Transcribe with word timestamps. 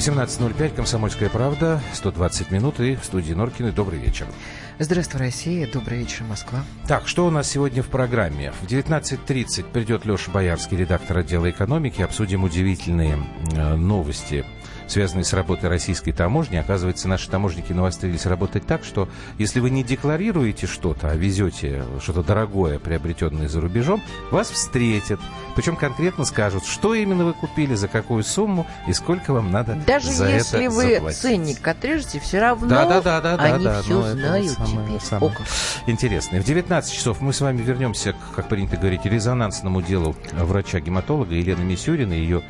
18.05, 0.00 0.76
«Комсомольская 0.76 1.28
правда», 1.28 1.78
120 1.92 2.50
минут 2.50 2.80
и 2.80 2.96
в 2.96 3.04
студии 3.04 3.34
Норкины. 3.34 3.70
Добрый 3.70 3.98
вечер. 3.98 4.26
Здравствуй, 4.82 5.20
Россия. 5.20 5.68
Добрый 5.70 5.98
вечер, 5.98 6.24
Москва. 6.24 6.64
Так, 6.88 7.06
что 7.06 7.26
у 7.26 7.30
нас 7.30 7.50
сегодня 7.50 7.82
в 7.82 7.88
программе? 7.88 8.50
В 8.62 8.66
19.30 8.66 9.70
придет 9.70 10.06
Леша 10.06 10.30
Боярский, 10.30 10.78
редактор 10.78 11.18
отдела 11.18 11.50
экономики. 11.50 12.00
Обсудим 12.00 12.44
удивительные 12.44 13.18
э, 13.52 13.74
новости 13.76 14.42
связанные 14.90 15.24
с 15.24 15.32
работой 15.32 15.68
российской 15.68 16.12
таможни. 16.12 16.56
Оказывается, 16.56 17.08
наши 17.08 17.30
таможники 17.30 17.72
навострились 17.72 18.26
работать 18.26 18.66
так, 18.66 18.84
что 18.84 19.08
если 19.38 19.60
вы 19.60 19.70
не 19.70 19.84
декларируете 19.84 20.66
что-то, 20.66 21.10
а 21.10 21.14
везете 21.14 21.84
что-то 22.00 22.22
дорогое, 22.22 22.78
приобретенное 22.78 23.48
за 23.48 23.60
рубежом, 23.60 24.02
вас 24.30 24.50
встретят. 24.50 25.20
Причем 25.54 25.76
конкретно 25.76 26.24
скажут, 26.24 26.64
что 26.64 26.94
именно 26.94 27.24
вы 27.24 27.32
купили, 27.32 27.74
за 27.74 27.88
какую 27.88 28.24
сумму 28.24 28.66
и 28.86 28.92
сколько 28.92 29.32
вам 29.32 29.50
надо 29.50 29.78
Даже 29.86 30.10
за 30.10 30.28
если 30.28 30.64
это 30.64 30.74
вы 30.74 30.94
заплатить. 30.94 31.20
ценник 31.20 31.68
отрежете, 31.68 32.20
все 32.20 32.40
равно 32.40 32.68
Да, 32.68 32.86
да, 32.86 33.00
да, 33.00 33.20
да, 33.20 33.36
да, 33.36 33.44
они 33.44 33.64
да, 33.64 33.82
все 33.82 33.92
ну, 33.92 34.00
это 34.00 34.16
знают 34.16 34.58
самое- 34.70 35.00
самое 35.00 35.32
О, 35.32 35.36
как. 35.36 35.46
Интересно. 35.86 36.40
В 36.40 36.44
19 36.44 36.92
часов 36.92 37.20
мы 37.20 37.32
с 37.32 37.40
вами 37.40 37.62
вернемся, 37.62 38.12
к, 38.12 38.34
как 38.36 38.48
принято 38.48 38.76
говорить, 38.76 39.04
резонансному 39.04 39.82
делу 39.82 40.14
врача-гематолога 40.32 41.34
Елены 41.34 41.62
Мисюрина. 41.64 42.12
Ее 42.12 42.42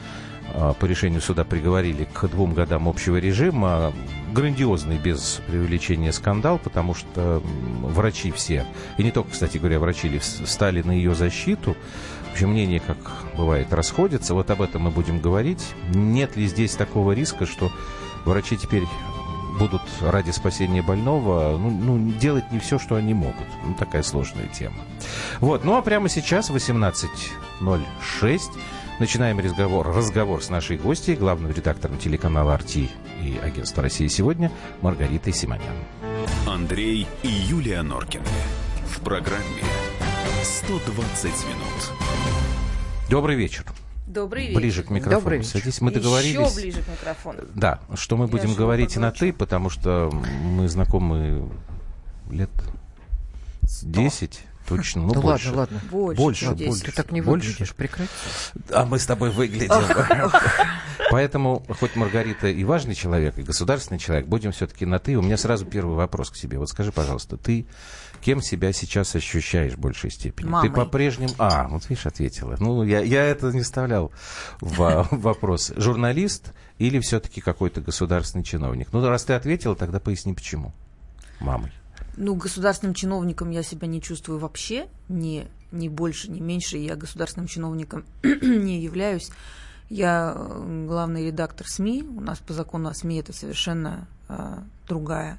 а, 0.55 0.73
по 0.75 0.85
решению 0.87 1.21
суда 1.21 1.45
приговорили 1.45 2.09
к 2.13 2.27
двум 2.29 2.55
годам 2.55 2.89
общего 2.89 3.17
режима. 3.17 3.93
Грандиозный, 4.33 4.97
без 4.99 5.41
преувеличения, 5.47 6.13
скандал, 6.13 6.59
потому 6.63 6.95
что 6.95 7.43
врачи 7.83 8.31
все, 8.31 8.65
и 8.97 9.03
не 9.03 9.11
только, 9.11 9.33
кстати 9.33 9.59
говоря, 9.59 9.81
врачи, 9.81 10.09
ли, 10.09 10.19
вс- 10.19 10.45
встали 10.45 10.83
на 10.83 10.93
ее 10.93 11.15
защиту. 11.17 11.77
В 12.29 12.33
общем, 12.35 12.51
мнения, 12.51 12.79
как 12.79 12.97
бывает, 13.37 13.73
расходятся. 13.73 14.35
Вот 14.35 14.49
об 14.53 14.63
этом 14.63 14.83
мы 14.83 14.91
будем 14.93 15.19
говорить. 15.19 15.75
Нет 15.93 16.37
ли 16.37 16.47
здесь 16.47 16.75
такого 16.77 17.11
риска, 17.11 17.45
что 17.45 17.73
врачи 18.25 18.57
теперь 18.57 18.85
будут 19.61 19.83
ради 20.01 20.31
спасения 20.31 20.81
больного 20.81 21.59
ну, 21.59 21.71
ну, 21.71 22.13
делать 22.13 22.51
не 22.51 22.59
все, 22.59 22.79
что 22.79 22.97
они 22.97 23.13
могут. 23.13 23.47
Ну, 23.63 23.75
такая 23.75 24.03
сложная 24.03 24.47
тема. 24.47 24.79
Вот, 25.39 25.65
ну 25.65 25.77
а 25.77 25.83
прямо 25.83 26.09
сейчас, 26.09 26.51
18.06, 26.51 28.41
начинаем 28.99 29.39
разговор, 29.39 29.87
разговор 29.95 30.43
с 30.43 30.49
нашей 30.49 30.79
гостьей, 30.79 31.15
главным 31.15 31.53
редактором 31.53 31.99
телеканала 31.99 32.55
«Арти» 32.55 32.91
и 33.23 33.39
агентства 33.43 33.83
«Россия 33.83 34.09
сегодня» 34.09 34.51
Маргаритой 34.81 35.35
Симонян. 35.35 35.77
Андрей 36.49 37.07
и 37.23 37.29
Юлия 37.29 37.83
Норкины. 37.83 38.25
В 38.87 39.01
программе 39.03 39.63
120 40.43 41.25
минут. 41.25 41.91
Добрый 43.11 43.37
вечер. 43.37 43.65
Добрый 44.11 44.47
вечер. 44.47 44.57
Ближе 44.59 44.83
к 44.83 44.91
микрофону 44.91 45.21
Добрый 45.21 45.39
вечер. 45.39 45.51
садись. 45.51 45.81
Мы 45.81 45.91
Еще 45.91 46.01
договорились. 46.01 46.55
ближе 46.55 46.83
к 46.83 46.89
микрофону. 46.89 47.39
Да, 47.55 47.81
что 47.95 48.17
мы 48.17 48.27
будем 48.27 48.51
же 48.51 48.57
говорить 48.57 48.97
на. 48.97 49.13
«ты», 49.13 49.33
потому 49.33 49.71
что 49.71 50.11
мы 50.13 50.69
знакомы 50.69 51.49
лет 52.29 52.51
с 53.63 53.85
10, 53.85 54.41
точно, 54.69 55.03
ну, 55.03 55.15
Ну 55.15 55.23
больше. 55.23 55.53
ладно, 55.53 55.61
ладно. 55.61 55.81
Больше, 55.91 56.21
Больше, 56.21 56.45
больше. 56.51 56.65
10. 56.65 56.85
Ты 56.87 56.93
так 56.93 57.13
не 57.13 57.21
Больше? 57.21 57.51
выглядишь, 57.51 57.75
прекрати. 57.75 58.11
А 58.73 58.85
мы 58.85 58.99
с 58.99 59.07
тобой 59.07 59.31
выглядим. 59.31 60.31
Поэтому, 61.13 61.65
хоть 61.79 61.95
Маргарита 61.97 62.49
и 62.49 62.63
важный 62.65 62.95
человек, 62.95 63.39
и 63.39 63.43
государственный 63.43 63.99
человек, 63.99 64.27
будем 64.27 64.51
все-таки 64.53 64.87
на 64.87 64.99
«ты». 64.99 65.17
У 65.17 65.23
меня 65.23 65.37
сразу 65.37 65.67
первый 65.67 65.97
вопрос 65.97 66.31
к 66.31 66.37
себе. 66.37 66.59
Вот 66.59 66.69
скажи, 66.69 66.91
пожалуйста, 66.93 67.37
ты 67.37 67.67
кем 68.21 68.43
себя 68.43 68.73
сейчас 68.73 69.15
ощущаешь 69.15 69.75
в 69.75 69.79
большей 69.79 70.11
степени? 70.11 70.49
Мамой. 70.49 70.69
Ты 70.69 70.75
по-прежнему... 70.75 71.33
А, 71.39 71.69
вот 71.69 71.89
видишь, 71.89 72.07
ответила. 72.07 72.57
Ну, 72.59 72.83
я, 72.83 73.01
я 73.01 73.25
это 73.25 73.51
не 73.51 73.63
вставлял 73.63 74.13
в 74.61 75.07
в 75.11 75.21
вопрос. 75.21 75.73
Журналист 75.77 76.53
или 76.79 77.01
все-таки 77.01 77.41
какой-то 77.41 77.81
государственный 77.81 78.45
чиновник? 78.45 78.89
Ну, 78.93 79.07
раз 79.07 79.25
ты 79.25 79.33
ответила, 79.33 79.75
тогда 79.75 80.01
поясни, 80.01 80.35
почему. 80.35 80.73
Мамой. 81.41 81.73
Ну, 82.17 82.35
государственным 82.35 82.95
чиновником 82.95 83.51
я 83.51 83.63
себя 83.63 83.87
не 83.87 84.03
чувствую 84.03 84.39
вообще, 84.39 84.89
ни, 85.09 85.49
ни 85.73 85.89
больше, 85.89 86.31
ни 86.31 86.41
меньше. 86.41 86.77
Я 86.77 86.97
государственным 86.97 87.49
чиновником 87.49 88.05
не 88.23 88.81
являюсь. 88.81 89.31
Я 89.89 90.35
э, 90.37 90.85
главный 90.87 91.27
редактор 91.27 91.67
СМИ. 91.67 92.03
У 92.03 92.21
нас 92.21 92.39
по 92.39 92.53
закону 92.53 92.89
о 92.89 92.95
СМИ 92.95 93.21
это 93.21 93.33
совершенно 93.33 94.07
э, 94.29 94.59
другая 94.87 95.39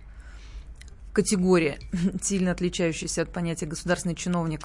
категория, 1.14 1.80
сильно 2.22 2.52
отличающаяся 2.52 3.24
от 3.24 3.32
понятия 3.32 3.66
государственный 3.66 4.16
чиновник. 4.16 4.62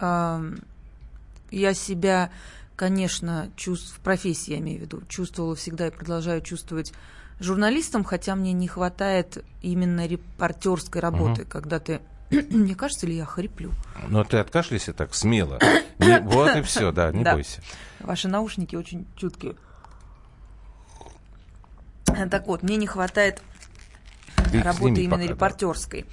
Я 0.00 1.74
себя, 1.74 2.30
конечно, 2.76 3.50
чувств... 3.56 3.96
в 3.96 4.00
профессии, 4.00 4.52
я 4.52 4.58
имею 4.58 4.78
в 4.80 4.82
виду, 4.82 5.02
чувствовала 5.08 5.54
всегда 5.54 5.86
и 5.86 5.90
продолжаю 5.90 6.40
чувствовать 6.40 6.92
журналистом, 7.38 8.04
хотя 8.04 8.34
мне 8.34 8.52
не 8.52 8.66
хватает 8.68 9.44
именно 9.62 10.06
репортерской 10.06 11.00
работы, 11.00 11.44
когда 11.44 11.78
ты... 11.78 12.00
Мне 12.30 12.74
кажется, 12.74 13.06
ли 13.06 13.16
я 13.16 13.24
хриплю? 13.24 13.70
Но 14.08 14.24
ты 14.24 14.38
откашляйся 14.38 14.92
так 14.92 15.14
смело. 15.14 15.60
Не- 15.98 16.20
вот 16.22 16.56
и 16.56 16.62
все, 16.62 16.90
да, 16.90 17.12
не 17.12 17.22
Да. 17.22 17.34
бойся. 17.34 17.60
Ваши 18.00 18.28
наушники 18.28 18.74
очень 18.76 19.06
чуткие. 19.16 19.54
Так 22.30 22.46
вот, 22.46 22.62
мне 22.62 22.76
не 22.76 22.86
хватает 22.86 23.42
Их 24.52 24.64
работы 24.64 25.00
именно 25.02 25.10
пока, 25.16 25.22
да. 25.26 25.28
репортерской. 25.32 26.06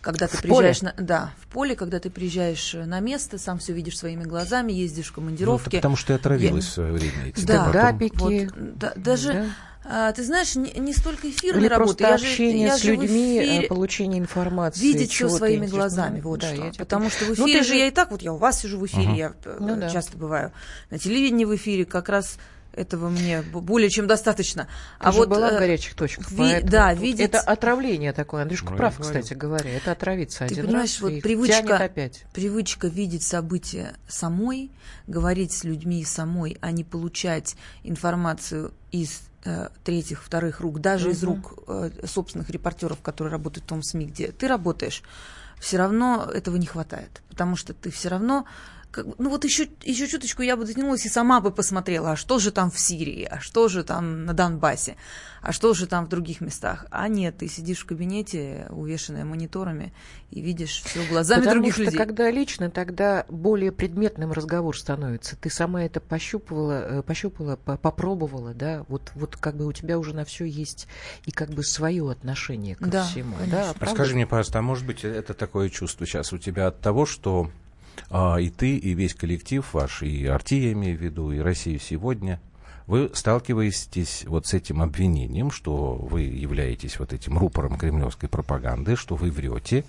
Когда 0.00 0.26
ты 0.26 0.36
В 0.36 0.42
приезжаешь 0.42 0.82
на, 0.82 0.92
да, 0.98 1.30
в 1.40 1.46
поле, 1.46 1.76
когда 1.76 2.00
ты 2.00 2.10
приезжаешь 2.10 2.74
на 2.74 2.98
место, 2.98 3.38
сам 3.38 3.58
все 3.60 3.72
видишь 3.72 3.96
своими 3.98 4.24
глазами, 4.24 4.72
ездишь 4.72 5.06
в 5.06 5.10
Ну, 5.10 5.14
командировки. 5.14 5.68
это 5.68 5.76
потому 5.76 5.94
что 5.96 6.08
ты 6.08 6.12
отравилась 6.14 6.64
в 6.66 6.72
свое 6.72 6.92
время 6.92 7.26
этим. 7.28 7.46
Да. 7.46 7.64
Потом- 7.66 7.70
Стендапики. 7.72 8.50
Вот, 8.56 8.78
да, 8.78 8.92
даже, 8.96 9.32
Да. 9.32 10.08
а, 10.08 10.12
ты 10.12 10.24
знаешь, 10.24 10.56
не, 10.56 10.72
не 10.72 10.92
столько 10.92 11.30
эфирной 11.30 11.60
Или 11.60 11.68
работы, 11.68 12.02
я 12.02 12.18
же- 12.18 12.24
общение 12.26 12.66
я 12.66 12.76
с 12.78 12.82
же 12.82 12.96
людьми, 12.96 13.38
эфире- 13.38 13.64
э, 13.66 13.68
получение 13.68 14.18
информации. 14.18 14.80
видеть 14.82 15.12
все 15.12 15.28
своими 15.28 15.66
глазами, 15.66 16.20
вот 16.20 16.40
Да, 16.40 16.52
что. 16.52 16.64
я 16.64 16.72
Потому 16.76 17.08
что 17.08 17.24
в 17.26 17.28
Ну, 17.28 17.34
эфире 17.46 17.60
ты 17.60 17.64
же 17.64 17.74
я 17.76 17.86
и 17.86 17.90
так, 17.92 18.10
вот 18.10 18.22
я 18.22 18.32
у 18.32 18.38
вас 18.38 18.60
сижу 18.60 18.80
в 18.80 18.86
эфире, 18.86 19.04
Мгм. 19.06 19.14
я 19.14 19.32
э, 19.44 19.56
Ну 19.60 19.76
да. 19.76 19.88
часто 19.88 20.18
бываю. 20.18 20.50
На 20.90 20.98
телевидении 20.98 21.44
в 21.44 21.54
эфире 21.54 21.84
как 21.84 22.08
раз 22.08 22.38
этого 22.72 23.08
мне 23.08 23.42
более 23.42 23.90
чем 23.90 24.06
достаточно. 24.06 24.64
Ты 24.64 24.68
а 25.00 25.12
вот 25.12 25.28
была 25.28 25.50
в 25.50 25.54
э, 25.54 25.58
горячих 25.58 25.94
точках. 25.94 26.30
ви- 26.30 26.62
да, 26.62 26.94
видеть- 26.94 27.20
Это 27.26 27.40
отравление 27.40 28.12
такое. 28.12 28.42
Андрюшка 28.42 28.70
Ну, 28.70 28.76
прав, 28.76 28.98
говорю. 28.98 29.20
кстати 29.20 29.34
говоря. 29.38 29.70
Это 29.70 29.92
отравиться 29.92 30.38
Ты 30.40 30.44
один 30.46 30.66
понимаешь, 30.66 30.90
раз 30.94 31.00
вот 31.02 31.12
и 31.12 31.20
привычка- 31.20 31.76
опять. 31.76 32.24
привычка 32.32 32.88
видеть 32.88 33.22
события 33.22 33.94
самой, 34.08 34.70
говорить 35.06 35.52
с 35.52 35.64
людьми 35.64 36.04
самой, 36.04 36.56
а 36.60 36.70
не 36.70 36.84
получать 36.84 37.56
информацию 37.84 38.72
из 38.90 39.20
э, 39.44 39.70
третьих, 39.82 40.22
вторых 40.22 40.60
рук, 40.60 40.80
даже 40.80 41.10
из 41.10 41.22
Мгм. 41.24 41.32
рук 41.42 41.64
э, 41.66 41.90
собственных 42.06 42.48
репортеров, 42.50 43.00
которые 43.00 43.32
работают 43.32 43.64
в 43.64 43.68
том 43.68 43.82
СМИ, 43.82 44.06
где 44.06 44.28
ты 44.30 44.46
работаешь, 44.46 45.02
все 45.60 45.78
равно 45.78 46.30
этого 46.32 46.54
не 46.56 46.66
хватает, 46.66 47.22
потому 47.28 47.56
что 47.56 47.74
ты 47.74 47.90
все 47.90 48.08
равно 48.08 48.44
как 48.92 49.08
бы, 49.08 49.14
ну 49.18 49.30
вот 49.30 49.44
еще, 49.44 49.68
еще 49.82 50.06
чуточку 50.06 50.42
я 50.42 50.56
бы 50.56 50.64
дотянулась 50.64 51.04
и 51.06 51.08
сама 51.08 51.40
бы 51.40 51.50
посмотрела, 51.50 52.12
а 52.12 52.16
что 52.16 52.38
же 52.38 52.52
там 52.52 52.70
в 52.70 52.78
Сирии, 52.78 53.24
а 53.28 53.40
что 53.40 53.66
же 53.68 53.82
там 53.82 54.24
на 54.26 54.34
Донбассе, 54.34 54.96
а 55.40 55.50
что 55.50 55.74
же 55.74 55.86
там 55.86 56.06
в 56.06 56.08
других 56.08 56.40
местах. 56.40 56.86
А 56.90 57.08
нет, 57.08 57.38
ты 57.38 57.48
сидишь 57.48 57.80
в 57.80 57.86
кабинете, 57.86 58.66
увешанная 58.70 59.24
мониторами, 59.24 59.92
и 60.30 60.40
видишь 60.40 60.82
все 60.84 61.04
глазами 61.08 61.40
Потому 61.40 61.56
других 61.62 61.74
что 61.74 61.82
людей. 61.84 61.98
когда 61.98 62.30
лично, 62.30 62.70
тогда 62.70 63.26
более 63.28 63.72
предметным 63.72 64.30
разговор 64.32 64.76
становится. 64.78 65.36
Ты 65.36 65.50
сама 65.50 65.82
это 65.84 66.00
пощупывала, 66.00 66.98
э, 66.98 67.02
пощупала, 67.02 67.56
по- 67.56 67.76
попробовала, 67.76 68.54
да, 68.54 68.84
вот, 68.88 69.10
вот 69.14 69.36
как 69.36 69.56
бы 69.56 69.66
у 69.66 69.72
тебя 69.72 69.98
уже 69.98 70.14
на 70.14 70.24
все 70.24 70.44
есть 70.44 70.86
и 71.24 71.30
как 71.32 71.50
бы 71.50 71.64
свое 71.64 72.08
отношение 72.10 72.76
ко 72.76 72.86
Да, 72.86 73.04
всему. 73.04 73.36
конечно. 73.36 73.56
Да, 73.56 73.70
А 73.70 73.74
правда? 73.74 73.94
скажи 73.96 74.14
мне, 74.14 74.26
пожалуйста, 74.26 74.58
а 74.58 74.62
может 74.62 74.86
быть 74.86 75.02
это 75.04 75.34
такое 75.34 75.70
чувство 75.70 76.06
сейчас 76.06 76.32
у 76.32 76.38
тебя 76.38 76.66
от 76.68 76.80
того, 76.80 77.06
что 77.06 77.50
а, 78.10 78.36
и 78.36 78.50
ты, 78.50 78.76
и 78.76 78.94
весь 78.94 79.14
коллектив 79.14 79.66
ваш, 79.72 80.02
и 80.02 80.26
Арти, 80.26 80.56
я 80.56 80.72
имею 80.72 80.98
в 80.98 81.00
виду, 81.00 81.32
и 81.32 81.38
Россию 81.38 81.80
сегодня, 81.80 82.40
вы 82.86 83.10
сталкиваетесь 83.14 84.24
вот 84.26 84.46
с 84.46 84.54
этим 84.54 84.82
обвинением, 84.82 85.50
что 85.50 85.94
вы 85.94 86.22
являетесь 86.22 86.98
вот 86.98 87.12
этим 87.12 87.38
рупором 87.38 87.78
кремлевской 87.78 88.28
пропаганды, 88.28 88.96
что 88.96 89.14
вы 89.14 89.30
врете. 89.30 89.84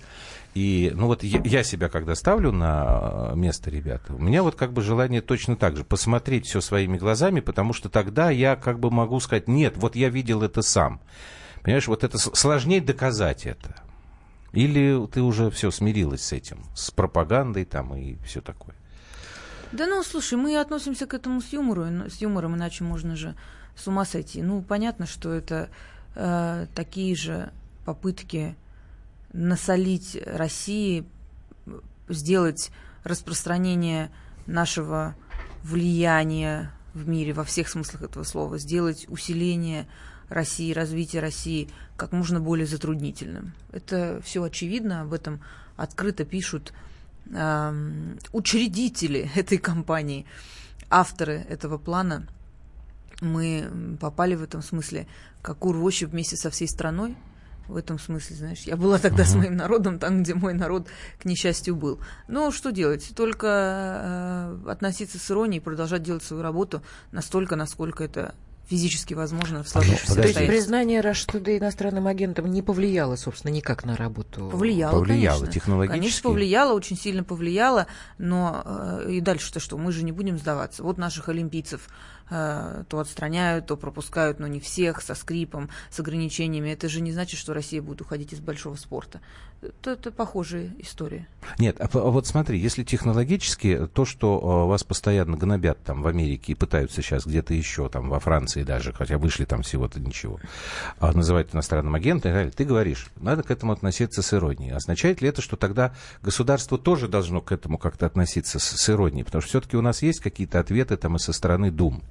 И, 0.54 0.92
ну 0.94 1.08
вот 1.08 1.24
я, 1.24 1.40
я 1.44 1.64
себя 1.64 1.88
когда 1.88 2.14
ставлю 2.14 2.52
на 2.52 3.32
место 3.34 3.70
ребят, 3.70 4.02
у 4.08 4.18
меня 4.18 4.42
вот 4.42 4.54
как 4.54 4.72
бы 4.72 4.82
желание 4.82 5.20
точно 5.20 5.56
так 5.56 5.76
же 5.76 5.84
посмотреть 5.84 6.46
все 6.46 6.60
своими 6.60 6.96
глазами, 6.96 7.40
потому 7.40 7.72
что 7.72 7.88
тогда 7.88 8.30
я 8.30 8.54
как 8.54 8.78
бы 8.78 8.90
могу 8.90 9.18
сказать, 9.18 9.48
нет, 9.48 9.74
вот 9.76 9.96
я 9.96 10.08
видел 10.08 10.42
это 10.42 10.62
сам. 10.62 11.00
Понимаешь, 11.62 11.88
вот 11.88 12.04
это 12.04 12.18
сложнее 12.18 12.80
доказать 12.80 13.46
это. 13.46 13.83
Или 14.54 15.06
ты 15.08 15.22
уже 15.22 15.50
все 15.50 15.70
смирилась 15.70 16.22
с 16.22 16.32
этим, 16.32 16.64
с 16.74 16.90
пропагандой 16.90 17.64
там 17.64 17.94
и 17.94 18.16
все 18.24 18.40
такое? 18.40 18.74
Да 19.72 19.86
ну, 19.86 20.02
слушай, 20.02 20.38
мы 20.38 20.56
относимся 20.56 21.06
к 21.06 21.14
этому 21.14 21.40
с 21.40 21.52
юмором, 21.52 22.08
с 22.08 22.20
юмором, 22.20 22.54
иначе 22.54 22.84
можно 22.84 23.16
же 23.16 23.34
с 23.76 23.88
ума 23.88 24.04
сойти. 24.04 24.40
Ну, 24.42 24.62
понятно, 24.62 25.06
что 25.06 25.32
это 25.32 25.68
э, 26.14 26.66
такие 26.74 27.16
же 27.16 27.52
попытки 27.84 28.54
насолить 29.32 30.16
России, 30.26 31.04
сделать 32.08 32.70
распространение 33.02 34.12
нашего 34.46 35.16
влияния 35.64 36.70
в 36.92 37.08
мире 37.08 37.32
во 37.32 37.44
всех 37.44 37.68
смыслах 37.68 38.02
этого 38.02 38.22
слова, 38.22 38.58
сделать 38.58 39.06
усиление 39.08 39.88
России, 40.28 40.72
развитие 40.72 41.20
России 41.20 41.68
как 41.96 42.12
можно 42.12 42.40
более 42.40 42.66
затруднительным. 42.66 43.52
Это 43.72 44.20
все 44.24 44.42
очевидно, 44.42 45.02
об 45.02 45.12
этом 45.12 45.40
открыто 45.76 46.24
пишут 46.24 46.72
э, 47.32 48.14
учредители 48.32 49.30
этой 49.36 49.58
компании, 49.58 50.26
авторы 50.90 51.44
этого 51.48 51.78
плана. 51.78 52.26
Мы 53.20 53.96
попали 54.00 54.34
в 54.34 54.42
этом 54.42 54.62
смысле 54.62 55.06
как 55.40 55.64
урвощи 55.64 56.04
вместе 56.04 56.36
со 56.36 56.50
всей 56.50 56.68
страной. 56.68 57.16
В 57.68 57.76
этом 57.76 57.98
смысле, 57.98 58.36
знаешь, 58.36 58.60
я 58.62 58.76
была 58.76 58.98
тогда 58.98 59.22
uh-huh. 59.22 59.26
с 59.26 59.34
моим 59.36 59.56
народом 59.56 59.98
там, 59.98 60.22
где 60.22 60.34
мой 60.34 60.52
народ, 60.52 60.88
к 61.18 61.24
несчастью, 61.24 61.76
был. 61.76 61.98
Но 62.28 62.50
что 62.50 62.72
делать? 62.72 63.12
Только 63.16 64.58
э, 64.66 64.70
относиться 64.70 65.18
с 65.18 65.30
иронией, 65.30 65.62
продолжать 65.62 66.02
делать 66.02 66.22
свою 66.22 66.42
работу 66.42 66.82
настолько, 67.10 67.56
насколько 67.56 68.04
это 68.04 68.34
физически 68.68 69.14
возможно 69.14 69.62
в 69.62 69.68
сложившейся 69.68 70.14
То 70.14 70.22
есть 70.22 70.46
признание 70.46 71.00
Today 71.00 71.58
иностранным 71.58 72.06
агентом 72.06 72.50
не 72.50 72.62
повлияло, 72.62 73.16
собственно, 73.16 73.52
никак 73.52 73.84
на 73.84 73.96
работу? 73.96 74.48
Повлияло, 74.50 74.92
повлияло 74.92 75.38
конечно. 75.38 75.52
технологически? 75.52 75.98
Конечно, 75.98 76.22
повлияло, 76.30 76.72
очень 76.74 76.96
сильно 76.96 77.24
повлияло, 77.24 77.86
но 78.18 78.62
э, 78.64 79.12
и 79.12 79.20
дальше-то 79.20 79.60
что? 79.60 79.76
Мы 79.76 79.92
же 79.92 80.04
не 80.04 80.12
будем 80.12 80.38
сдаваться. 80.38 80.82
Вот 80.82 80.98
наших 80.98 81.28
олимпийцев 81.28 81.88
Э, 82.30 82.84
то 82.88 83.00
отстраняют, 83.00 83.66
то 83.66 83.76
пропускают, 83.76 84.38
но 84.38 84.46
не 84.46 84.58
всех, 84.58 85.02
со 85.02 85.14
скрипом, 85.14 85.68
с 85.90 86.00
ограничениями. 86.00 86.70
Это 86.70 86.88
же 86.88 87.02
не 87.02 87.12
значит, 87.12 87.38
что 87.38 87.52
Россия 87.52 87.82
будет 87.82 88.00
уходить 88.00 88.32
из 88.32 88.40
большого 88.40 88.76
спорта. 88.76 89.20
Это, 89.64 89.92
это 89.92 90.10
похожая 90.10 90.70
история. 90.78 91.26
Нет, 91.58 91.80
а, 91.80 91.88
а 91.92 92.10
вот 92.10 92.26
смотри, 92.26 92.58
если 92.58 92.84
технологически 92.84 93.88
то, 93.92 94.04
что 94.04 94.38
а, 94.42 94.66
вас 94.66 94.84
постоянно 94.84 95.36
гнобят 95.36 95.82
там 95.82 96.02
в 96.02 96.06
Америке 96.06 96.52
и 96.52 96.54
пытаются 96.54 97.02
сейчас 97.02 97.26
где-то 97.26 97.54
еще, 97.54 97.88
там 97.88 98.10
во 98.10 98.20
Франции 98.20 98.62
даже, 98.62 98.92
хотя 98.92 99.16
вышли 99.18 99.44
там 99.44 99.62
всего-то 99.62 100.00
ничего, 100.00 100.38
а, 100.98 101.12
называют 101.12 101.54
иностранным 101.54 101.94
агентом 101.94 102.50
ты 102.50 102.64
говоришь, 102.64 103.08
надо 103.16 103.42
к 103.42 103.50
этому 103.50 103.72
относиться 103.72 104.22
с 104.22 104.34
иронией. 104.34 104.72
Означает 104.72 105.22
ли 105.22 105.28
это, 105.28 105.40
что 105.40 105.56
тогда 105.56 105.94
государство 106.22 106.78
тоже 106.78 107.08
должно 107.08 107.40
к 107.40 107.52
этому 107.52 107.78
как-то 107.78 108.06
относиться 108.06 108.58
с, 108.58 108.64
с 108.64 108.90
иронией? 108.90 109.24
Потому 109.24 109.42
что 109.42 109.50
все-таки 109.50 109.76
у 109.76 109.82
нас 109.82 110.02
есть 110.02 110.20
какие-то 110.20 110.60
ответы 110.60 110.96
там 110.96 111.16
и 111.16 111.18
со 111.18 111.32
стороны 111.32 111.70
Думы. 111.70 112.02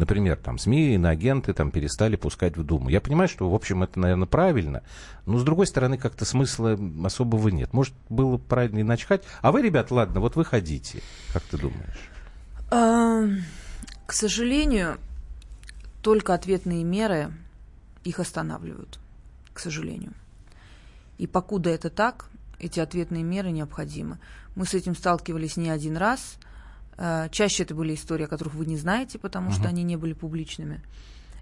Например, 0.00 0.38
там 0.38 0.56
СМИ, 0.56 0.94
иноагенты 0.94 1.52
там 1.52 1.70
перестали 1.70 2.16
пускать 2.16 2.56
в 2.56 2.64
Думу. 2.64 2.88
Я 2.88 3.02
понимаю, 3.02 3.28
что, 3.28 3.50
в 3.50 3.54
общем, 3.54 3.82
это, 3.82 4.00
наверное, 4.00 4.26
правильно, 4.26 4.82
но, 5.26 5.36
с 5.36 5.44
другой 5.44 5.66
стороны, 5.66 5.98
как-то 5.98 6.24
смысла 6.24 6.78
особого 7.04 7.48
нет. 7.48 7.74
Может, 7.74 7.92
было 8.08 8.38
правильно 8.38 8.80
иначе 8.80 9.06
ходить. 9.06 9.26
А 9.42 9.52
вы, 9.52 9.60
ребят, 9.60 9.90
ладно, 9.90 10.20
вот 10.20 10.36
вы 10.36 10.46
ходите. 10.46 11.02
Как 11.34 11.42
ты 11.42 11.58
думаешь? 11.58 13.44
К 14.06 14.12
сожалению, 14.14 14.96
только 16.00 16.32
ответные 16.32 16.82
меры 16.82 17.30
их 18.02 18.20
останавливают. 18.20 18.98
К 19.52 19.58
сожалению. 19.58 20.14
И 21.18 21.26
покуда 21.26 21.68
это 21.68 21.90
так, 21.90 22.30
эти 22.58 22.80
ответные 22.80 23.22
меры 23.22 23.50
необходимы. 23.50 24.18
Мы 24.54 24.64
с 24.64 24.72
этим 24.72 24.96
сталкивались 24.96 25.58
не 25.58 25.68
один 25.68 25.98
раз– 25.98 26.38
чаще 27.30 27.62
это 27.62 27.74
были 27.74 27.94
истории, 27.94 28.24
о 28.24 28.28
которых 28.28 28.54
вы 28.54 28.66
не 28.66 28.76
знаете, 28.76 29.18
потому 29.18 29.50
uh-huh. 29.50 29.54
что 29.54 29.68
они 29.68 29.82
не 29.82 29.96
были 29.96 30.12
публичными. 30.12 30.82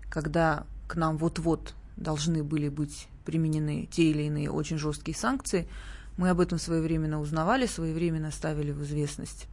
Когда 0.08 0.64
к 0.86 0.94
нам 0.94 1.18
вот-вот 1.18 1.74
должны 1.96 2.44
были 2.44 2.68
быть 2.68 3.08
применены 3.24 3.88
те 3.90 4.10
или 4.10 4.22
иные 4.22 4.50
очень 4.50 4.78
жесткие 4.78 5.16
санкции, 5.16 5.68
мы 6.16 6.30
об 6.30 6.40
этом 6.40 6.58
своевременно 6.58 7.20
узнавали, 7.20 7.66
своевременно 7.66 8.30
ставили 8.30 8.72
в 8.72 8.82
известность 8.84 9.48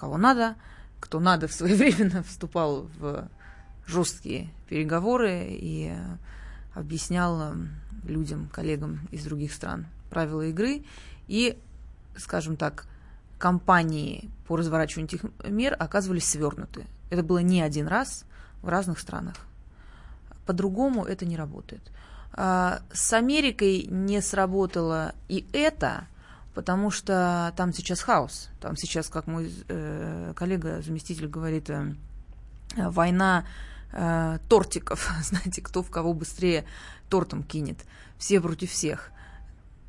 кого 0.00 0.16
надо, 0.16 0.56
кто 0.98 1.20
надо 1.20 1.46
своевременно 1.48 2.22
вступал 2.28 2.88
в 2.98 3.28
жесткие 3.86 4.48
переговоры 4.68 5.46
и 5.50 5.94
объяснял 6.74 7.54
людям, 8.04 8.48
коллегам 8.48 9.00
из 9.10 9.24
других 9.24 9.52
стран 9.52 9.86
правила 10.08 10.42
игры 10.46 10.84
и, 11.28 11.58
скажем 12.16 12.56
так, 12.56 12.86
кампании 13.40 14.30
по 14.46 14.56
разворачиванию 14.56 15.08
этих 15.08 15.24
мер 15.50 15.74
оказывались 15.78 16.28
свернуты. 16.28 16.86
Это 17.10 17.24
было 17.24 17.38
не 17.38 17.62
один 17.62 17.88
раз 17.88 18.24
в 18.62 18.68
разных 18.68 19.00
странах. 19.00 19.34
По-другому 20.46 21.04
это 21.04 21.26
не 21.26 21.36
работает. 21.36 21.82
А, 22.32 22.80
с 22.92 23.12
Америкой 23.12 23.86
не 23.88 24.20
сработало 24.20 25.14
и 25.28 25.46
это, 25.52 26.06
потому 26.54 26.90
что 26.90 27.52
там 27.56 27.72
сейчас 27.72 28.00
хаос. 28.02 28.50
Там 28.60 28.76
сейчас, 28.76 29.08
как 29.08 29.26
мой 29.26 29.52
э, 29.68 30.32
коллега, 30.36 30.82
заместитель 30.82 31.26
говорит, 31.26 31.70
э, 31.70 31.94
война 32.76 33.44
э, 33.92 34.38
тортиков. 34.48 35.10
Знаете, 35.22 35.62
кто 35.62 35.82
в 35.82 35.90
кого 35.90 36.12
быстрее 36.12 36.64
тортом 37.08 37.42
кинет. 37.42 37.78
Все 38.18 38.40
против 38.40 38.70
всех. 38.70 39.10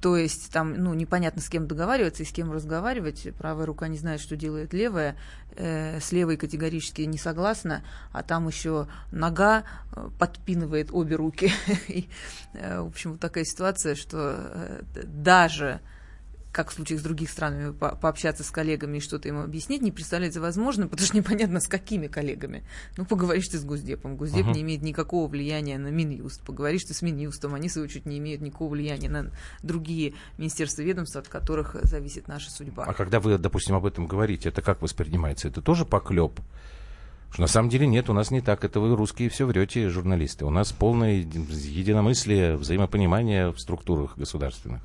То 0.02 0.18
есть 0.18 0.52
там, 0.52 0.74
ну, 0.74 0.96
непонятно 0.96 1.44
с 1.44 1.50
кем 1.50 1.68
договариваться 1.68 2.24
и 2.24 2.26
с 2.26 2.32
кем 2.32 2.52
разговаривать. 2.52 3.28
Правая 3.38 3.68
рука 3.68 3.88
не 3.88 4.00
знает, 4.00 4.20
что 4.20 4.36
делает 4.36 4.74
левая. 4.74 5.16
Э, 5.56 6.00
с 6.00 6.12
левой 6.12 6.38
категорически 6.38 7.04
не 7.04 7.20
согласна, 7.20 7.84
а 8.12 8.24
там 8.24 8.48
еще 8.48 8.88
нога 9.12 9.64
э, 9.96 10.10
подпинывает 10.18 10.90
обе 10.92 11.16
руки. 11.16 11.52
и, 11.88 12.10
э, 12.54 12.82
в 12.82 12.88
общем, 12.88 13.12
вот 13.12 13.20
такая 13.20 13.44
ситуация, 13.44 13.94
что 13.94 14.36
э, 14.38 14.82
даже 15.04 15.82
как 16.52 16.70
в 16.70 16.74
случае 16.74 17.00
с 17.00 17.02
другими 17.02 17.28
странами, 17.28 17.72
по 17.72 17.96
пообщаться 17.96 18.44
с 18.44 18.52
коллегами 18.52 18.98
и 18.98 19.00
что-то 19.00 19.30
им 19.30 19.40
объяснить, 19.40 19.82
не 19.82 19.92
представляется 19.92 20.42
возможным, 20.42 20.90
потому 20.90 21.06
что 21.06 21.18
непонятно, 21.22 21.60
с 21.60 21.68
какими 21.68 22.08
коллегами. 22.08 22.64
Ну, 22.98 23.06
поговоришь 23.06 23.48
ты 23.48 23.58
с 23.58 23.64
Госдепом. 23.64 24.18
Госдеп 24.18 24.48
uh-huh. 24.48 24.54
не 24.54 24.62
имеет 24.62 24.82
никакого 24.82 25.28
влияния 25.30 25.78
на 25.78 25.88
Минюст. 25.88 26.42
Поговоришь 26.44 26.84
ты 26.84 26.94
с 26.94 27.02
Минюстом. 27.02 27.54
Они, 27.54 27.70
в 27.70 27.72
свою 27.72 27.86
очередь, 27.86 28.06
не 28.06 28.18
имеют 28.18 28.42
никакого 28.42 28.72
влияния 28.72 29.10
на 29.10 29.32
другие 29.64 30.14
министерства 30.38 30.82
и 30.82 30.86
ведомства, 30.86 31.22
от 31.22 31.28
которых 31.28 31.76
зависит 31.84 32.28
наша 32.28 32.52
судьба. 32.52 32.84
А 32.86 32.94
когда 32.94 33.20
вы, 33.20 33.38
допустим, 33.38 33.76
об 33.76 33.86
этом 33.86 34.08
говорите, 34.08 34.50
это 34.50 34.62
как 34.62 34.82
воспринимается? 34.82 35.48
Это 35.48 35.62
тоже 35.62 35.86
поклеп? 35.86 36.40
Что 37.32 37.44
на 37.44 37.48
самом 37.48 37.70
деле 37.70 37.88
нет, 37.88 38.10
у 38.10 38.14
нас 38.14 38.30
не 38.30 38.42
так. 38.42 38.66
Это 38.66 38.82
вы 38.82 38.94
русские 38.94 39.30
все 39.30 39.46
врете, 39.46 39.88
журналисты. 39.88 40.44
У 40.44 40.50
нас 40.50 40.74
полное 40.74 41.14
единомыслие, 41.14 42.58
взаимопонимание 42.58 43.52
в 43.52 43.60
структурах 43.60 44.18
государственных. 44.18 44.82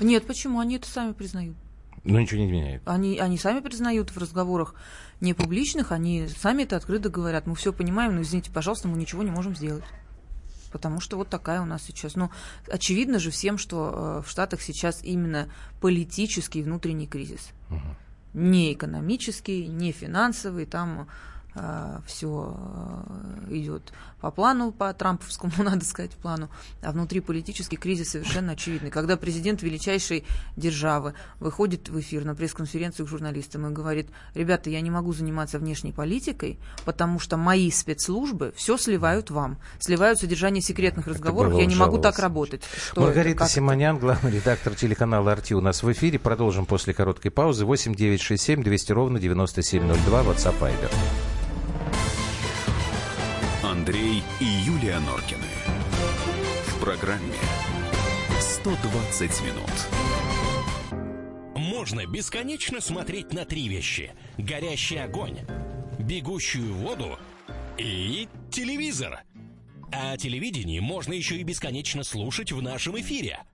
Нет, 0.00 0.26
почему? 0.26 0.60
Они 0.60 0.76
это 0.76 0.88
сами 0.88 1.12
признают. 1.12 1.56
Ну, 2.04 2.18
ничего 2.18 2.40
не 2.40 2.50
меняет. 2.50 2.82
Они, 2.84 3.18
они 3.18 3.38
сами 3.38 3.60
признают 3.60 4.10
в 4.10 4.18
разговорах 4.18 4.74
не 5.20 5.32
публичных, 5.32 5.90
они 5.90 6.28
сами 6.28 6.64
это 6.64 6.76
открыто 6.76 7.08
говорят. 7.08 7.46
Мы 7.46 7.54
все 7.54 7.72
понимаем, 7.72 8.14
но 8.14 8.22
извините, 8.22 8.50
пожалуйста, 8.50 8.88
мы 8.88 8.98
ничего 8.98 9.22
не 9.22 9.30
можем 9.30 9.56
сделать. 9.56 9.84
Потому 10.70 11.00
что 11.00 11.16
вот 11.16 11.28
такая 11.28 11.62
у 11.62 11.64
нас 11.64 11.82
сейчас. 11.82 12.16
Ну, 12.16 12.30
очевидно 12.68 13.18
же 13.20 13.30
всем, 13.30 13.58
что 13.58 14.18
э, 14.18 14.22
в 14.26 14.30
Штатах 14.30 14.60
сейчас 14.60 15.02
именно 15.02 15.48
политический 15.80 16.62
внутренний 16.62 17.06
кризис. 17.06 17.50
Угу. 17.70 18.40
Не 18.40 18.72
экономический, 18.72 19.68
не 19.68 19.92
финансовый. 19.92 20.66
Там 20.66 21.06
э, 21.54 22.00
все 22.06 22.56
э, 22.58 23.54
идет 23.54 23.92
по 24.24 24.30
плану, 24.30 24.72
по 24.72 24.90
трамповскому, 24.94 25.52
надо 25.58 25.84
сказать, 25.84 26.12
плану, 26.12 26.48
а 26.80 26.92
внутри 26.92 27.20
политический 27.20 27.76
кризис 27.76 28.12
совершенно 28.12 28.52
очевидный. 28.52 28.90
Когда 28.90 29.18
президент 29.18 29.60
величайшей 29.60 30.24
державы 30.56 31.12
выходит 31.40 31.90
в 31.90 32.00
эфир 32.00 32.24
на 32.24 32.34
пресс-конференцию 32.34 33.04
к 33.04 33.08
журналистам 33.10 33.66
и 33.66 33.70
говорит, 33.70 34.08
ребята, 34.32 34.70
я 34.70 34.80
не 34.80 34.90
могу 34.90 35.12
заниматься 35.12 35.58
внешней 35.58 35.92
политикой, 35.92 36.58
потому 36.86 37.18
что 37.18 37.36
мои 37.36 37.70
спецслужбы 37.70 38.54
все 38.56 38.78
сливают 38.78 39.30
вам, 39.30 39.58
сливают 39.78 40.18
содержание 40.20 40.62
секретных 40.62 41.06
разговоров, 41.06 41.58
я 41.58 41.66
не 41.66 41.76
могу 41.76 41.98
так 41.98 42.18
работать. 42.18 42.62
Что 42.92 43.02
Маргарита 43.02 43.44
это, 43.44 43.52
Симонян, 43.52 43.98
главный 43.98 44.30
редактор 44.30 44.74
телеканала 44.74 45.32
«Арти» 45.32 45.52
у 45.52 45.60
нас 45.60 45.82
в 45.82 45.92
эфире. 45.92 46.18
Продолжим 46.18 46.64
после 46.64 46.94
короткой 46.94 47.30
паузы. 47.30 47.66
8 47.66 47.94
9 47.94 48.22
6 48.22 48.42
7 48.42 48.62
200 48.62 48.92
ровно 48.92 49.20
9702, 49.20 50.22
WhatsApp 50.22 50.58
Viber. 50.58 51.43
Андрей 53.84 54.22
и 54.40 54.44
Юлия 54.44 54.98
Норкины. 54.98 55.44
В 56.68 56.80
программе 56.80 57.36
120 58.40 59.42
минут. 59.42 59.70
Можно 61.54 62.06
бесконечно 62.06 62.80
смотреть 62.80 63.34
на 63.34 63.44
три 63.44 63.68
вещи. 63.68 64.12
Горящий 64.38 64.96
огонь, 64.96 65.36
бегущую 65.98 66.72
воду 66.72 67.18
и 67.76 68.26
телевизор. 68.50 69.20
А 69.92 70.12
о 70.12 70.16
телевидении 70.16 70.80
можно 70.80 71.12
еще 71.12 71.36
и 71.36 71.42
бесконечно 71.42 72.04
слушать 72.04 72.52
в 72.52 72.62
нашем 72.62 72.98
эфире– 72.98 73.40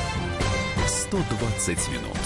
120 1.11 1.89
минут. 1.89 2.17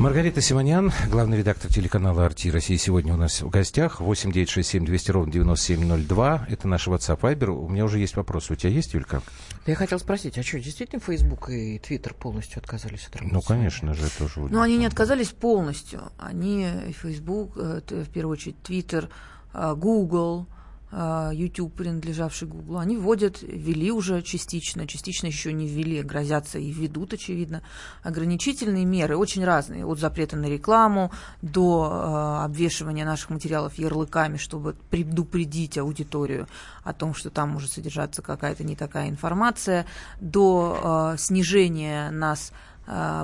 Маргарита 0.00 0.40
Симонян, 0.40 0.90
главный 1.08 1.38
редактор 1.38 1.72
телеканала 1.72 2.26
«Арти 2.26 2.50
России», 2.50 2.74
сегодня 2.74 3.14
у 3.14 3.16
нас 3.16 3.42
в 3.42 3.48
гостях. 3.48 4.00
8 4.00 4.32
9 4.32 4.48
6 4.48 4.68
7 4.68 4.84
200 4.84 5.10
ровно 5.12 5.32
9702. 5.32 6.48
Это 6.50 6.66
наш 6.66 6.88
WhatsApp 6.88 7.20
Viber. 7.20 7.50
У 7.50 7.68
меня 7.68 7.84
уже 7.84 8.00
есть 8.00 8.16
вопрос. 8.16 8.50
У 8.50 8.56
тебя 8.56 8.70
есть, 8.70 8.92
Юлька? 8.92 9.22
Я 9.66 9.76
хотел 9.76 10.00
спросить, 10.00 10.36
а 10.36 10.42
что, 10.42 10.58
действительно 10.58 11.00
Facebook 11.00 11.48
и 11.48 11.78
Twitter 11.78 12.12
полностью 12.12 12.58
отказались 12.58 13.06
от 13.06 13.14
работы? 13.14 13.32
Ну, 13.32 13.40
конечно 13.40 13.94
же, 13.94 14.10
тоже. 14.18 14.40
Ну, 14.40 14.60
они 14.60 14.78
не 14.78 14.86
отказались 14.86 15.28
полностью. 15.28 16.10
Они, 16.18 16.66
Facebook, 17.00 17.52
э, 17.54 17.82
в 17.88 18.08
первую 18.08 18.32
очередь, 18.32 18.56
Twitter, 18.64 19.08
э, 19.54 19.74
Google– 19.76 20.48
YouTube, 20.92 21.72
принадлежавший 21.74 22.48
Google, 22.48 22.78
они 22.78 22.96
вводят, 22.96 23.42
ввели 23.42 23.92
уже 23.92 24.22
частично, 24.22 24.88
частично 24.88 25.28
еще 25.28 25.52
не 25.52 25.68
ввели, 25.68 26.02
грозятся 26.02 26.58
и 26.58 26.72
введут, 26.72 27.12
очевидно, 27.12 27.62
ограничительные 28.02 28.84
меры, 28.84 29.16
очень 29.16 29.44
разные, 29.44 29.86
от 29.86 30.00
запрета 30.00 30.36
на 30.36 30.46
рекламу 30.46 31.12
до 31.42 32.40
э, 32.42 32.44
обвешивания 32.44 33.04
наших 33.04 33.30
материалов 33.30 33.74
ярлыками, 33.74 34.36
чтобы 34.36 34.74
предупредить 34.90 35.78
аудиторию 35.78 36.48
о 36.82 36.92
том, 36.92 37.14
что 37.14 37.30
там 37.30 37.50
может 37.50 37.70
содержаться 37.70 38.20
какая-то 38.20 38.64
не 38.64 38.74
такая 38.74 39.08
информация, 39.08 39.86
до 40.20 41.12
э, 41.14 41.18
снижения 41.18 42.10
нас 42.10 42.52
а, 42.52 42.69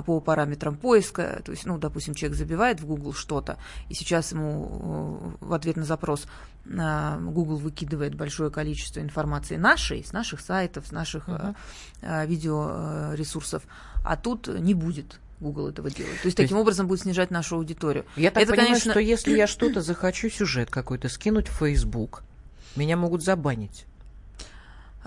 по 0.05 0.21
параметрам 0.21 0.77
поиска, 0.77 1.41
то 1.43 1.51
есть, 1.51 1.65
ну, 1.65 1.77
допустим, 1.77 2.13
человек 2.13 2.37
забивает 2.37 2.79
в 2.79 2.85
Google 2.85 3.13
что-то, 3.13 3.57
и 3.89 3.93
сейчас 3.93 4.31
ему 4.31 5.35
э, 5.41 5.45
в 5.45 5.53
ответ 5.53 5.75
на 5.75 5.83
запрос 5.83 6.25
а, 6.77 7.17
Google 7.19 7.57
выкидывает 7.57 8.15
большое 8.15 8.49
количество 8.49 9.01
информации 9.01 9.57
нашей, 9.57 10.05
с 10.05 10.13
наших 10.13 10.39
сайтов, 10.39 10.87
с 10.87 10.91
наших 10.91 11.27
uh-huh. 11.27 12.27
видеоресурсов, 12.27 13.63
а 14.05 14.15
тут 14.15 14.47
не 14.47 14.73
будет 14.73 15.19
Google 15.39 15.67
этого 15.69 15.89
делать. 15.89 16.21
То 16.21 16.27
есть, 16.27 16.37
То 16.37 16.43
таким 16.43 16.57
есть... 16.57 16.61
образом 16.61 16.87
будет 16.87 17.01
снижать 17.01 17.31
нашу 17.31 17.57
аудиторию. 17.57 18.05
Я 18.15 18.31
так 18.31 18.43
Это, 18.43 18.51
понимаю, 18.53 18.69
конечно... 18.69 18.91
что 18.91 18.99
если 18.99 19.35
я 19.35 19.47
что-то 19.47 19.81
захочу, 19.81 20.29
сюжет 20.29 20.69
какой-то 20.69 21.09
скинуть 21.09 21.47
в 21.47 21.57
Facebook, 21.57 22.23
меня 22.75 22.97
могут 22.97 23.23
забанить. 23.23 23.85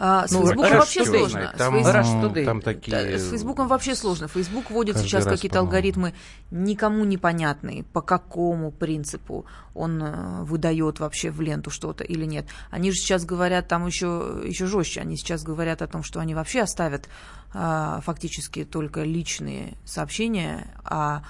А, 0.03 0.27
с 0.27 0.31
ну, 0.31 0.41
Фейсбуком 0.47 0.79
вообще 0.79 1.05
сложно. 1.05 1.55
Там, 1.59 1.85
с, 1.85 1.93
Фейсбук... 1.93 2.45
там 2.47 2.63
такие... 2.63 3.19
с 3.19 3.29
Фейсбуком 3.29 3.69
вообще 3.69 3.95
сложно. 3.95 4.29
Фейсбук 4.29 4.71
вводит 4.71 4.95
Каждый 4.95 5.09
сейчас 5.09 5.25
какие-то 5.27 5.59
алгоритмы 5.59 6.15
никому 6.51 7.05
непонятные, 7.05 7.85
по 7.85 8.01
какому 8.01 8.71
принципу 8.71 9.45
он 9.75 10.03
э, 10.03 10.43
выдает 10.45 11.01
вообще 11.01 11.31
в 11.31 11.43
ленту 11.43 11.69
что-то 11.69 12.03
или 12.03 12.25
нет. 12.25 12.47
Они 12.71 12.93
же 12.93 12.97
сейчас 12.97 13.27
говорят 13.27 13.69
там 13.69 13.87
еще, 13.87 14.41
еще 14.43 14.65
жестче. 14.65 15.03
Они 15.03 15.19
сейчас 15.19 15.43
говорят 15.43 15.83
о 15.83 15.87
том, 15.87 16.03
что 16.03 16.19
они 16.21 16.35
вообще 16.35 16.63
оставят 16.63 17.07
а, 17.53 18.01
фактически 18.01 18.65
только 18.65 19.03
личные 19.03 19.75
сообщения, 19.85 20.67
а, 20.83 21.25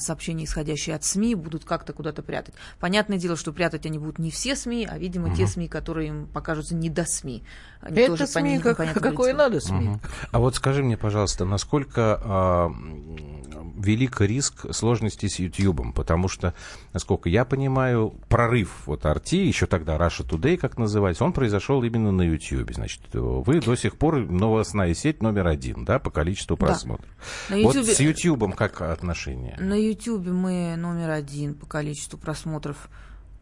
сообщения, 0.00 0.44
исходящие 0.44 0.96
от 0.96 1.04
СМИ, 1.04 1.34
будут 1.34 1.64
как-то 1.64 1.92
куда-то 1.92 2.22
прятать. 2.22 2.54
Понятное 2.80 3.18
дело, 3.18 3.36
что 3.36 3.52
прятать 3.52 3.86
они 3.86 3.98
будут 3.98 4.18
не 4.18 4.30
все 4.30 4.56
СМИ, 4.56 4.88
а, 4.90 4.98
видимо, 4.98 5.28
угу. 5.28 5.36
те 5.36 5.46
СМИ, 5.46 5.68
которые 5.68 6.08
им 6.08 6.26
покажутся 6.26 6.74
не 6.74 6.90
до 6.90 7.04
СМИ. 7.04 7.42
Они 7.80 8.00
Это 8.00 8.12
тоже 8.12 8.26
СМИ, 8.26 8.58
как, 8.60 8.76
какое 8.94 9.34
надо 9.34 9.60
СМИ. 9.60 9.88
Угу. 9.88 10.00
А 10.32 10.38
вот 10.38 10.54
скажи 10.56 10.82
мне, 10.82 10.96
пожалуйста, 10.96 11.44
насколько 11.44 12.20
а, 12.24 12.72
велик 13.76 14.20
риск 14.20 14.66
сложности 14.74 15.26
с 15.26 15.38
YouTube, 15.38 15.94
потому 15.94 16.28
что, 16.28 16.54
насколько 16.92 17.28
я 17.28 17.44
понимаю, 17.44 18.14
прорыв 18.28 18.86
вот 18.86 19.04
RT, 19.04 19.36
еще 19.36 19.66
тогда 19.66 19.96
Russia 19.96 20.26
Today, 20.26 20.56
как 20.56 20.78
называется, 20.78 21.24
он 21.24 21.32
произошел 21.32 21.82
именно 21.82 22.10
на 22.10 22.22
YouTube. 22.22 22.72
Значит, 22.72 23.02
вы 23.12 23.60
до 23.60 23.76
сих 23.76 23.96
пор 23.96 24.18
новостная 24.18 24.94
сеть 24.94 25.22
номер 25.22 25.48
один, 25.48 25.84
да, 25.84 25.98
по 25.98 26.10
количеству 26.10 26.56
просмотров. 26.56 27.08
Да. 27.48 27.56
YouTube... 27.56 27.74
Вот 27.74 27.86
с 27.86 28.00
YouTube 28.00 28.54
как 28.54 28.80
отношение? 28.80 29.56
На 29.58 29.73
YouTube 29.74 30.26
мы 30.26 30.76
номер 30.76 31.10
один 31.10 31.54
по 31.54 31.66
количеству 31.66 32.18
просмотров 32.18 32.88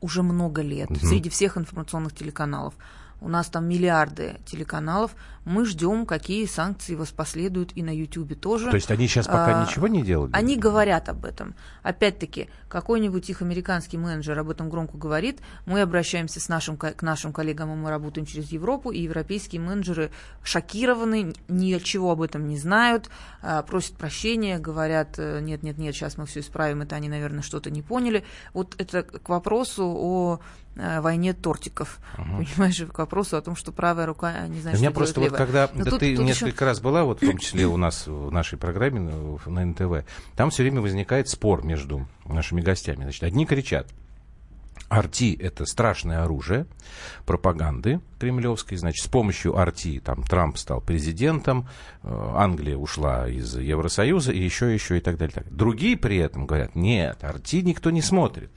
уже 0.01 0.23
много 0.23 0.63
лет 0.63 0.91
угу. 0.91 1.01
среди 1.01 1.29
всех 1.31 1.57
информационных 1.57 2.15
телеканалов. 2.15 2.75
У 3.23 3.29
нас 3.29 3.47
там 3.47 3.69
миллиарды 3.69 4.41
телеканалов. 4.45 5.15
Мы 5.45 5.65
ждем, 5.65 6.07
какие 6.07 6.47
санкции 6.47 6.95
воспоследуют 6.95 7.73
и 7.75 7.83
на 7.83 7.95
YouTube 7.95 8.39
тоже. 8.39 8.69
То 8.69 8.77
есть 8.77 8.91
они 8.91 9.07
сейчас 9.07 9.27
пока 9.27 9.61
а, 9.61 9.65
ничего 9.65 9.89
не 9.89 10.03
делают? 10.03 10.35
Они 10.35 10.57
говорят 10.57 11.09
об 11.09 11.25
этом. 11.25 11.55
Опять-таки, 11.83 12.49
какой-нибудь 12.69 13.29
их 13.29 13.43
американский 13.43 13.99
менеджер 13.99 14.39
об 14.39 14.51
этом 14.51 14.71
громко 14.71 14.97
говорит. 14.97 15.41
Мы 15.67 15.81
обращаемся 15.81 16.41
с 16.41 16.49
нашим, 16.49 16.77
к 16.77 17.03
нашим 17.03 17.33
коллегам, 17.33 17.73
и 17.73 17.77
мы 17.77 17.91
работаем 17.91 18.27
через 18.27 18.51
Европу, 18.53 18.91
и 18.91 19.01
европейские 19.01 19.61
менеджеры 19.61 20.11
шокированы, 20.45 21.33
ничего 21.49 22.13
об 22.13 22.23
этом 22.23 22.47
не 22.47 22.57
знают, 22.57 23.09
а, 23.41 23.63
просят 23.63 23.97
прощения, 23.97 24.59
говорят, 24.59 25.19
нет-нет-нет, 25.19 25.95
сейчас 25.95 26.17
мы 26.19 26.27
все 26.27 26.41
исправим, 26.41 26.83
это 26.83 26.97
они, 26.97 27.09
наверное, 27.09 27.43
что-то 27.43 27.71
не 27.71 27.83
поняли. 27.83 28.25
Вот 28.53 28.75
это 28.79 29.03
к 29.03 29.29
вопросу 29.29 29.85
о 29.85 30.33
Э, 30.33 30.39
войне 30.75 31.35
тортиков. 31.35 31.99
Угу. 32.19 32.45
Понимаешь, 32.45 32.83
к 32.93 32.99
вопросу 32.99 33.37
о 33.37 33.43
том, 33.43 33.57
что 33.57 33.73
правая 33.73 34.07
рука 34.07 34.47
не 34.47 34.61
знает, 34.61 34.79
У 34.79 34.81
меня 34.81 34.91
что 34.91 34.99
просто 34.99 35.21
вот 35.21 35.33
когда 35.33 35.69
да 35.69 35.91
тут, 35.91 36.01
ты 36.01 36.17
тут 36.17 36.25
несколько 36.25 36.65
еще... 36.65 36.65
раз 36.65 36.81
была, 36.81 37.05
вот 37.05 37.23
в 37.23 37.27
том 37.27 37.39
числе 37.39 37.67
у 37.69 37.77
нас 37.77 38.07
в 38.07 38.31
нашей 38.31 38.59
программе 38.59 39.01
на 39.47 39.65
НТВ, 39.65 40.07
там 40.37 40.51
все 40.51 40.63
время 40.63 40.81
возникает 40.81 41.29
спор 41.29 41.65
между 41.65 42.07
нашими 42.25 42.61
гостями. 42.61 43.03
Значит, 43.03 43.23
одни 43.25 43.47
кричат, 43.47 43.89
Арти– 44.93 45.35
это 45.41 45.65
страшное 45.65 46.23
оружие 46.23 46.67
пропаганды 47.25 48.01
кремлевской. 48.19 48.77
Значит, 48.77 49.05
с 49.05 49.09
помощью 49.09 49.57
Арти 49.57 50.01
там, 50.01 50.23
Трамп 50.23 50.59
стал 50.59 50.83
президентом, 50.83 51.67
э, 52.03 52.33
Англия 52.35 52.77
ушла 52.77 53.27
из 53.27 53.57
Евросоюза 53.57 54.33
и 54.33 54.43
еще, 54.43 54.73
еще 54.73 54.99
и 54.99 55.01
так 55.01 55.17
далее. 55.17 55.35
Так. 55.35 55.51
Другие 55.51 55.97
при 55.97 56.19
этом 56.19 56.47
говорят, 56.47 56.75
нет, 56.75 57.25
Арти 57.25 57.63
никто 57.63 57.91
не 57.91 58.03
смотрит. 58.03 58.51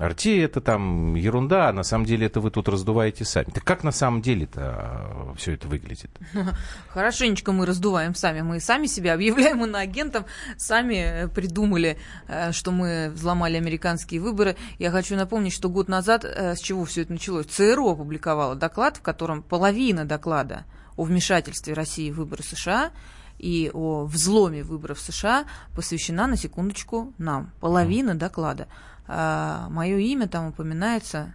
Арти 0.00 0.38
это 0.38 0.62
там 0.62 1.14
ерунда, 1.14 1.68
а 1.68 1.72
на 1.74 1.82
самом 1.82 2.06
деле 2.06 2.26
это 2.26 2.40
вы 2.40 2.50
тут 2.50 2.70
раздуваете 2.70 3.26
сами. 3.26 3.50
Так 3.52 3.64
как 3.64 3.84
на 3.84 3.92
самом 3.92 4.22
деле-то 4.22 4.60
а, 4.62 5.34
все 5.36 5.52
это 5.52 5.68
выглядит? 5.68 6.10
Хорошенечко 6.88 7.52
мы 7.52 7.66
раздуваем 7.66 8.14
сами. 8.14 8.40
Мы 8.40 8.60
сами 8.60 8.86
себя 8.86 9.12
объявляем 9.12 9.62
иноагентом, 9.64 10.24
сами 10.56 10.94
э, 10.94 11.28
придумали, 11.28 11.98
э, 12.28 12.52
что 12.52 12.70
мы 12.70 13.10
взломали 13.12 13.58
американские 13.58 14.22
выборы. 14.22 14.56
Я 14.78 14.90
хочу 14.90 15.16
напомнить, 15.16 15.52
что 15.52 15.68
год 15.68 15.88
назад, 15.88 16.24
э, 16.24 16.56
с 16.56 16.60
чего 16.60 16.86
все 16.86 17.02
это 17.02 17.12
началось, 17.12 17.44
ЦРУ 17.46 17.90
опубликовала 17.90 18.54
доклад, 18.54 18.96
в 18.96 19.02
котором 19.02 19.42
половина 19.42 20.06
доклада 20.06 20.64
о 20.96 21.04
вмешательстве 21.04 21.74
России 21.74 22.10
в 22.10 22.16
выборы 22.16 22.42
США 22.42 22.92
и 23.38 23.70
о 23.74 24.06
взломе 24.06 24.62
выборов 24.62 24.98
США 24.98 25.44
посвящена, 25.76 26.26
на 26.26 26.38
секундочку, 26.38 27.12
нам. 27.18 27.52
Половина 27.60 28.14
доклада 28.14 28.66
а, 29.12 29.68
мое 29.70 29.98
имя 29.98 30.28
там 30.28 30.46
упоминается 30.46 31.34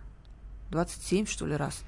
27, 0.72 1.26
что 1.26 1.46
ли, 1.46 1.58
раз. 1.58 1.82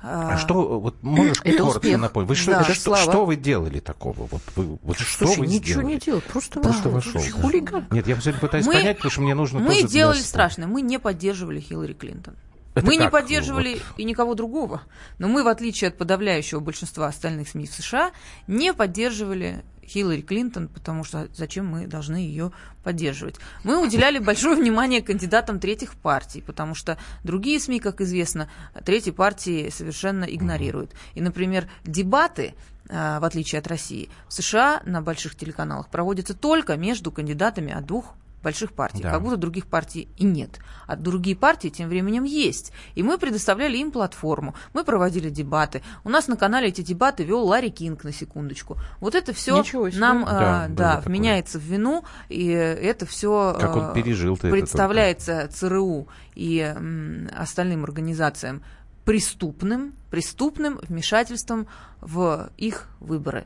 А, 0.00 0.34
а 0.34 0.38
что, 0.38 0.78
вот 0.78 1.02
можешь 1.02 1.40
это 1.42 1.64
коротко 1.64 1.98
напомнить? 1.98 2.28
Вы 2.28 2.36
что, 2.36 2.52
да, 2.52 2.60
это 2.60 2.74
что, 2.74 2.94
что 2.94 3.24
вы 3.24 3.34
делали 3.34 3.80
такого? 3.80 4.28
Вот, 4.30 4.42
вы, 4.54 4.78
вот 4.82 4.96
Слушай, 4.98 5.10
что 5.10 5.40
вы 5.40 5.48
ничего 5.48 5.80
сделали? 5.80 5.94
не 5.94 5.98
делал, 5.98 6.20
просто, 6.20 6.60
просто 6.60 6.90
вошел. 6.90 7.20
Хулиган. 7.42 7.86
Нет, 7.90 8.06
я 8.06 8.14
сегодня 8.20 8.40
пытаюсь 8.40 8.66
мы, 8.66 8.74
понять, 8.74 8.98
потому 8.98 9.10
что 9.10 9.20
мне 9.22 9.34
нужно 9.34 9.58
Мы 9.58 9.82
делали 9.82 10.20
страшное, 10.20 10.68
мы 10.68 10.80
не 10.80 11.00
поддерживали 11.00 11.58
Хиллари 11.58 11.94
Клинтон. 11.94 12.36
Это 12.74 12.86
мы 12.86 12.92
как? 12.92 13.06
не 13.06 13.10
поддерживали 13.10 13.74
вот. 13.74 13.82
и 13.96 14.04
никого 14.04 14.34
другого, 14.34 14.82
но 15.18 15.26
мы, 15.26 15.42
в 15.42 15.48
отличие 15.48 15.88
от 15.88 15.98
подавляющего 15.98 16.60
большинства 16.60 17.08
остальных 17.08 17.48
СМИ 17.48 17.66
в 17.66 17.72
США, 17.72 18.12
не 18.46 18.72
поддерживали 18.72 19.64
Хиллари 19.86 20.20
Клинтон, 20.20 20.68
потому 20.68 21.04
что 21.04 21.28
зачем 21.34 21.66
мы 21.66 21.86
должны 21.86 22.16
ее 22.16 22.52
поддерживать. 22.82 23.36
Мы 23.64 23.82
уделяли 23.82 24.18
большое 24.18 24.56
внимание 24.56 25.02
кандидатам 25.02 25.60
третьих 25.60 25.94
партий, 25.94 26.42
потому 26.42 26.74
что 26.74 26.98
другие 27.24 27.58
СМИ, 27.60 27.80
как 27.80 28.00
известно, 28.00 28.48
третьи 28.84 29.10
партии 29.10 29.70
совершенно 29.70 30.24
игнорируют. 30.24 30.92
И, 31.14 31.20
например, 31.20 31.68
дебаты 31.84 32.54
а, 32.88 33.18
в 33.20 33.24
отличие 33.24 33.58
от 33.58 33.66
России, 33.66 34.08
в 34.28 34.32
США 34.32 34.80
на 34.84 35.02
больших 35.02 35.34
телеканалах 35.34 35.88
проводятся 35.88 36.34
только 36.34 36.76
между 36.76 37.10
кандидатами 37.10 37.72
от 37.72 37.84
двух 37.86 38.14
больших 38.46 38.72
партий, 38.72 39.02
да. 39.02 39.10
как 39.10 39.22
будто 39.22 39.36
других 39.36 39.66
партий 39.66 40.08
и 40.16 40.24
нет. 40.24 40.60
А 40.86 40.94
другие 40.94 41.34
партии 41.34 41.66
тем 41.68 41.88
временем 41.88 42.22
есть. 42.22 42.72
И 42.94 43.02
мы 43.02 43.18
предоставляли 43.18 43.76
им 43.76 43.90
платформу, 43.90 44.54
мы 44.72 44.84
проводили 44.84 45.30
дебаты. 45.30 45.82
У 46.04 46.08
нас 46.08 46.28
на 46.28 46.36
канале 46.36 46.68
эти 46.68 46.80
дебаты 46.80 47.24
вел 47.24 47.44
Ларри 47.44 47.70
Кинг, 47.70 48.04
на 48.04 48.12
секундочку. 48.12 48.78
Вот 49.00 49.16
это 49.16 49.32
все 49.32 49.64
нам 49.94 50.24
да, 50.24 50.66
да, 50.68 51.02
вменяется 51.04 51.58
в 51.58 51.62
вину, 51.62 52.04
и 52.28 52.46
это 52.46 53.04
все 53.04 53.56
как 53.58 53.74
он 53.74 53.92
пережил 53.92 54.36
представляется 54.36 55.48
ЦРУ 55.52 56.06
и 56.36 56.60
м, 56.60 57.28
остальным 57.36 57.82
организациям 57.82 58.62
преступным, 59.04 59.94
преступным 60.10 60.78
вмешательством 60.88 61.66
в 62.00 62.50
их 62.56 62.88
выборы 63.00 63.44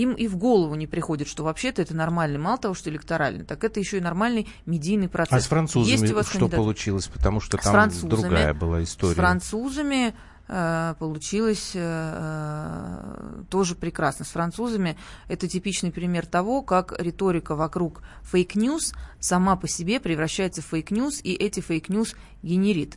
им 0.00 0.14
и 0.14 0.26
в 0.26 0.36
голову 0.36 0.74
не 0.74 0.86
приходит, 0.86 1.28
что 1.28 1.44
вообще-то 1.44 1.82
это 1.82 1.94
нормальный, 1.94 2.38
мало 2.38 2.58
того, 2.58 2.74
что 2.74 2.90
электоральный, 2.90 3.44
так 3.44 3.62
это 3.64 3.80
еще 3.80 3.98
и 3.98 4.00
нормальный 4.00 4.48
медийный 4.66 5.08
процесс. 5.08 5.32
А 5.32 5.40
с 5.40 5.46
французами 5.46 5.92
Есть 5.92 6.12
у 6.12 6.16
вас 6.16 6.28
что 6.28 6.38
кандидат? 6.38 6.58
получилось? 6.58 7.06
Потому 7.08 7.40
что 7.40 7.58
там 7.58 7.90
другая 8.04 8.54
была 8.54 8.82
история. 8.82 9.14
С 9.14 9.16
французами 9.16 10.14
э, 10.48 10.94
получилось 10.98 11.72
э, 11.74 11.80
э, 11.82 13.42
тоже 13.50 13.74
прекрасно. 13.74 14.24
С 14.24 14.28
французами 14.28 14.96
это 15.28 15.48
типичный 15.48 15.92
пример 15.92 16.26
того, 16.26 16.62
как 16.62 16.94
риторика 16.98 17.54
вокруг 17.54 18.02
fake 18.22 18.58
news 18.58 18.94
сама 19.18 19.56
по 19.56 19.68
себе 19.68 20.00
превращается 20.00 20.62
в 20.62 20.66
fake 20.66 20.90
news, 20.90 21.20
и 21.22 21.34
эти 21.34 21.60
fake 21.60 21.87
news 21.87 22.14
генерит. 22.42 22.96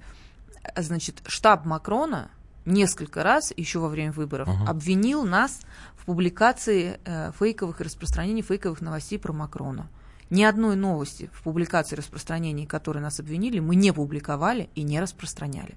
Значит, 0.77 1.21
штаб 1.27 1.65
Макрона 1.65 2.29
несколько 2.65 3.23
раз 3.23 3.53
еще 3.55 3.79
во 3.79 3.89
время 3.89 4.11
выборов 4.11 4.47
uh-huh. 4.47 4.67
обвинил 4.67 5.23
нас 5.23 5.59
в 6.03 6.05
публикации 6.05 6.99
э, 7.05 7.31
фейковых 7.39 7.79
и 7.79 7.85
распространении 7.85 8.41
фейковых 8.41 8.81
новостей 8.81 9.17
про 9.17 9.31
Макрона. 9.31 9.87
Ни 10.29 10.43
одной 10.43 10.75
новости 10.75 11.29
в 11.31 11.43
публикации 11.43 11.95
распространений, 11.95 12.65
которые 12.65 13.01
нас 13.01 13.21
обвинили, 13.21 13.59
мы 13.59 13.77
не 13.77 13.93
публиковали 13.93 14.69
и 14.75 14.83
не 14.83 14.99
распространяли. 14.99 15.75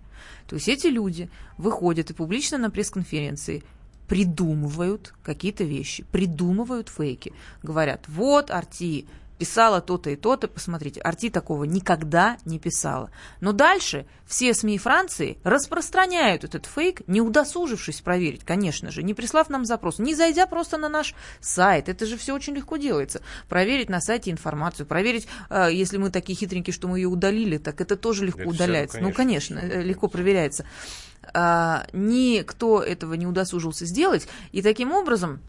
То 0.49 0.57
есть 0.57 0.69
эти 0.69 0.89
люди 0.89 1.31
выходят 1.59 2.11
и 2.11 2.15
публично 2.15 2.59
на 2.59 2.71
пресс-конференции 2.71 3.63
придумывают 4.09 5.15
какие-то 5.23 5.63
вещи, 5.63 6.05
придумывают 6.11 6.89
фейки. 6.89 7.33
Говорят, 7.63 8.09
вот, 8.09 8.51
Арти 8.51 9.07
писала 9.39 9.81
то-то 9.81 10.11
и 10.11 10.17
то-то, 10.17 10.49
посмотрите, 10.49 11.01
Арти 11.01 11.31
такого 11.31 11.65
никогда 11.65 12.39
не 12.45 12.59
писала. 12.59 13.11
Но 13.41 13.53
дальше 13.53 14.07
все 14.27 14.55
СМИ 14.55 14.79
Франции 14.79 15.39
распространяют 15.45 16.45
этот 16.45 16.67
фейк, 16.67 17.03
не 17.07 17.21
удосужившись 17.21 18.01
проверить, 18.01 18.45
конечно 18.45 18.91
же, 18.91 19.03
не 19.03 19.15
прислав 19.15 19.49
нам 19.51 19.65
запрос, 19.65 19.99
не 19.99 20.15
зайдя 20.15 20.47
просто 20.47 20.79
на 20.79 20.89
наш 20.89 21.15
сайт, 21.41 21.89
это 21.89 22.07
же 22.07 22.17
все 22.17 22.35
очень 22.35 22.55
легко 22.55 22.77
делается, 22.77 23.23
проверить 23.49 23.91
на 23.91 24.01
сайте 24.01 24.31
информацию, 24.31 24.87
проверить, 24.87 25.29
э, 25.51 25.69
если 25.73 25.99
мы 25.99 26.11
такие 26.11 26.37
хитренькие, 26.37 26.75
что 26.75 26.89
мы 26.89 26.99
ее 26.99 27.09
удалили, 27.09 27.59
так 27.59 27.81
это 27.81 27.97
тоже 27.97 28.27
легко 28.27 28.43
это 28.43 28.51
удаляется. 28.51 28.99
Все, 28.99 29.07
ну, 29.07 29.13
конечно, 29.13 29.57
ну, 29.57 29.61
конечно, 29.63 29.83
легко 29.83 30.09
проверяется. 30.09 30.67
А, 31.35 31.87
никто 31.93 32.83
этого 32.83 33.15
не 33.15 33.27
удосужился 33.27 33.85
сделать, 33.85 34.29
и 34.53 34.63
таким 34.63 34.93
образом 34.93 35.41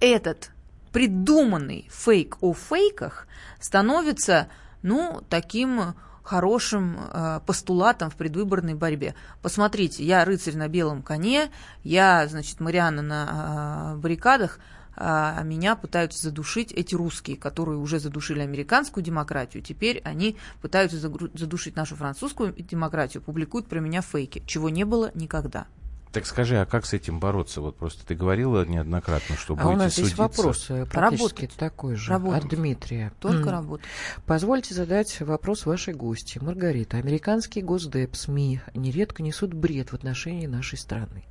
этот 0.00 0.50
придуманный 0.92 1.88
фейк 1.90 2.38
о 2.40 2.54
фейках 2.54 3.26
становится, 3.60 4.48
ну, 4.82 5.22
таким 5.28 5.94
хорошим 6.22 6.96
э, 6.98 7.40
постулатом 7.44 8.10
в 8.10 8.16
предвыборной 8.16 8.74
борьбе. 8.74 9.14
Посмотрите, 9.42 10.04
я 10.04 10.24
рыцарь 10.24 10.56
на 10.56 10.68
белом 10.68 11.02
коне, 11.02 11.50
я, 11.82 12.26
значит, 12.28 12.60
Марианна 12.60 13.02
на 13.02 13.94
э, 13.94 13.96
баррикадах, 13.96 14.60
а 15.02 15.42
меня 15.44 15.76
пытаются 15.76 16.22
задушить 16.22 16.72
эти 16.72 16.94
русские, 16.94 17.36
которые 17.36 17.78
уже 17.78 17.98
задушили 17.98 18.40
американскую 18.40 19.02
демократию. 19.02 19.62
Теперь 19.62 20.02
они 20.04 20.36
пытаются 20.60 20.98
задушить 20.98 21.74
нашу 21.74 21.96
французскую 21.96 22.52
демократию, 22.52 23.22
публикуют 23.22 23.66
про 23.66 23.80
меня 23.80 24.02
фейки, 24.02 24.42
чего 24.46 24.68
не 24.68 24.84
было 24.84 25.10
никогда. 25.14 25.66
Так 26.12 26.26
скажи, 26.26 26.58
а 26.58 26.66
как 26.66 26.86
с 26.86 26.92
этим 26.92 27.20
бороться? 27.20 27.60
Вот 27.60 27.76
просто 27.76 28.04
ты 28.04 28.16
говорила 28.16 28.64
неоднократно, 28.64 29.36
что 29.36 29.54
а 29.54 29.56
будете 29.56 29.74
у 29.74 29.76
нас 29.76 29.94
судиться. 29.94 30.10
есть 30.10 30.18
вопрос 30.18 30.66
э, 30.70 30.86
практически 30.86 31.42
работать. 31.42 31.56
такой 31.56 31.94
же 31.94 32.10
работать. 32.10 32.44
от 32.44 32.50
Дмитрия. 32.50 33.12
Только 33.20 33.48
mm. 33.48 33.52
работать. 33.52 33.86
Позвольте 34.26 34.74
задать 34.74 35.20
вопрос 35.20 35.66
вашей 35.66 35.94
гости. 35.94 36.40
Маргарита, 36.40 36.96
американские 36.96 37.64
госдеп, 37.64 38.16
СМИ 38.16 38.60
нередко 38.74 39.22
несут 39.22 39.54
бред 39.54 39.90
в 39.90 39.94
отношении 39.94 40.46
нашей 40.46 40.78
страны. 40.78 41.24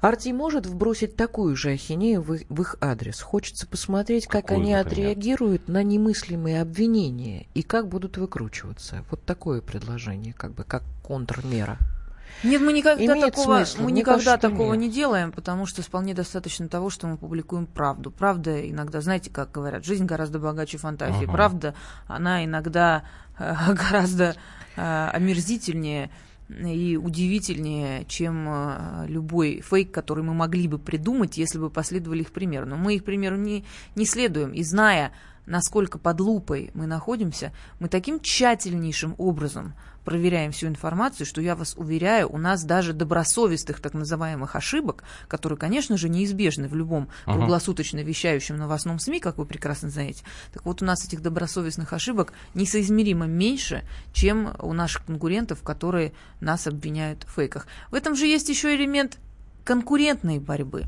Арти 0.00 0.32
может 0.32 0.66
вбросить 0.66 1.14
такую 1.14 1.54
же 1.56 1.72
ахинею 1.72 2.22
в 2.22 2.32
их, 2.32 2.46
в 2.48 2.62
их 2.62 2.76
адрес. 2.80 3.20
Хочется 3.20 3.66
посмотреть, 3.66 4.26
как 4.26 4.46
Какую, 4.46 4.62
они 4.62 4.74
например? 4.74 5.10
отреагируют 5.10 5.68
на 5.68 5.82
немыслимые 5.82 6.62
обвинения 6.62 7.46
и 7.54 7.62
как 7.62 7.86
будут 7.88 8.16
выкручиваться. 8.16 9.04
Вот 9.10 9.22
такое 9.24 9.60
предложение, 9.60 10.32
как 10.32 10.54
бы 10.54 10.64
как 10.64 10.82
контрмера. 11.02 11.78
Нет, 12.42 12.60
мы 12.60 12.72
никогда 12.72 13.14
такого, 13.14 13.64
смысл. 13.64 13.82
мы 13.82 13.92
никогда 13.92 14.36
такого 14.36 14.74
нет. 14.74 14.82
не 14.82 14.90
делаем, 14.90 15.32
потому 15.32 15.66
что 15.66 15.82
вполне 15.82 16.14
достаточно 16.14 16.68
того, 16.68 16.90
что 16.90 17.06
мы 17.06 17.16
публикуем 17.16 17.66
правду. 17.66 18.10
Правда 18.10 18.68
иногда, 18.68 19.00
знаете, 19.00 19.30
как 19.30 19.52
говорят, 19.52 19.84
жизнь 19.84 20.04
гораздо 20.04 20.38
богаче 20.38 20.78
фантазии. 20.78 21.24
Ага. 21.24 21.32
Правда, 21.32 21.74
она 22.06 22.44
иногда 22.44 23.04
э, 23.38 23.54
гораздо 23.74 24.36
э, 24.76 25.08
омерзительнее 25.12 26.10
и 26.48 26.96
удивительнее, 26.96 28.04
чем 28.06 28.46
э, 28.48 29.06
любой 29.06 29.60
фейк, 29.60 29.92
который 29.92 30.24
мы 30.24 30.34
могли 30.34 30.66
бы 30.66 30.78
придумать, 30.78 31.38
если 31.38 31.58
бы 31.58 31.70
последовали 31.70 32.22
их 32.22 32.32
примеру. 32.32 32.66
Но 32.66 32.76
мы 32.76 32.96
их 32.96 33.04
примеру 33.04 33.36
не, 33.36 33.64
не 33.94 34.04
следуем. 34.04 34.52
И 34.52 34.62
зная, 34.64 35.12
насколько 35.50 35.98
под 35.98 36.20
лупой 36.20 36.70
мы 36.74 36.86
находимся, 36.86 37.52
мы 37.80 37.88
таким 37.88 38.20
тщательнейшим 38.20 39.16
образом 39.18 39.74
проверяем 40.04 40.52
всю 40.52 40.68
информацию, 40.68 41.26
что 41.26 41.42
я 41.42 41.54
вас 41.54 41.74
уверяю, 41.76 42.32
у 42.32 42.38
нас 42.38 42.64
даже 42.64 42.94
добросовестных 42.94 43.80
так 43.80 43.92
называемых 43.92 44.56
ошибок, 44.56 45.02
которые, 45.28 45.58
конечно 45.58 45.98
же, 45.98 46.08
неизбежны 46.08 46.68
в 46.68 46.74
любом 46.74 47.08
uh-huh. 47.26 47.34
круглосуточно 47.34 47.98
вещающем 47.98 48.56
новостном 48.56 48.98
СМИ, 48.98 49.20
как 49.20 49.36
вы 49.36 49.44
прекрасно 49.44 49.90
знаете. 49.90 50.24
Так 50.54 50.64
вот, 50.64 50.82
у 50.82 50.84
нас 50.84 51.04
этих 51.04 51.20
добросовестных 51.20 51.92
ошибок 51.92 52.32
несоизмеримо 52.54 53.26
меньше, 53.26 53.82
чем 54.12 54.54
у 54.60 54.72
наших 54.72 55.04
конкурентов, 55.04 55.62
которые 55.62 56.12
нас 56.40 56.66
обвиняют 56.66 57.24
в 57.24 57.34
фейках. 57.34 57.66
В 57.90 57.94
этом 57.94 58.14
же 58.14 58.26
есть 58.26 58.48
еще 58.48 58.74
элемент 58.74 59.18
конкурентной 59.64 60.38
борьбы. 60.38 60.86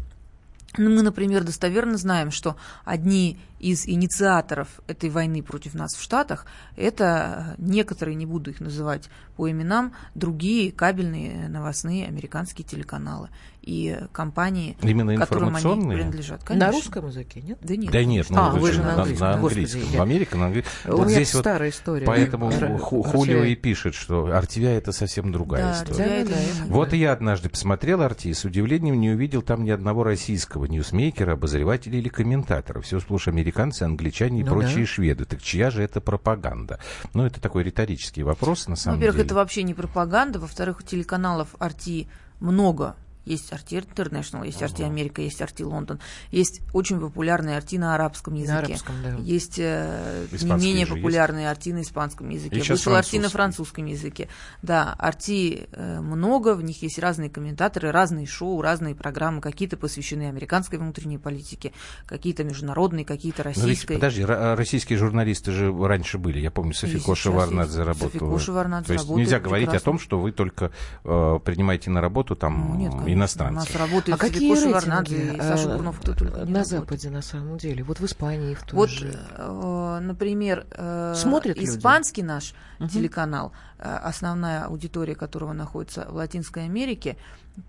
Ну, 0.79 0.89
мы, 0.89 1.03
например, 1.03 1.45
достоверно 1.45 1.99
знаем, 1.99 2.31
что 2.31 2.57
одни 2.85 3.39
из 3.59 3.87
инициаторов 3.87 4.69
этой 4.87 5.11
войны 5.11 5.43
против 5.43 5.75
нас 5.75 5.93
в 5.95 6.03
Штатах 6.03 6.47
это 6.77 7.55
некоторые, 7.59 8.15
не 8.15 8.25
буду 8.25 8.51
их 8.51 8.61
называть 8.61 9.11
по 9.37 9.51
именам, 9.51 9.93
другие 10.15 10.73
кабельные 10.73 11.49
новостные 11.49 12.07
американские 12.07 12.67
телеканалы 12.67 13.29
и 13.63 13.97
компании, 14.13 14.77
Именно 14.83 15.17
которым 15.17 15.55
они 15.55 15.95
принадлежат. 15.95 16.43
Конечно. 16.43 16.67
На 16.67 16.73
русском 16.73 17.07
языке, 17.07 17.41
нет? 17.43 17.59
Да 17.63 17.77
нет. 17.77 17.93
Да 17.93 18.05
нет, 18.05 18.27
ну, 18.31 18.39
а, 18.39 18.51
вы 18.51 18.73
же 18.73 18.83
на 18.83 18.95
английском. 18.95 19.29
На, 19.29 19.35
английском. 19.35 19.81
Господи, 19.81 19.97
в 19.97 20.03
Америке 20.03 20.37
на 20.37 20.47
английском. 20.47 20.95
У 20.95 20.97
вот 20.97 21.07
меня 21.07 21.15
здесь 21.17 21.29
старая 21.31 21.71
вот 21.71 21.77
история. 21.77 22.07
Поэтому 22.07 22.51
Хулио 22.51 23.45
и 23.45 23.55
пишет, 23.55 23.95
что 23.95 24.27
Артивия 24.27 24.77
это 24.77 24.93
совсем 24.93 25.31
другая 25.31 25.63
да, 25.63 25.73
история. 25.73 26.25
Да, 26.25 26.31
да, 26.31 26.65
вот 26.67 26.91
да. 26.91 26.97
я 26.97 27.13
однажды 27.13 27.49
посмотрел 27.49 28.03
Арти 28.03 28.29
и 28.29 28.35
с 28.35 28.45
удивлением 28.45 29.01
не 29.01 29.11
увидел 29.11 29.43
там 29.43 29.65
ни 29.65 29.71
одного 29.71 30.03
российского 30.03 30.65
ньюсмейкера, 30.65 31.33
обозревателя 31.33 31.99
или 31.99 32.09
комментатора. 32.09 32.81
Все 32.81 32.99
сплошь 32.99 33.29
американцы, 33.29 33.85
англичане 33.85 34.41
и 34.41 34.45
ну, 34.45 34.51
прочие 34.51 34.81
да. 34.81 34.87
шведы. 34.87 35.25
Так 35.25 35.41
чья 35.41 35.71
же 35.71 35.83
это 35.83 36.01
пропаганда? 36.01 36.81
Ну, 37.15 37.25
это 37.25 37.41
такой 37.41 37.63
риторический 37.63 38.25
вопрос, 38.25 38.67
на 38.67 38.77
самом 38.77 38.97
Во-первых, 38.97 39.17
деле. 39.19 39.27
это 39.27 39.35
вообще 39.37 39.63
не 39.63 39.75
пропаганда. 39.75 40.41
Во-вторых, 40.41 40.83
телеканалов 40.85 41.55
Арти 41.61 42.09
много 42.41 42.97
есть 43.25 43.53
Арти 43.53 43.79
Интернешнл, 43.79 44.43
есть 44.43 44.63
Арти 44.63 44.83
Америка, 44.83 45.23
есть 45.23 45.41
Арти 45.41 45.63
Лондон. 45.63 46.01
Есть 46.31 46.63
очень 46.73 47.01
популярные 47.01 47.57
арти 47.57 47.79
на 47.79 47.95
арабском 47.95 48.35
языке. 48.35 48.53
На 48.53 48.59
арабском, 48.59 48.95
да. 49.03 49.17
Есть 49.21 49.59
э, 49.59 50.27
не 50.31 50.53
менее 50.53 50.87
популярные 50.87 51.45
есть? 51.45 51.53
арти 51.53 51.73
на 51.73 51.83
испанском 51.83 52.29
языке. 52.29 52.59
И 52.59 52.63
Вышел 52.63 52.95
арти 52.95 53.19
на 53.19 53.29
французском 53.29 53.87
языке. 53.87 54.29
Да, 54.63 54.95
арти 54.99 55.69
э, 55.73 56.01
много, 56.01 56.55
в 56.55 56.63
них 56.63 56.83
есть 56.83 56.99
разные 56.99 57.31
комментаторы, 57.31 57.93
разные 57.93 58.27
шоу, 58.27 58.61
разные 58.61 58.95
программы. 58.95 59.41
Какие-то 59.41 59.77
посвящены 59.77 60.29
американской 60.29 60.79
внутренней 60.79 61.19
политике, 61.19 61.73
какие-то 62.07 62.45
международные, 62.45 63.05
какие-то 63.05 63.43
российской. 63.43 63.93
Но 63.93 63.95
ведь, 63.95 64.01
подожди, 64.01 64.25
российские 64.25 64.99
журналисты 64.99 65.53
же 65.53 65.73
раньше 65.87 66.19
были. 66.19 66.39
Я 66.41 66.51
помню, 66.51 66.75
Софико 66.75 67.15
Шеварнадзе 67.15 67.83
работала. 67.83 68.11
Софико 68.11 68.39
Шеварнадзе 68.39 68.87
То 68.87 68.93
есть 68.95 69.09
нельзя 69.09 69.41
говорить 69.41 69.69
о 69.69 69.81
том, 69.81 69.99
что 69.99 70.19
вы 70.19 70.33
только 70.33 70.73
э, 71.05 71.39
принимаете 71.45 71.91
на 71.91 72.01
работу 72.01 72.37
там 72.37 72.73
ну, 72.73 72.77
Нет, 72.77 72.93
иностранцы. 73.13 73.55
У 73.55 73.61
нас 73.61 73.75
работают 73.75 74.21
а 74.21 74.25
какие 74.25 74.53
рейтинги 74.53 75.37
и 75.37 75.41
Саша 75.41 75.69
э, 75.69 75.73
Бурнов, 75.77 76.01
кто 76.01 76.15
только 76.15 76.45
на. 76.45 76.65
Западе, 76.65 77.11
на 77.11 77.23
самом 77.23 77.59
деле? 77.59 77.83
Вот 77.83 78.01
в 78.01 78.05
Испании 78.05 78.55
в 78.55 78.63
той 78.63 78.77
Вот, 78.77 78.91
же. 78.91 79.19
э, 79.37 79.99
например, 80.01 80.67
э, 80.71 81.15
Смотрят 81.17 81.57
люди? 81.57 81.69
испанский 81.69 82.23
наш 82.23 82.55
Мгм. 82.79 82.89
телеканал, 82.89 83.53
э, 83.79 83.89
основная 84.03 84.65
аудитория 84.65 85.15
которого 85.15 85.53
находится 85.53 86.07
в 86.09 86.15
Латинской 86.17 86.65
Америке, 86.65 87.17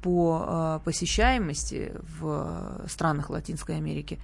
по 0.01 0.45
э, 0.47 0.79
посещаемости 0.85 1.91
в 2.19 2.79
э, 2.83 2.87
странах 2.87 3.29
Латинской 3.29 3.75
Америки 3.77 4.19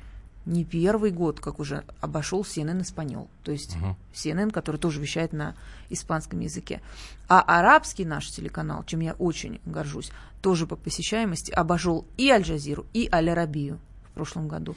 не 0.46 0.64
первый 0.64 1.12
год, 1.12 1.40
как 1.40 1.60
уже 1.60 1.84
обошел 2.02 2.42
CNN 2.42 2.82
Испаньол. 2.82 3.30
То 3.44 3.52
есть 3.52 3.76
Мгм. 3.76 3.96
CNN, 4.14 4.52
который 4.52 4.78
тоже 4.78 5.02
вещает 5.02 5.34
на 5.34 5.56
испанском 5.90 6.40
языке. 6.40 6.82
А 7.28 7.42
арабский 7.42 8.06
наш 8.06 8.30
телеканал, 8.30 8.84
чем 8.86 9.02
я 9.02 9.14
очень 9.14 9.60
горжусь, 9.66 10.12
тоже 10.42 10.66
по 10.66 10.76
посещаемости 10.76 11.52
обошел 11.52 12.06
и 12.18 12.30
Аль-Джазиру, 12.30 12.86
и 12.94 13.10
Аль-Арабию 13.12 13.80
в 14.10 14.12
прошлом 14.14 14.48
году. 14.48 14.76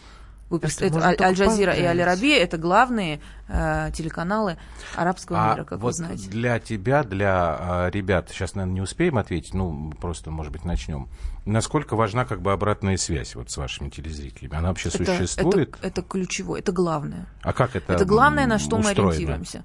Вы 0.61 0.69
Это 0.69 0.91
только 0.91 1.25
Аль-Джазира 1.25 1.73
и. 1.73 1.83
Аль-Арабия 1.83 2.39
это 2.39 2.59
главные 2.59 3.21
э, 3.49 3.91
телеканалы 3.95 4.59
арабского 4.95 5.39
А 5.39 5.53
мира, 5.55 5.65
как 5.65 5.79
вот 5.81 5.89
вы 5.89 5.93
знаете. 5.93 6.29
для 6.29 6.59
тебя, 6.59 7.05
для 7.05 7.57
а, 7.59 7.91
ребят, 7.91 8.29
сейчас, 8.31 8.55
наверное, 8.55 8.75
не 8.75 8.81
успеем 8.83 9.17
ответить, 9.19 9.55
ну, 9.55 9.93
просто, 10.01 10.31
может 10.31 10.53
быть, 10.53 10.65
начнем. 10.65 11.09
Насколько 11.47 11.97
важна 11.97 12.25
как 12.25 12.43
бы 12.43 12.53
обратная 12.53 12.97
связь 12.97 13.35
вот 13.35 13.51
с 13.51 13.57
вашими 13.57 13.89
телезрителями? 13.89 14.55
Она 14.55 14.69
вообще 14.69 14.91
Это, 14.91 15.05
существует? 15.05 15.77
это, 15.77 15.87
это 15.87 16.03
ключевое, 16.03 16.61
это 16.61 16.73
главное. 16.73 17.27
А 17.43 17.53
как 17.53 17.75
это 17.75 17.95
Это 17.95 18.05
главное, 18.05 18.47
на 18.47 18.59
что 18.59 18.77
мы 18.77 18.91
устроено? 18.91 19.11
ориентируемся. 19.13 19.65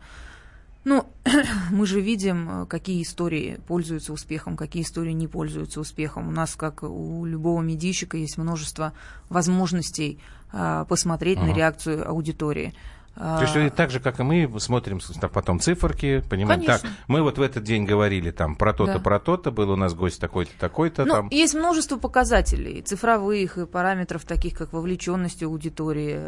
Ну, 0.87 1.05
мы 1.71 1.85
же 1.85 1.99
видим, 1.99 2.63
э, 2.63 2.65
какие 2.65 3.03
истории 3.03 3.59
пользуются 3.67 4.13
успехом, 4.13 4.55
какие 4.55 4.83
истории 4.83 5.11
не 5.11 5.27
пользуются 5.27 5.81
успехом. 5.81 6.29
У 6.29 6.31
нас, 6.31 6.55
как 6.55 6.81
у 6.81 7.25
любого 7.25 7.61
медийщика, 7.61 8.15
есть 8.15 8.37
множество 8.37 8.93
возможностей 9.27 10.17
а, 10.51 10.85
посмотреть 10.85 11.37
на 11.39 11.45
Ага. 11.45 11.53
реакцию 11.53 12.09
аудитории. 12.09 12.73
То 13.15 13.41
есть 13.41 13.55
вы 13.55 13.71
так 13.71 13.89
же, 13.89 13.99
как 13.99 14.19
и 14.19 14.23
мы, 14.23 14.47
смотрим 14.59 14.99
потом 15.33 15.59
циферки, 15.59 16.21
понимаем, 16.29 16.61
так, 16.61 16.81
Конечно. 16.81 16.99
мы 17.07 17.23
вот 17.23 17.39
в 17.39 17.41
этот 17.41 17.63
день 17.63 17.83
говорили 17.83 18.29
там 18.29 18.55
про 18.55 18.73
то-то, 18.73 18.93
Да. 18.93 18.99
про 18.99 19.19
то-то, 19.19 19.49
был 19.49 19.71
у 19.71 19.75
нас 19.75 19.95
гость 19.95 20.21
такой-то, 20.21 20.51
такой-то 20.59 21.03
Ну, 21.03 21.11
там. 21.13 21.27
есть 21.29 21.55
множество 21.55 21.97
показателей, 21.97 22.83
цифровых 22.83 23.57
и 23.57 23.65
параметров, 23.65 24.23
таких 24.23 24.55
как 24.55 24.71
вовлеченность 24.71 25.41
аудитории, 25.41 26.19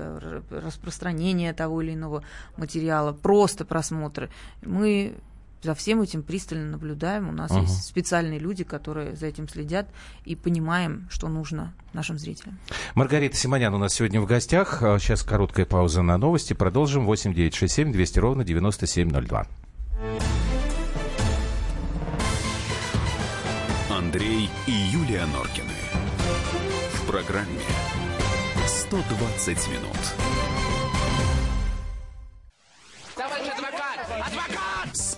распространение 0.49 1.53
того 1.53 1.83
или 1.83 1.93
иного 1.93 2.23
материала, 2.57 3.11
просто 3.13 3.65
просмотры. 3.65 4.29
Мы 4.63 5.13
за 5.61 5.73
всем 5.75 6.01
этим 6.01 6.23
пристально 6.23 6.71
наблюдаем. 6.71 7.29
У 7.29 7.31
нас 7.31 7.51
Ага. 7.51 7.61
есть 7.61 7.83
специальные 7.83 8.39
люди, 8.39 8.63
которые 8.63 9.15
за 9.15 9.25
этим 9.27 9.47
следят 9.49 9.87
и 10.25 10.35
понимаем, 10.35 11.07
что 11.09 11.27
нужно 11.27 11.73
нашим 11.93 12.17
зрителям. 12.17 12.57
Маргарита 12.95 13.35
Симонян 13.35 13.73
у 13.73 13.77
нас 13.77 13.93
сегодня 13.93 14.21
в 14.21 14.25
гостях. 14.25 14.81
А, 14.83 14.97
Сейчас 14.99 15.23
короткая 15.23 15.65
пауза 15.65 16.01
на 16.01 16.17
новости. 16.17 16.53
Продолжим. 16.53 17.05
8 17.05 17.33
9 17.33 17.53
6 17.55 17.73
7 17.73 17.91
200 17.91 18.19
ровно 18.19 18.43
9702. 18.43 19.47
Андрей 23.89 24.49
и 24.67 24.71
Юлия 24.71 25.25
Норкины. 25.25 25.73
В 26.93 27.07
программе 27.07 27.59
120 28.67 29.67
минут. 29.69 30.68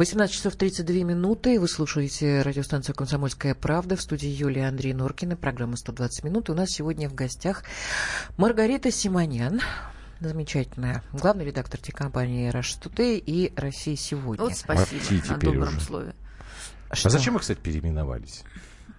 18 0.00 0.34
часов 0.34 0.56
32 0.56 1.04
минуты. 1.04 1.60
Вы 1.60 1.68
слушаете 1.68 2.40
радиостанцию 2.40 2.94
«Комсомольская 2.94 3.54
правда». 3.54 3.96
В 3.96 4.00
студии 4.00 4.30
Юлия 4.30 4.66
Андрей 4.66 4.94
Норкина. 4.94 5.36
Программа 5.36 5.74
«120 5.74 6.24
минут». 6.24 6.48
У 6.48 6.54
нас 6.54 6.70
сегодня 6.70 7.06
в 7.06 7.14
гостях 7.14 7.64
Маргарита 8.38 8.90
Симонян, 8.90 9.60
замечательная 10.20 11.02
главный 11.12 11.44
редактор 11.44 11.78
телекомпании 11.78 12.48
«Раш 12.48 12.78
Today» 12.82 13.18
и 13.18 13.52
«Россия 13.56 13.94
сегодня». 13.94 14.42
Вот 14.42 14.56
спасибо 14.56 15.02
на 15.28 15.36
добром 15.36 15.76
уже. 15.76 15.80
слове. 15.82 16.14
Что? 16.92 17.08
А 17.08 17.10
зачем 17.10 17.34
вы, 17.34 17.40
кстати, 17.40 17.58
переименовались? 17.58 18.44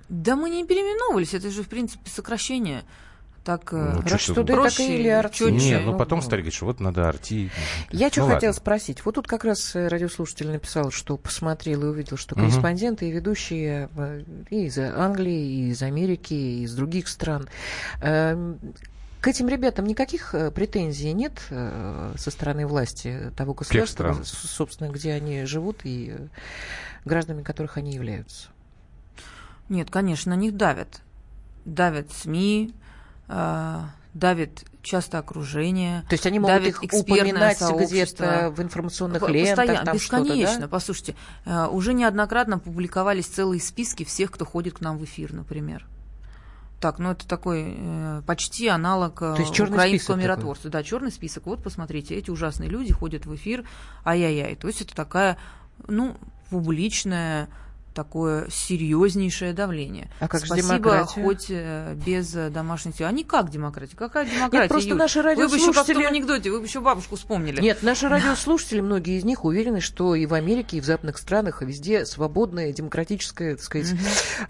Да 0.08 0.36
мы 0.36 0.52
не 0.52 0.64
переименовывались, 0.68 1.34
это 1.34 1.50
же, 1.50 1.64
в 1.64 1.68
принципе, 1.68 2.12
сокращение. 2.12 2.84
Так 3.44 3.74
э, 3.74 3.94
Ну, 3.96 4.02
«Раш 4.08 4.22
что-то- 4.22 4.42
Today» 4.42 4.54
проще 4.54 4.78
так 4.78 4.88
или 4.88 5.08
«Арти»? 5.08 5.38
чётче. 5.38 5.54
Не, 5.56 5.80
ну 5.80 5.92
Ну, 5.94 5.98
потом 5.98 6.20
ну. 6.20 6.24
стали 6.24 6.42
говорить, 6.42 6.54
что 6.54 6.66
вот 6.66 6.80
надо 6.80 7.10
арти. 7.10 7.50
Я 7.90 8.10
что 8.12 8.22
Ну, 8.22 8.28
хотела 8.36 8.52
ладно. 8.52 8.62
спросить. 8.62 9.04
Вот 9.04 9.16
тут 9.16 9.28
как 9.28 9.44
раз 9.46 9.76
э, 9.76 9.88
радиослушатель 9.88 10.50
написал, 10.52 10.92
что 10.92 11.18
посмотрел 11.18 11.82
и 11.84 11.86
увидел, 11.88 12.18
что 12.18 12.36
Мгм. 12.36 12.46
корреспонденты 12.50 13.08
и 13.08 13.12
ведущие 13.12 13.90
э, 13.98 14.24
и 14.52 14.66
из 14.66 14.78
Англии, 14.78 15.44
и 15.66 15.70
из 15.72 15.82
Америки, 15.82 16.34
и 16.36 16.64
из 16.64 16.76
других 16.76 17.08
стран. 17.08 17.48
Эм, 18.02 18.60
К 19.22 19.28
этим 19.28 19.48
ребятам 19.50 19.86
никаких 19.86 20.34
претензий 20.56 21.14
нет 21.14 21.34
со 21.50 22.32
стороны 22.32 22.66
власти 22.66 23.32
того 23.38 23.54
государства, 23.54 24.18
собственно, 24.24 24.90
где 24.90 25.14
они 25.14 25.46
живут 25.46 25.82
и 25.84 26.16
гражданами 27.06 27.44
которых 27.44 27.78
они 27.78 27.92
являются. 27.94 28.48
Нет, 29.70 29.92
конечно, 29.92 30.36
на 30.36 30.40
них 30.40 30.58
давят. 30.58 31.02
Давят 31.66 32.12
СМИ, 32.12 32.74
давит 34.14 34.66
часто 34.82 35.20
окружение. 35.20 36.04
То 36.10 36.14
есть 36.14 36.26
они 36.26 36.40
могут 36.40 36.58
давит 36.58 36.84
их 36.84 36.94
упоминать 36.94 37.62
где-то 37.62 38.54
в 38.56 38.62
информационных 38.62 39.28
лентах, 39.30 39.58
постоянно, 39.58 39.86
там 39.86 39.96
бесконечно. 39.96 40.60
да? 40.62 40.68
Послушайте, 40.68 41.16
э, 41.46 41.68
уже 41.68 41.94
неоднократно 41.94 42.60
публиковались 42.60 43.28
целые 43.28 43.62
списки 43.62 44.04
всех, 44.04 44.32
кто 44.32 44.46
ходит 44.46 44.76
к 44.76 44.82
нам 44.82 44.98
в 44.98 45.04
эфир, 45.04 45.34
например. 45.34 45.88
Так, 46.80 46.98
ну 46.98 47.12
это 47.12 47.28
такой 47.28 47.76
э, 47.78 48.22
почти 48.26 48.68
аналог 48.68 49.22
э, 49.22 49.36
То 49.36 49.42
есть 49.42 49.60
украинского 49.60 50.16
миротворца. 50.16 50.70
Да, 50.70 50.84
черный 50.84 51.12
список. 51.12 51.46
Вот 51.46 51.64
посмотрите, 51.64 52.16
эти 52.16 52.32
ужасные 52.32 52.70
люди 52.70 52.92
ходят 52.92 53.26
в 53.26 53.36
эфир, 53.36 53.66
ай-яй-яй. 54.04 54.56
То 54.56 54.68
есть 54.68 54.82
это 54.82 54.96
такая, 54.96 55.38
ну, 55.88 56.18
публичная 56.50 57.50
такое 57.94 58.48
серьезнейшее 58.50 59.54
давление. 59.54 60.10
А 60.20 60.28
как 60.28 60.42
же 60.42 60.48
Спасибо, 60.48 60.68
демократия? 60.68 61.22
хоть 61.24 61.46
э, 61.50 61.96
без 62.06 62.36
э, 62.36 62.50
домашней 62.50 62.94
силы. 62.94 63.10
А 63.10 63.12
не 63.12 63.24
как 63.24 63.50
демократия? 63.50 63.96
Какая 63.96 64.26
демократия? 64.26 64.70
просто 64.70 64.90
Юль? 64.90 64.98
наши 64.98 65.22
Вы 65.22 65.48
бы 65.48 65.56
еще 65.56 65.74
как 65.74 65.84
в 65.84 65.88
том 65.88 65.98
радиослушатели- 65.98 66.06
анекдоте, 66.06 66.52
вы 66.52 66.60
бы 66.60 66.66
еще 66.66 66.80
бабушку 66.80 67.16
вспомнили. 67.16 67.62
Нет, 67.62 67.84
наши 67.84 68.08
радиослушатели, 68.08 68.82
многие 68.82 69.18
из 69.18 69.24
них 69.24 69.44
уверены, 69.46 69.82
что 69.82 70.16
и 70.16 70.26
в 70.26 70.34
Америке, 70.34 70.78
и 70.78 70.82
в 70.82 70.86
западных 70.86 71.18
странах, 71.18 71.62
и 71.62 71.66
везде 71.66 72.06
свободная, 72.06 72.72
демократическая, 72.72 73.56
так 73.56 73.64
сказать, 73.64 73.94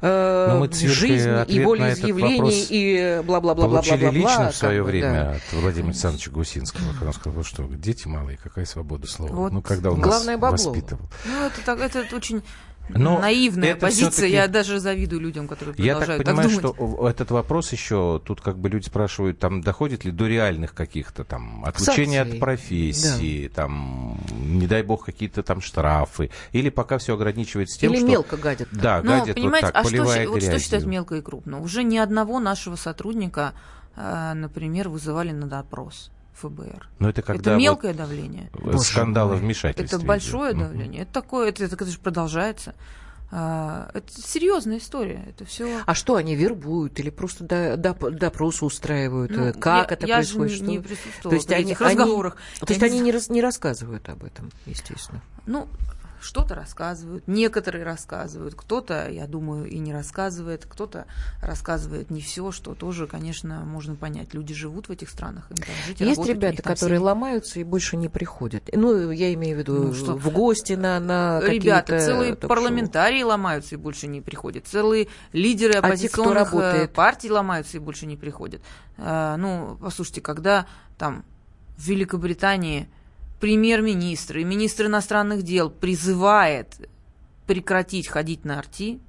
э, 0.02 0.60
Юлькой 0.60 0.88
жизнь 0.88 1.30
ответ 1.30 1.50
и 1.58 1.60
на 1.60 1.68
волеизъявление, 1.68 2.36
этот 2.36 2.40
вопрос 2.40 2.68
и 2.70 3.22
бла-бла-бла-бла-бла-бла. 3.26 3.82
Получили 3.82 4.10
лично 4.10 4.52
в 4.52 4.56
свое 4.56 4.84
время 4.84 5.14
да. 5.14 5.32
от 5.32 5.62
Владимира 5.62 5.90
Александровича 5.90 6.32
Гусинского, 6.32 6.92
когда 6.92 7.08
он 7.08 7.14
сказал, 7.14 7.44
что 7.44 7.64
дети 7.64 8.08
малые, 8.08 8.38
какая 8.42 8.66
свобода 8.66 9.08
слова. 9.08 9.34
Вот. 9.34 9.52
Ну, 9.52 9.62
когда 9.62 9.92
он 9.92 10.02
Главное 10.02 10.38
нас 10.38 10.42
бабло. 10.42 10.52
воспитывал. 10.72 11.10
Ну, 11.26 11.46
это, 11.46 11.62
так, 11.66 11.80
это 11.80 12.16
очень 12.16 12.44
Но 12.96 13.20
наивная 13.20 13.72
это 13.72 13.82
позиция. 13.82 14.28
Я 14.28 14.48
даже 14.48 14.80
завидую 14.80 15.22
людям, 15.22 15.48
которые 15.48 15.76
Я 15.78 15.98
так 15.98 16.06
продолжают 16.18 16.26
понимаю, 16.26 16.76
думать. 16.76 16.76
что 16.98 17.08
этот 17.08 17.32
вопрос 17.32 17.72
еще, 17.72 18.22
тут 18.24 18.42
как 18.42 18.58
бы 18.58 18.70
люди 18.70 18.86
спрашивают, 18.86 19.40
там 19.40 19.62
доходит 19.62 20.06
ли 20.06 20.12
до 20.12 20.28
реальных 20.28 20.74
каких-то 20.74 21.24
там 21.24 21.64
отлучения 21.66 22.22
от 22.22 22.40
профессии, 22.40 23.48
там, 23.54 24.20
не 24.32 24.68
дай 24.68 24.84
бог, 24.84 25.06
какие-то 25.06 25.44
там 25.44 25.62
штрафы, 25.62 26.32
или 26.52 26.70
пока 26.70 26.98
все 26.98 27.16
ограничивается 27.16 27.80
тем, 27.80 27.92
Или 27.92 28.00
что... 28.00 28.08
мелко 28.08 28.38
гадят. 28.38 28.68
Да, 28.72 29.02
Но, 29.04 29.12
гадят 29.12 29.28
вот 29.28 29.36
понимаете, 29.36 29.68
так, 29.68 29.76
а 29.76 29.84
что, 29.84 30.04
вот 30.30 30.44
что 30.44 30.60
считать 30.60 30.86
мелко 30.86 31.16
и 31.16 31.22
крупно? 31.22 31.62
Уже 31.62 31.84
ни 31.84 31.98
одного 31.98 32.40
нашего 32.40 32.76
сотрудника, 32.76 33.54
э, 33.96 34.34
например, 34.34 34.90
вызывали 34.90 35.32
на 35.32 35.48
допрос 35.48 36.12
ФБР. 36.42 36.90
Но 37.00 37.10
это 37.10 37.22
когда 37.22 37.52
это 37.52 37.52
вот, 37.54 37.62
мелкое 37.62 37.94
давление. 37.94 38.50
э, 38.54 38.78
скандалы 38.78 39.36
вмешательства. 39.36 39.98
Это 39.98 40.06
большое 40.06 40.54
идет. 40.54 40.64
давление. 40.70 41.02
Это 41.04 41.12
такое, 41.14 41.50
это, 41.50 41.64
это, 41.66 41.86
же 41.86 42.00
продолжается. 42.00 42.76
А, 43.34 43.90
это 43.94 44.12
серьезная 44.12 44.80
история. 44.80 45.24
Это 45.30 45.46
все. 45.46 45.80
А 45.86 45.96
что 45.96 46.16
они 46.16 46.36
вербуют 46.36 47.00
или 47.00 47.10
просто 47.10 47.46
до- 47.46 47.76
доп- 47.76 48.10
допрос 48.12 48.62
устраивают? 48.62 49.32
Ну, 49.32 49.54
как 49.54 49.90
я, 49.92 49.96
это 49.96 50.06
я 50.06 50.16
происходит? 50.18 50.52
же 50.52 50.58
что- 50.58 50.66
не, 50.66 50.80
присутствовала 50.80 51.30
То 51.30 51.36
есть 51.36 51.48
при 51.48 51.54
они, 51.56 51.72
этих 51.72 51.82
они- 51.82 51.90
разговорах. 51.98 52.38
То 52.60 52.66
есть 52.74 52.84
они 52.84 53.00
не 53.00 53.06
не, 53.06 53.12
рас- 53.14 53.30
не 53.30 53.42
рассказывают 53.42 54.10
об 54.10 54.26
этом, 54.26 54.52
естественно. 54.66 55.22
Ну, 55.46 55.68
что-то 56.22 56.56
рассказывают, 56.56 57.28
некоторые 57.28 57.84
рассказывают, 57.84 58.56
кто-то, 58.56 59.10
я 59.10 59.28
думаю, 59.28 59.66
и 59.66 59.80
не 59.80 59.94
рассказывает, 59.94 60.66
кто-то 60.68 61.06
рассказывает 61.42 62.10
не 62.10 62.22
все, 62.22 62.52
что 62.52 62.76
тоже, 62.76 63.08
конечно, 63.08 63.66
можно 63.66 63.96
понять. 63.96 64.34
Люди 64.34 64.54
живут 64.54 64.88
в 64.88 64.92
этих 64.92 65.10
странах. 65.10 65.50
Им 65.52 65.58
там 65.58 65.76
жить, 65.88 66.00
Есть 66.00 66.18
работать, 66.18 66.36
ребята, 66.36 66.62
которые 66.64 66.98
семьи. 66.98 67.06
ломаются 67.06 67.60
и 67.60 67.64
больше 67.64 67.98
не 67.98 68.10
приходят. 68.10 68.70
Ну, 68.74 69.12
я 69.12 69.34
имею 69.34 69.56
в 69.56 69.60
виду 69.60 69.84
Ну, 69.84 69.94
что? 69.94 70.14
в 70.16 70.32
гости 70.32 70.74
на, 70.74 71.00
на 71.00 71.40
Ребята, 71.42 72.00
целые 72.00 72.36
парламентарии 72.36 73.24
ломаются 73.24 73.76
и 73.76 73.78
больше 73.78 74.08
не 74.08 74.22
приходят. 74.22 74.68
Целые 74.68 75.08
лидеры 75.34 75.74
А 75.74 75.82
те, 75.82 75.88
оппозиционных 75.88 76.54
э, 76.54 76.88
партий 76.88 77.30
ломаются 77.32 77.78
и 77.78 77.80
больше 77.80 78.06
не 78.06 78.18
приходят. 78.18 78.62
А, 78.98 79.38
ну, 79.38 79.78
послушайте, 79.82 80.22
когда 80.22 80.68
там 80.98 81.24
в 81.78 81.88
Великобритании 81.88 82.88
премьер-министр 83.42 84.38
и 84.38 84.44
министр 84.46 84.86
иностранных 84.86 85.42
дел 85.44 85.70
призывает 85.70 86.90
прекратить 87.48 88.08
ходить 88.08 88.46
на 88.46 88.60
арти, 88.60 89.00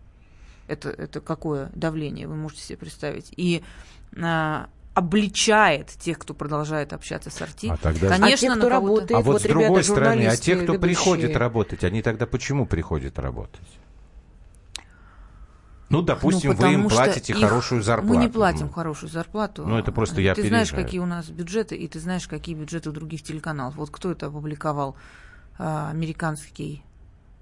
это, 0.66 0.88
это 0.88 1.20
какое 1.20 1.70
давление, 1.74 2.26
вы 2.26 2.34
можете 2.34 2.62
себе 2.62 2.78
представить, 2.78 3.32
и 3.36 3.62
а, 4.20 4.68
обличает 4.94 5.88
тех, 5.88 6.18
кто 6.18 6.34
продолжает 6.34 6.92
общаться 6.92 7.30
с 7.30 7.40
арти. 7.40 7.68
А 7.68 7.76
тогда- 7.76 8.08
А 8.08 8.14
те, 8.16 8.20
Конечно, 8.20 8.56
кто 8.56 8.68
работает, 8.68 9.12
А 9.12 9.20
вот, 9.20 9.32
вот 9.32 9.42
с 9.42 9.44
другой 9.44 9.68
ребята, 9.68 9.82
стороны, 9.84 10.26
а 10.26 10.36
те, 10.36 10.54
кто 10.56 10.72
ведущие. 10.72 10.78
приходит 10.80 11.36
работать, 11.36 11.84
они 11.84 12.02
тогда 12.02 12.26
почему 12.26 12.66
приходят 12.66 13.18
работать? 13.18 13.60
Ну, 15.92 16.00
допустим, 16.00 16.52
Ну, 16.52 16.56
вы 16.56 16.72
им 16.72 16.88
платите 16.88 17.34
хорошую 17.34 17.82
зарплату. 17.82 18.14
Мы 18.14 18.20
не 18.20 18.28
платим 18.28 18.66
Ну, 18.66 18.72
хорошую 18.72 19.10
зарплату. 19.10 19.66
Ну, 19.66 19.78
это 19.78 19.92
просто 19.92 20.22
я 20.22 20.34
Ты 20.34 20.48
знаешь, 20.48 20.68
опережаю. 20.68 20.84
какие 20.86 21.00
у 21.00 21.06
нас 21.06 21.28
бюджеты, 21.28 21.76
и 21.76 21.86
ты 21.86 22.00
знаешь, 22.00 22.26
какие 22.26 22.54
бюджеты 22.54 22.88
у 22.88 22.92
других 22.92 23.22
телеканалов. 23.22 23.76
Вот 23.76 23.90
кто 23.90 24.10
это 24.10 24.26
опубликовал? 24.26 24.96
А, 25.58 25.90
Американский 25.90 26.82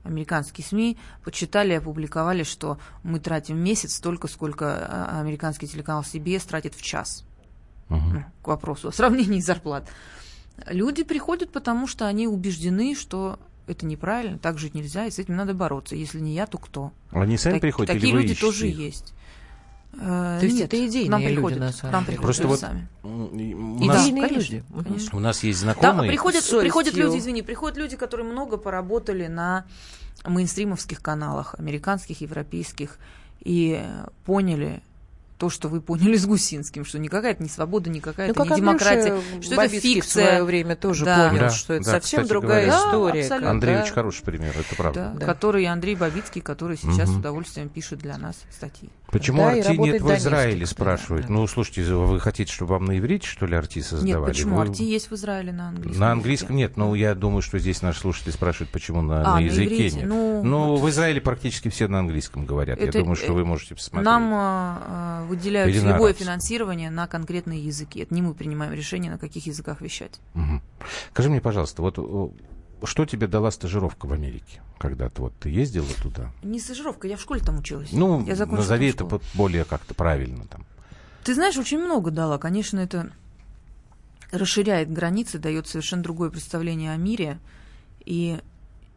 американские 0.02 0.66
СМИ 0.66 0.96
почитали 1.24 1.74
и 1.74 1.76
опубликовали, 1.76 2.42
что 2.42 2.78
мы 3.02 3.20
тратим 3.20 3.56
в 3.56 3.60
месяц 3.60 3.94
столько, 3.94 4.28
сколько 4.28 4.66
а, 4.66 5.20
американский 5.20 5.68
телеканал 5.68 6.02
CBS 6.02 6.48
тратит 6.48 6.74
в 6.74 6.82
час. 6.82 7.24
Ну, 7.88 8.24
к 8.42 8.48
вопросу 8.48 8.88
о 8.88 8.92
сравнении 8.92 9.40
зарплат. 9.50 9.88
Люди 10.66 11.04
приходят, 11.04 11.52
потому 11.52 11.86
что 11.86 12.06
они 12.06 12.26
убеждены, 12.26 12.94
что 12.94 13.38
это 13.66 13.86
неправильно, 13.86 14.38
так 14.38 14.58
жить 14.58 14.74
нельзя, 14.74 15.06
и 15.06 15.10
с 15.10 15.18
этим 15.18 15.36
надо 15.36 15.54
бороться. 15.54 15.94
Если 15.96 16.20
не 16.20 16.34
я, 16.34 16.46
то 16.46 16.58
кто? 16.58 16.92
Они 17.10 17.36
сами 17.36 17.54
Так- 17.54 17.62
приходят 17.62 17.92
такие 17.92 18.08
или 18.08 18.16
вы 18.16 18.22
люди 18.22 18.32
ищете 18.32 18.46
тоже 18.46 18.68
их? 18.68 18.78
есть. 18.78 19.14
Э, 19.94 20.36
То 20.38 20.46
есть 20.46 20.56
нет, 20.56 20.66
это 20.66 20.86
идейные 20.86 21.10
нам 21.10 21.20
люди, 21.22 21.34
приходят, 21.34 21.58
на 21.58 21.72
к 21.72 21.74
самом 21.74 21.92
нам 21.92 22.04
приходят 22.04 22.24
Просто 22.24 22.42
люди 22.44 22.50
вот 22.50 22.60
сами. 22.60 22.88
у 23.02 23.08
нас, 23.08 23.96
да, 23.96 24.02
Идейные 24.04 24.28
конечно, 24.28 24.52
люди. 24.54 24.64
Конечно. 24.84 25.18
у 25.18 25.20
нас 25.20 25.42
есть 25.42 25.60
Да, 25.60 25.72
знакомые. 25.74 26.08
приходят, 26.10 26.44
С 26.44 26.48
приходят 26.48 26.92
совестью. 26.94 27.04
люди, 27.12 27.18
извини, 27.18 27.42
приходят 27.42 27.76
люди, 27.76 27.96
которые 27.96 28.26
много 28.26 28.56
поработали 28.56 29.26
на 29.26 29.64
мейнстримовских 30.24 31.02
каналах, 31.02 31.54
американских, 31.58 32.20
европейских, 32.20 32.98
и 33.40 33.82
поняли 34.26 34.80
то, 35.40 35.48
что 35.48 35.68
вы 35.68 35.80
поняли 35.80 36.16
с 36.16 36.26
Гусинским, 36.26 36.84
что 36.84 36.98
никакая 36.98 37.32
это 37.32 37.42
не 37.42 37.48
свобода, 37.48 37.88
никакая 37.88 38.26
Ну, 38.26 38.32
это 38.32 38.42
как 38.44 38.50
не 38.50 38.56
демократия, 38.56 39.12
Андрюша 39.14 39.42
что 39.42 39.54
это 39.54 39.56
Бабицкий 39.56 39.90
в 40.00 40.04
фикция. 40.04 40.26
свое 40.28 40.44
время 40.44 40.76
тоже 40.76 41.04
Да. 41.06 41.28
понял, 41.30 41.40
Да, 41.40 41.50
что 41.50 41.72
это 41.74 41.84
да, 41.86 41.90
совсем 41.92 42.26
другая 42.26 42.66
говоря. 42.66 42.78
история. 43.18 43.28
Да. 43.40 43.50
Андрей 43.50 43.70
когда- 43.72 43.82
очень 43.84 43.94
хороший 43.94 44.22
пример, 44.22 44.54
это 44.58 44.76
правда. 44.76 45.12
Да, 45.14 45.18
Да. 45.20 45.26
который 45.26 45.64
Андрей 45.64 45.94
Бабицкий, 45.96 46.42
который 46.42 46.76
сейчас 46.76 47.08
Мгм. 47.08 47.16
с 47.16 47.18
удовольствием 47.20 47.68
пишет 47.70 48.00
для 48.00 48.18
нас 48.18 48.36
статьи. 48.50 48.90
Почему 49.10 49.38
Да, 49.42 49.50
Арти 49.50 49.76
нет 49.76 50.00
в 50.02 50.10
Израиле, 50.16 50.66
спрашивают. 50.66 51.26
да. 51.26 51.32
Ну, 51.32 51.46
слушайте, 51.46 51.82
вы 51.94 52.20
хотите, 52.20 52.52
чтобы 52.52 52.72
вам 52.74 52.84
на 52.84 52.98
иврите, 52.98 53.26
что 53.26 53.46
ли, 53.46 53.56
Арти 53.56 53.80
создавали? 53.82 54.18
Нет, 54.18 54.24
почему? 54.36 54.56
Вы- 54.56 54.62
Арти 54.62 54.82
есть 54.84 55.10
в 55.10 55.14
Израиле 55.14 55.52
на 55.52 55.68
английском. 55.70 56.00
На 56.00 56.06
языке. 56.06 56.12
английском 56.12 56.56
нет, 56.56 56.76
но 56.76 56.94
я 56.94 57.14
думаю, 57.14 57.42
что 57.42 57.58
здесь 57.58 57.82
наши 57.82 58.00
слушатели 58.00 58.30
спрашивают, 58.30 58.70
почему 58.70 59.02
на, 59.02 59.20
А, 59.20 59.24
на 59.24 59.34
на 59.36 59.40
языке 59.40 59.64
иврите. 59.66 59.96
нет. 59.96 60.06
Ну, 60.06 60.42
Ну, 60.44 60.66
вот. 60.68 60.80
в 60.80 60.88
Израиле 60.90 61.20
практически 61.20 61.68
все 61.70 61.88
на 61.88 61.98
английском 62.00 62.46
говорят. 62.46 62.78
Это, 62.78 62.98
я 62.98 63.02
думаю, 63.04 63.16
что 63.16 63.32
э, 63.32 63.32
вы 63.32 63.44
можете 63.44 63.74
посмотреть. 63.74 64.04
Нам 64.06 64.30
а, 64.32 64.82
а, 64.86 65.24
выделяют 65.26 65.74
Или 65.74 65.80
на 65.84 65.94
любое 65.94 66.12
финансирование 66.12 66.90
на 66.90 67.06
конкретные 67.06 67.60
языки. 67.64 68.00
Это 68.00 68.14
не 68.14 68.22
мы 68.22 68.34
принимаем 68.34 68.72
решение, 68.72 69.10
на 69.10 69.18
каких 69.18 69.46
языках 69.46 69.80
вещать. 69.80 70.20
Мгм. 70.34 70.62
Скажи 71.12 71.30
мне, 71.30 71.40
пожалуйста, 71.40 71.82
вот 71.82 71.98
что 72.84 73.06
тебе 73.06 73.26
дала 73.26 73.50
стажировка 73.50 74.06
в 74.06 74.12
Америке? 74.12 74.60
Когда-то 74.78 75.22
вот 75.22 75.34
ты 75.38 75.50
ездила 75.50 75.88
туда? 76.02 76.30
Не 76.42 76.60
стажировка, 76.60 77.06
я 77.08 77.16
в 77.16 77.20
школе 77.20 77.40
там 77.40 77.58
училась. 77.58 77.92
Ну, 77.92 78.24
я 78.26 78.46
назови 78.46 78.90
это 78.90 79.20
более 79.34 79.64
как-то 79.64 79.94
правильно 79.94 80.46
там. 80.46 80.64
Ты 81.24 81.34
знаешь, 81.34 81.56
очень 81.58 81.78
много 81.78 82.10
дала. 82.10 82.38
Конечно, 82.38 82.78
это 82.78 83.10
расширяет 84.32 84.92
границы, 84.92 85.38
дает 85.38 85.66
совершенно 85.66 86.02
другое 86.02 86.30
представление 86.30 86.92
о 86.92 86.96
мире 86.96 87.38
и 88.04 88.40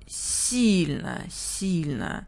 сильно, 0.08 1.22
сильно 1.32 2.28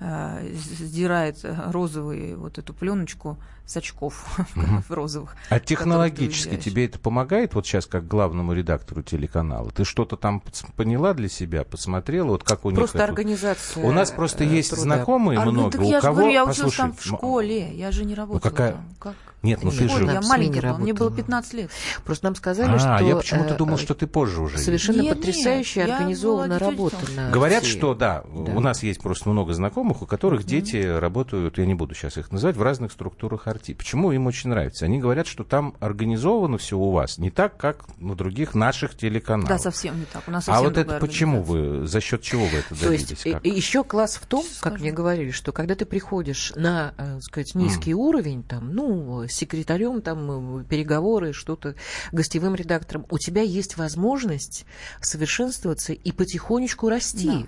сдирает 0.00 1.38
розовую 1.44 2.38
вот 2.40 2.58
эту 2.58 2.72
пленочку 2.74 3.38
с 3.66 3.76
очков 3.76 4.26
в 4.88 4.90
розовых. 4.92 5.36
А 5.48 5.60
технологически 5.60 6.56
тебе 6.56 6.86
это 6.86 6.98
помогает 6.98 7.54
вот 7.54 7.66
сейчас 7.66 7.86
как 7.86 8.08
главному 8.08 8.52
редактору 8.52 9.02
телеканала? 9.02 9.70
Ты 9.70 9.84
что-то 9.84 10.16
там 10.16 10.42
поняла 10.76 11.14
для 11.14 11.28
себя, 11.28 11.64
посмотрела? 11.64 12.28
Вот 12.28 12.42
как 12.44 12.64
у 12.64 12.70
Просто 12.72 12.96
них 12.98 13.04
это- 13.04 13.12
организация. 13.12 13.84
У 13.84 13.92
нас 13.92 14.10
просто 14.10 14.44
э, 14.44 14.48
есть 14.48 14.70
труда. 14.70 14.82
знакомые 14.82 15.38
А, 15.38 15.44
ну, 15.44 15.52
много, 15.52 15.70
так 15.72 15.80
у 15.82 15.84
я 15.84 16.00
же 16.00 16.02
кого... 16.02 16.14
говорю, 16.16 16.32
я 16.32 16.42
училась 16.44 16.56
Послушай, 16.58 16.76
там 16.78 16.92
в 16.94 17.04
школе, 17.04 17.74
я 17.74 17.92
же 17.92 18.04
не 18.04 18.14
работала 18.14 18.50
какая- 18.50 18.72
там. 18.72 18.84
Как? 18.98 19.14
Нет, 19.42 19.60
ну 19.62 19.70
Нет, 19.70 19.78
ты 19.78 19.88
же... 19.88 20.04
Я 20.04 20.20
не 20.20 20.60
была, 20.60 20.78
мне 20.78 20.92
было 20.92 21.08
работала. 21.08 21.10
15 21.16 21.52
лет. 21.54 21.70
Просто 22.04 22.26
нам 22.26 22.34
сказали, 22.34 22.74
А, 22.74 22.78
что... 22.78 23.04
я 23.04 23.16
почему-то 23.16 23.54
э, 23.54 23.56
думал, 23.56 23.78
что 23.78 23.94
ты 23.94 24.06
позже 24.06 24.42
уже. 24.42 24.58
Совершенно 24.58 25.00
Нет, 25.00 25.16
потрясающая 25.16 25.84
нет, 25.86 25.94
организованная 25.94 26.58
работа 26.58 26.96
на 27.16 27.30
Говорят, 27.30 27.64
что 27.64 27.94
да, 27.94 28.22
Да. 28.24 28.52
у 28.52 28.60
нас 28.60 28.82
есть 28.82 29.00
просто 29.00 29.30
много 29.30 29.54
знакомых, 29.54 30.02
у 30.02 30.06
которых 30.06 30.44
дети 30.44 30.76
работают, 30.76 31.56
я 31.58 31.64
не 31.64 31.74
буду 31.74 31.94
сейчас 31.94 32.18
их 32.18 32.30
называть, 32.32 32.56
в 32.56 32.62
разных 32.62 32.92
структурах 32.92 33.46
арти. 33.46 33.72
Почему 33.72 34.12
им 34.12 34.26
очень 34.26 34.50
нравится? 34.50 34.84
Они 34.84 34.98
говорят, 34.98 35.26
что 35.26 35.44
там 35.44 35.74
организовано 35.80 36.58
все 36.58 36.76
у 36.76 36.90
вас 36.90 37.16
не 37.18 37.30
так, 37.30 37.56
как 37.56 37.86
на 37.98 38.14
других 38.14 38.54
наших 38.54 38.94
телеканалах. 38.96 39.48
Да, 39.48 39.58
совсем 39.58 39.98
не 39.98 40.04
так. 40.04 40.22
У 40.26 40.30
нас 40.30 40.48
а 40.48 40.60
вот 40.60 40.76
это 40.76 40.98
почему 40.98 41.42
вы, 41.42 41.86
за 41.86 42.00
счет 42.00 42.20
чего 42.22 42.44
вы 42.44 42.58
это 42.58 42.74
То 42.74 42.84
добились? 42.84 43.10
есть 43.10 43.22
Как? 43.22 43.44
еще 43.46 43.84
класс 43.84 44.16
в 44.16 44.26
том, 44.26 44.44
как 44.60 44.80
мне 44.80 44.92
говорили, 44.92 45.30
что 45.30 45.52
когда 45.52 45.74
ты 45.74 45.86
приходишь 45.86 46.52
на, 46.56 46.92
э, 46.98 47.20
сказать, 47.20 47.54
низкий 47.54 47.94
уровень, 47.94 48.42
там, 48.42 48.74
ну, 48.74 49.24
секретарем, 49.30 50.02
там, 50.02 50.60
э, 50.60 50.64
переговоры, 50.64 51.32
что-то, 51.32 51.74
гостевым 52.12 52.54
редактором, 52.54 53.06
у 53.10 53.18
тебя 53.18 53.42
есть 53.42 53.76
возможность 53.76 54.66
совершенствоваться 55.00 55.92
и 55.92 56.12
потихонечку 56.12 56.88
расти. 56.88 57.46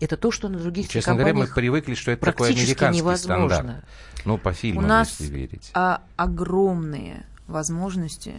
Это 0.00 0.16
то, 0.16 0.30
что 0.30 0.48
на 0.48 0.58
других 0.58 0.88
Честно 0.88 1.14
говоря, 1.14 1.34
мы 1.34 1.46
привыкли, 1.46 1.94
что 1.94 2.12
это 2.12 2.26
такой 2.26 2.50
американский 2.50 2.98
невозможно. 3.00 3.48
стандарт. 3.54 3.84
Ну, 4.24 4.38
по 4.38 4.52
фильмам, 4.52 4.84
У 4.84 4.88
нас 4.88 5.16
если 5.18 5.32
верить. 5.32 5.70
а, 5.74 6.02
огромные 6.16 7.26
возможности 7.46 8.34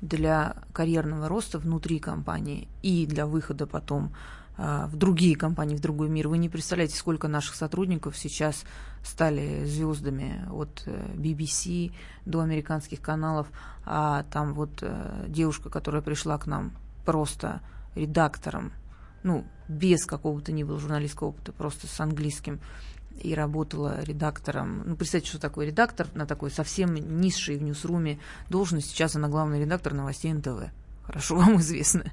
для 0.00 0.56
карьерного 0.72 1.28
роста 1.28 1.58
внутри 1.58 1.98
компании 1.98 2.68
и 2.82 3.06
для 3.06 3.26
выхода 3.26 3.66
потом 3.66 4.14
в 4.58 4.96
другие 4.96 5.36
компании, 5.36 5.76
в 5.76 5.80
другой 5.80 6.08
мир. 6.08 6.28
Вы 6.28 6.38
не 6.38 6.48
представляете, 6.48 6.96
сколько 6.96 7.28
наших 7.28 7.54
сотрудников 7.54 8.16
сейчас 8.16 8.64
стали 9.04 9.64
звездами 9.64 10.44
от 10.50 10.82
э, 10.86 11.14
BBC 11.14 11.92
до 12.26 12.40
американских 12.40 13.00
каналов, 13.00 13.46
а 13.84 14.24
там 14.32 14.54
вот 14.54 14.82
э, 14.82 15.26
девушка, 15.28 15.70
которая 15.70 16.02
пришла 16.02 16.38
к 16.38 16.46
нам 16.46 16.72
просто 17.04 17.60
редактором, 17.94 18.72
ну, 19.22 19.44
без 19.68 20.04
какого-то 20.06 20.52
ни 20.52 20.64
было 20.64 20.78
журналистского 20.78 21.28
опыта, 21.28 21.52
просто 21.52 21.86
с 21.86 22.00
английским, 22.00 22.60
и 23.20 23.34
работала 23.34 24.02
редактором. 24.02 24.82
Ну, 24.86 24.96
представьте, 24.96 25.28
что 25.28 25.40
такое 25.40 25.66
редактор 25.66 26.08
на 26.14 26.26
такой 26.26 26.50
совсем 26.50 26.94
низшей 26.94 27.58
в 27.58 27.62
Ньюсруме 27.62 28.18
должности. 28.48 28.90
Сейчас 28.90 29.16
она 29.16 29.28
главный 29.28 29.60
редактор 29.60 29.94
новостей 29.94 30.32
НТВ. 30.32 30.70
Хорошо 31.04 31.36
вам 31.38 31.56
известно. 31.58 32.04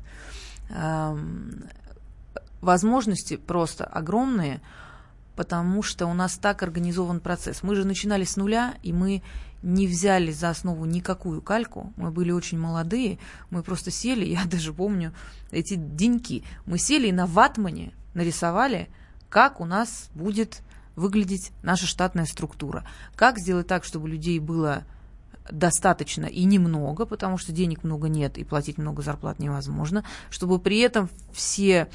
Возможности 2.66 3.38
просто 3.38 3.86
огромные, 3.86 4.60
потому 5.36 5.84
что 5.84 6.08
у 6.08 6.16
нас 6.16 6.36
так 6.36 6.64
организован 6.64 7.20
процесс. 7.20 7.62
Мы 7.62 7.76
же 7.76 7.86
начинали 7.86 8.24
с 8.24 8.38
нуля, 8.38 8.74
и 8.82 8.92
мы 8.92 9.22
не 9.62 9.86
взяли 9.86 10.32
за 10.32 10.50
основу 10.50 10.86
никакую 10.86 11.44
кальку. 11.44 11.94
Мы 11.96 12.10
были 12.10 12.32
очень 12.32 12.58
молодые, 12.58 13.20
мы 13.52 13.62
просто 13.62 13.92
сели, 13.92 14.26
я 14.34 14.46
даже 14.46 14.74
помню 14.74 15.14
эти 15.52 15.76
деньки. 15.76 16.44
Мы 16.66 16.80
сели 16.80 17.10
и 17.10 17.12
на 17.12 17.28
ватмане 17.28 17.94
нарисовали, 18.16 18.90
как 19.30 19.62
у 19.62 19.66
нас 19.66 20.10
будет 20.16 20.64
выглядеть 20.96 21.52
наша 21.62 21.86
штатная 21.86 22.26
структура. 22.26 22.84
Как 23.16 23.38
сделать 23.38 23.68
так, 23.68 23.84
чтобы 23.84 24.10
людей 24.10 24.40
было 24.40 24.86
достаточно 25.50 26.26
и 26.26 26.44
немного, 26.44 27.06
потому 27.06 27.38
что 27.38 27.52
денег 27.52 27.84
много 27.84 28.10
нет 28.10 28.38
и 28.38 28.44
платить 28.44 28.78
много 28.78 29.02
зарплат 29.02 29.40
невозможно, 29.40 30.04
чтобы 30.30 30.60
при 30.60 30.80
этом 30.80 31.10
все 31.32 31.88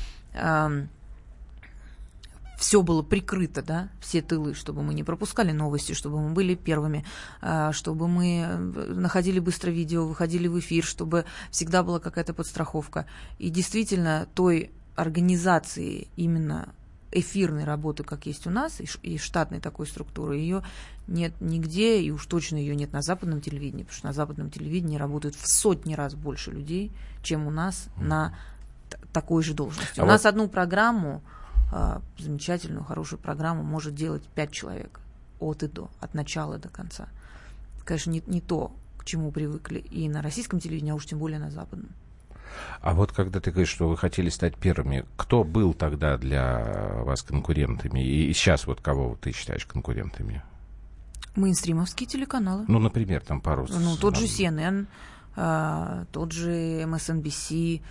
все 2.61 2.83
было 2.83 3.03
прикрыто, 3.03 3.63
да, 3.63 3.89
все 4.01 4.21
тылы, 4.21 4.53
чтобы 4.55 4.83
мы 4.83 4.93
не 4.93 5.03
пропускали 5.03 5.51
новости, 5.51 5.95
чтобы 5.95 6.21
мы 6.21 6.35
были 6.35 6.55
первыми, 6.55 7.07
а, 7.41 7.73
чтобы 7.73 8.07
мы 8.07 8.45
э, 8.47 8.57
находили 8.59 9.41
быстро 9.41 9.71
видео, 9.71 10.07
выходили 10.07 10.47
в 10.47 10.59
эфир, 10.59 10.85
чтобы 10.85 11.25
всегда 11.51 11.83
была 11.83 12.01
какая-то 12.01 12.35
подстраховка. 12.35 13.07
И 13.39 13.49
действительно, 13.49 14.29
той 14.35 14.73
организации 14.95 16.09
именно 16.17 16.75
эфирной 17.13 17.65
работы, 17.65 18.05
как 18.05 18.27
есть 18.27 18.47
у 18.47 18.51
нас, 18.51 18.81
и 19.03 19.19
штатной 19.19 19.61
такой 19.61 19.87
структуры, 19.87 20.37
ее 20.37 20.63
нет 21.09 21.33
нигде, 21.41 22.01
и 22.01 22.11
уж 22.11 22.25
точно 22.27 22.57
ее 22.57 22.77
нет 22.77 22.93
на 22.93 23.03
западном 23.03 23.41
телевидении, 23.41 23.83
потому 23.83 23.99
что 23.99 24.07
на 24.07 24.13
западном 24.13 24.51
телевидении 24.51 24.97
работают 24.97 25.35
в 25.35 25.49
сотни 25.49 25.95
раз 25.95 26.15
больше 26.15 26.51
людей, 26.53 26.93
чем 27.23 27.47
у 27.47 27.51
нас 27.51 27.89
на 27.97 28.35
такой 29.13 29.43
же 29.43 29.55
должности. 29.55 29.99
А 29.99 30.03
у 30.03 30.07
вот... 30.07 30.13
нас 30.13 30.27
одну 30.27 30.49
программу, 30.49 31.23
а, 31.73 32.01
замечательную, 32.19 32.85
хорошую 32.85 33.19
программу, 33.19 33.63
может 33.63 33.95
делать 33.95 34.23
пять 34.35 34.53
человек 34.53 35.01
от 35.41 35.63
и 35.63 35.69
до, 35.69 35.91
от 36.01 36.15
начала 36.15 36.59
до 36.59 36.69
конца. 36.69 37.09
Конечно, 37.85 38.11
не, 38.11 38.23
не 38.27 38.41
то, 38.41 38.73
к 38.99 39.05
чему 39.05 39.33
привыкли 39.33 39.79
и 39.79 40.09
на 40.09 40.23
российском 40.23 40.61
телевидении, 40.61 40.93
а 40.93 40.95
уж 40.95 41.07
тем 41.07 41.19
более 41.19 41.39
на 41.39 41.51
западном. 41.51 41.91
А 42.81 42.95
вот 42.95 43.13
когда 43.13 43.41
ты 43.41 43.51
говоришь, 43.51 43.71
что 43.71 43.89
вы 43.89 43.97
хотели 43.97 44.29
стать 44.29 44.57
первыми, 44.57 45.05
кто 45.17 45.45
был 45.45 45.75
тогда 45.75 46.17
для 46.17 47.03
вас 47.05 47.23
конкурентами? 47.23 48.01
И 48.05 48.33
сейчас 48.33 48.67
вот 48.67 48.81
кого 48.81 49.17
ты 49.21 49.33
считаешь 49.33 49.67
конкурентами? 49.67 50.43
Мейнстримовские 51.37 52.09
телеканалы. 52.09 52.65
Ну, 52.69 52.79
например, 52.79 53.23
там 53.23 53.41
пару... 53.41 53.67
Ну, 53.69 53.97
тот 53.97 54.17
же 54.17 54.27
CNN, 54.27 54.87
а, 55.37 56.07
тот 56.13 56.33
же 56.33 56.83
MSNBC, 56.83 57.83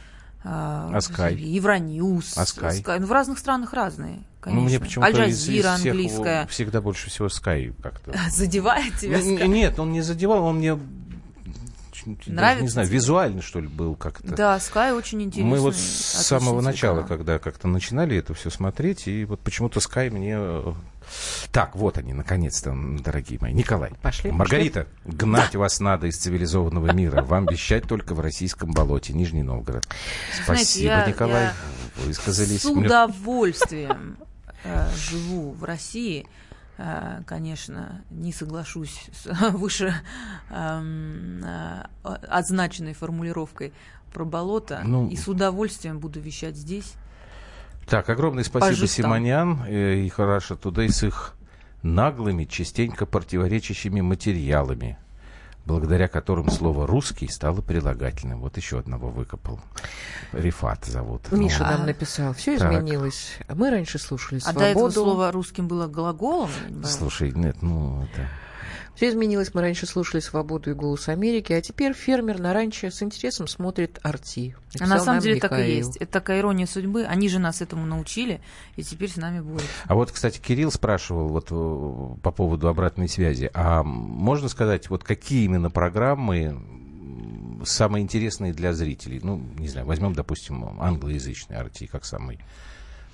а, 0.43 0.89
а 0.93 0.98
Sky? 0.98 1.36
Евроньюз. 1.36 2.38
А? 2.38 2.43
Sky. 2.43 3.00
Ну, 3.00 3.08
в 3.08 3.12
разных 3.12 3.39
странах 3.39 3.74
разные, 3.74 4.24
конечно. 4.39 4.62
Ну, 4.62 4.67
мне 4.67 4.80
почему-то 4.80 5.08
Аль-Джазира 5.10 5.69
английская. 5.74 6.48
Всегда 6.48 6.82
больше 6.82 7.10
всего 7.10 7.28
Sky 7.28 7.74
как-то. 7.82 8.17
Задевает 8.30 8.95
тебя 8.98 9.19
Sky? 9.19 9.48
Нет, 9.48 9.80
он 9.80 9.91
не 9.91 10.02
задевал, 10.02 10.45
он 10.45 10.58
мне 10.58 10.78
Нравится 12.06 12.64
не 12.64 12.70
знаю, 12.70 12.88
тебе? 12.88 12.96
визуально, 12.98 13.42
что 13.42 13.60
ли, 13.60 13.68
был 13.68 13.96
как-то. 13.96 14.36
Да, 14.36 14.58
Sky 14.58 14.94
очень 14.94 15.22
интересный. 15.22 15.50
Мы 15.50 15.60
вот 15.60 15.76
с 15.76 15.80
самого 15.80 16.62
начала, 16.62 17.04
когда 17.04 17.40
как-то 17.40 17.68
начинали 17.68 18.18
это 18.18 18.34
все 18.34 18.50
смотреть, 18.50 19.08
и 19.08 19.26
вот 19.26 19.40
почему-то 19.42 19.80
Sky 19.80 20.10
мне... 20.10 20.36
Э, 20.38 20.74
так, 21.52 21.76
вот 21.76 21.98
они, 21.98 22.14
наконец-то, 22.14 22.76
дорогие 23.04 23.40
мои. 23.40 23.54
Николай. 23.54 23.92
Пошли. 24.02 24.32
Маргарита, 24.32 24.88
пошли. 25.04 25.18
гнать 25.18 25.54
да. 25.54 25.60
вас 25.60 25.80
надо 25.80 26.08
из 26.08 26.18
цивилизованного 26.18 26.94
мира. 26.94 27.24
Вам 27.24 27.46
вещать 27.48 27.84
только 27.88 28.14
в 28.14 28.20
российском 28.20 28.72
болоте, 28.72 29.14
Нижний 29.14 29.44
Новгород. 29.44 29.88
Спасибо, 30.44 30.46
Знаете, 30.46 30.84
я, 30.84 31.06
Николай. 31.08 31.44
Я 31.44 31.54
высказались. 32.06 32.62
С 32.62 32.66
удовольствием 32.66 34.18
э, 34.64 34.88
живу 34.96 35.52
в 35.52 35.64
России. 35.64 36.28
Э, 36.82 37.24
конечно, 37.26 38.06
не 38.10 38.32
соглашусь 38.32 39.10
с 39.12 39.26
выше 39.52 39.94
эм, 40.50 41.44
э, 41.44 41.84
отзначенной 42.04 42.94
формулировкой 42.94 43.74
про 44.13 44.24
болото, 44.24 44.82
ну, 44.86 45.10
и 45.10 45.18
с 45.18 45.28
удовольствием 45.28 46.00
буду 46.00 46.22
вещать 46.22 46.56
здесь. 46.56 46.94
Так, 47.86 48.08
огромное 48.10 48.46
спасибо 48.46 48.88
Симонян 48.88 49.65
и 49.68 50.08
Хараша 50.08 50.56
Тудей 50.56 50.88
с 50.89 51.04
их 51.04 51.36
наглыми, 51.84 52.46
частенько 52.46 53.06
противоречащими 53.06 54.00
материалами 54.00 54.98
благодаря 55.70 56.08
которым 56.08 56.50
слово 56.50 56.88
«русский» 56.88 57.28
стало 57.28 57.62
прилагательным. 57.62 58.40
Вот 58.40 58.58
еще 58.58 58.80
одного 58.80 59.10
выкопал. 59.10 59.60
Рифат 60.34 60.86
зовут. 60.86 61.32
Миша 61.32 61.64
ну, 61.64 61.78
нам 61.78 61.86
написал. 61.86 62.34
Все 62.34 62.56
изменилось. 62.56 63.38
Мы 63.48 63.70
раньше 63.70 64.00
слушали 64.00 64.40
свободу. 64.40 64.60
А 64.60 64.64
до 64.64 64.72
этого 64.72 64.90
слово 64.90 65.32
«русским» 65.32 65.68
было 65.68 65.86
глаголом? 65.86 66.50
Слушай, 66.84 67.32
нет, 67.34 67.62
ну 67.62 68.04
это... 68.04 68.28
Все 69.00 69.08
изменилось. 69.08 69.54
Мы 69.54 69.62
раньше 69.62 69.86
слушали 69.86 70.20
«Свободу» 70.20 70.72
и 70.72 70.74
«Голос 70.74 71.08
Америки», 71.08 71.54
а 71.54 71.62
теперь 71.62 71.94
фермер 71.94 72.38
на 72.38 72.54
ранчо 72.54 72.90
с 72.90 73.02
интересом 73.02 73.48
смотрит 73.48 73.98
«Арти». 74.04 74.58
А 74.78 74.88
на 74.88 75.00
самом 75.00 75.22
деле 75.22 75.36
Михаил. 75.36 75.50
так 75.52 75.66
и 75.66 75.72
есть. 75.72 75.96
Это 75.96 76.12
такая 76.12 76.40
ирония 76.40 76.66
судьбы. 76.66 77.06
Они 77.06 77.30
же 77.30 77.40
нас 77.40 77.62
этому 77.62 77.86
научили, 77.86 78.42
и 78.76 78.84
теперь 78.84 79.10
с 79.10 79.16
нами 79.16 79.40
будут. 79.40 79.64
А 79.86 79.96
вот, 79.96 80.12
кстати, 80.12 80.40
Кирилл 80.40 80.70
спрашивал 80.70 81.30
вот 81.30 81.48
э, 81.50 82.22
по 82.22 82.32
поводу 82.32 82.68
обратной 82.68 83.08
связи. 83.08 83.50
А 83.54 83.84
можно 83.84 84.50
сказать, 84.50 84.90
вот 84.90 85.06
какие 85.06 85.46
именно 85.46 85.70
программы 85.70 86.62
самые 87.64 88.04
интересные 88.04 88.52
для 88.52 88.74
зрителей? 88.74 89.22
Ну, 89.24 89.42
не 89.58 89.70
знаю, 89.70 89.88
возьмем, 89.88 90.12
допустим, 90.12 90.78
англоязычный 90.78 91.56
Арти 91.56 91.86
как 91.86 92.04
самый 92.04 92.42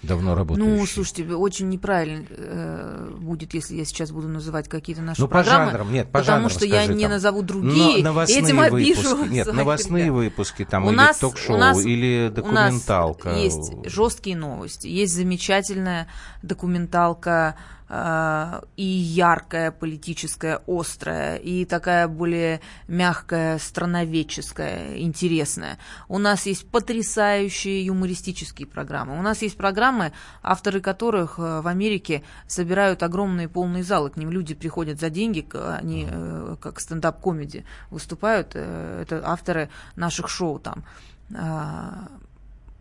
давно 0.06 0.36
работающий. 0.36 0.72
Ну, 0.72 0.86
слушайте, 0.86 1.26
очень 1.36 1.70
неправильно 1.70 2.26
э, 2.30 3.12
будет, 3.18 3.54
если 3.54 3.76
я 3.76 3.86
сейчас 3.86 4.12
буду 4.12 4.28
называть 4.28 4.68
какие-то 4.68 5.02
наши 5.02 5.22
ну, 5.22 5.28
программы. 5.28 5.66
по 5.66 5.72
жанрам, 5.72 5.94
нет, 5.94 6.08
по 6.08 6.20
Потому 6.20 6.50
жанрам, 6.50 6.50
что 6.50 6.66
я 6.66 6.86
не 6.88 7.04
там. 7.04 7.12
назову 7.12 7.42
другие, 7.42 8.04
Но, 8.04 8.24
этим 8.24 8.58
выпуски, 8.58 9.30
Нет, 9.30 9.54
новостные 9.54 10.12
выпуски, 10.12 10.66
там, 10.66 10.86
у 10.86 10.90
или 10.90 10.96
нас, 10.96 11.18
ток-шоу, 11.18 11.58
нас, 11.58 11.84
или 11.84 12.32
документалка. 12.34 13.28
У 13.28 13.32
нас 13.32 13.40
есть 13.42 13.74
жесткие 13.86 14.38
новости, 14.38 14.88
есть 14.88 15.14
замечательная 15.14 16.08
документалка 16.42 17.56
и 17.88 18.84
яркая, 18.84 19.72
политическая, 19.72 20.60
острая, 20.66 21.36
и 21.38 21.66
такая 21.66 22.08
более 22.08 22.62
мягкая, 22.88 23.60
страноведческая, 23.60 24.98
интересная. 24.98 25.78
У 26.08 26.18
нас 26.18 26.48
есть 26.48 26.68
потрясающие 26.70 27.86
юмористические 27.86 28.68
программы. 28.68 29.20
У 29.20 29.22
нас 29.22 29.44
есть 29.44 29.56
программы, 29.56 30.14
авторы 30.42 30.82
которых 30.82 31.38
э, 31.38 31.62
в 31.62 31.68
Америке 31.68 32.24
собирают 32.48 33.04
огромные 33.04 33.48
полные 33.48 33.84
залы. 33.84 34.10
К 34.10 34.18
ним 34.18 34.32
люди 34.32 34.56
приходят 34.56 35.00
за 35.00 35.12
деньги, 35.12 35.46
они 35.54 36.08
э, 36.10 36.56
как 36.60 36.80
стендап-комеди 36.80 37.66
выступают. 37.92 38.56
Это 38.56 39.22
авторы 39.24 39.70
наших 39.96 40.28
шоу 40.28 40.60
там 40.60 40.84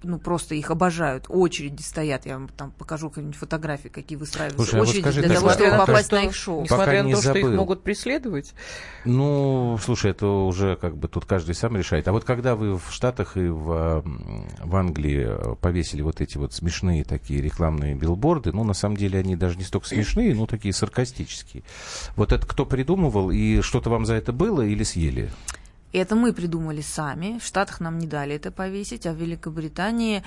ну, 0.05 0.19
просто 0.19 0.55
их 0.55 0.71
обожают, 0.71 1.27
очереди 1.29 1.83
стоят, 1.83 2.27
я 2.27 2.35
вам 2.35 2.49
там 2.49 2.71
покажу 2.71 3.09
какие-нибудь 3.09 3.37
фотографии, 3.37 3.89
какие 3.89 4.17
выстраиваются 4.17 4.65
Слушай, 4.65 4.81
очереди 4.81 5.03
а 5.03 5.07
вот 5.07 5.13
скажи, 5.13 5.27
для 5.27 5.35
того, 5.35 5.51
чтобы 5.51 5.77
попасть 5.77 6.13
на 6.13 6.23
их 6.25 6.35
шоу. 6.35 6.63
Несмотря 6.63 7.03
на 7.03 7.11
то, 7.11 7.17
забыл. 7.17 7.41
что 7.41 7.51
их 7.51 7.57
могут 7.57 7.83
преследовать? 7.83 8.55
Ну, 9.05 9.79
слушай, 9.83 10.11
это 10.11 10.27
уже 10.27 10.77
как 10.77 10.97
бы 10.97 11.09
тут 11.09 11.25
каждый 11.25 11.55
сам 11.55 11.77
решает. 11.77 12.09
А 12.09 12.13
вот 12.13 12.25
когда 12.25 12.55
вы 12.57 12.79
в 12.79 12.91
Штатах 12.91 13.37
и 13.37 13.49
в, 13.49 14.03
в 14.05 14.77
Англии 14.77 15.57
повесили 15.61 16.03
вот 16.03 16.21
эти 16.21 16.39
вот 16.39 16.53
смешные 16.53 17.05
такие 17.05 17.41
рекламные 17.41 17.95
билборды, 17.95 18.53
ну, 18.53 18.65
на 18.65 18.75
самом 18.75 18.97
деле 18.97 19.19
они 19.19 19.37
даже 19.37 19.57
не 19.59 19.65
столько 19.65 19.89
смешные, 19.89 20.35
но 20.35 20.47
такие 20.47 20.73
саркастические. 20.73 21.63
Вот 22.17 22.33
это 22.33 22.47
кто 22.47 22.67
придумывал, 22.67 23.31
и 23.31 23.61
что-то 23.61 23.91
вам 23.91 24.05
за 24.05 24.15
это 24.15 24.33
было 24.33 24.63
или 24.63 24.83
съели? 24.83 25.31
Это 25.97 26.17
мы 26.17 26.33
придумали 26.33 26.81
сами. 26.81 27.39
В 27.39 27.45
Штатах 27.45 27.81
нам 27.81 27.99
не 27.99 28.07
дали 28.07 28.35
это 28.35 28.51
повесить, 28.51 29.07
а 29.07 29.13
в 29.13 29.17
Великобритании 29.17 30.23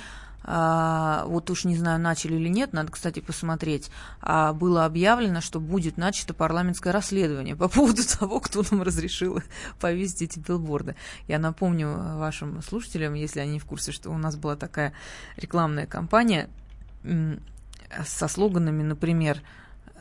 а, 0.50 1.26
вот 1.26 1.50
уж 1.50 1.66
не 1.66 1.76
знаю, 1.76 2.00
начали 2.00 2.36
или 2.36 2.48
нет, 2.48 2.72
надо, 2.72 2.90
кстати, 2.92 3.20
посмотреть, 3.20 3.92
а, 4.22 4.54
было 4.54 4.86
объявлено, 4.86 5.42
что 5.42 5.60
будет 5.60 5.98
начато 5.98 6.34
парламентское 6.34 6.94
расследование 6.94 7.58
по 7.58 7.68
поводу 7.68 8.02
того, 8.20 8.40
кто 8.40 8.64
нам 8.72 8.82
разрешил 8.82 9.42
повесить 9.82 10.22
эти 10.22 10.40
билборды. 10.40 10.96
Я 11.28 11.38
напомню 11.38 12.18
вашим 12.18 12.62
слушателям, 12.62 13.14
если 13.14 13.42
они 13.42 13.60
в 13.60 13.66
курсе, 13.66 13.92
что 13.92 14.10
у 14.10 14.18
нас 14.18 14.38
была 14.38 14.56
такая 14.56 14.94
рекламная 15.36 15.86
кампания 15.86 16.50
со 18.06 18.28
слоганами, 18.30 18.84
например, 18.84 19.42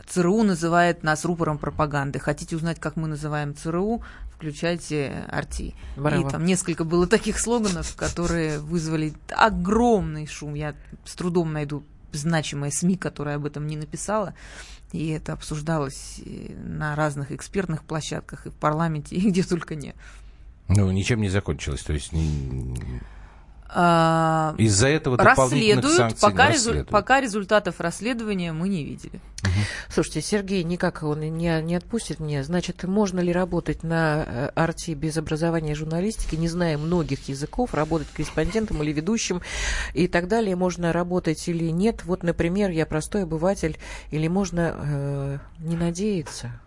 ЦРУ 0.06 0.44
называет 0.44 1.02
нас 1.02 1.24
рупором 1.24 1.58
пропаганды. 1.58 2.20
Хотите 2.20 2.54
узнать, 2.54 2.78
как 2.78 2.94
мы 2.94 3.08
называем 3.08 3.54
ЦРУ? 3.54 4.02
Включайте 4.36 5.24
Арти. 5.28 5.74
Браво. 5.96 6.26
И 6.26 6.30
там 6.30 6.44
несколько 6.44 6.84
было 6.84 7.06
таких 7.06 7.38
слоганов, 7.38 7.94
которые 7.96 8.58
вызвали 8.58 9.14
огромный 9.30 10.26
шум. 10.26 10.54
Я 10.54 10.74
с 11.04 11.14
трудом 11.14 11.52
найду 11.52 11.84
значимые 12.12 12.70
СМИ, 12.70 12.96
которая 12.96 13.36
об 13.36 13.46
этом 13.46 13.66
не 13.66 13.76
написала. 13.76 14.34
И 14.92 15.08
это 15.08 15.32
обсуждалось 15.32 16.20
на 16.64 16.94
разных 16.94 17.32
экспертных 17.32 17.82
площадках, 17.84 18.46
и 18.46 18.50
в 18.50 18.54
парламенте, 18.54 19.16
и 19.16 19.30
где 19.30 19.42
только 19.42 19.74
не. 19.74 19.94
Ну, 20.68 20.90
ничем 20.90 21.20
не 21.20 21.28
закончилось. 21.28 21.82
То 21.82 21.92
есть 21.92 22.12
Из-за 23.68 24.88
этого 24.88 25.18
расследуют, 25.18 26.18
пока, 26.20 26.50
резу, 26.50 26.84
пока 26.84 27.20
результатов 27.20 27.80
расследования 27.80 28.52
мы 28.52 28.68
не 28.68 28.84
видели. 28.84 29.20
Угу. 29.42 29.50
Слушайте, 29.88 30.22
Сергей 30.22 30.62
никак 30.62 31.02
он 31.02 31.20
не, 31.20 31.62
не 31.62 31.74
отпустит 31.74 32.20
мне. 32.20 32.42
Значит, 32.44 32.84
можно 32.84 33.20
ли 33.20 33.32
работать 33.32 33.82
на 33.82 34.24
э, 34.26 34.50
арте 34.54 34.94
без 34.94 35.16
образования 35.16 35.74
журналистики, 35.74 36.36
не 36.36 36.48
зная 36.48 36.78
многих 36.78 37.28
языков, 37.28 37.74
работать 37.74 38.08
корреспондентом 38.08 38.82
или 38.82 38.92
ведущим 38.92 39.42
и 39.94 40.08
так 40.08 40.28
далее? 40.28 40.56
Можно 40.56 40.92
работать 40.92 41.46
или 41.48 41.70
нет? 41.70 42.04
Вот, 42.04 42.22
например, 42.22 42.70
я 42.70 42.86
простой 42.86 43.24
обыватель, 43.24 43.78
или 44.10 44.28
можно 44.28 44.74
э, 44.76 45.38
не 45.58 45.76
надеяться? 45.76 46.60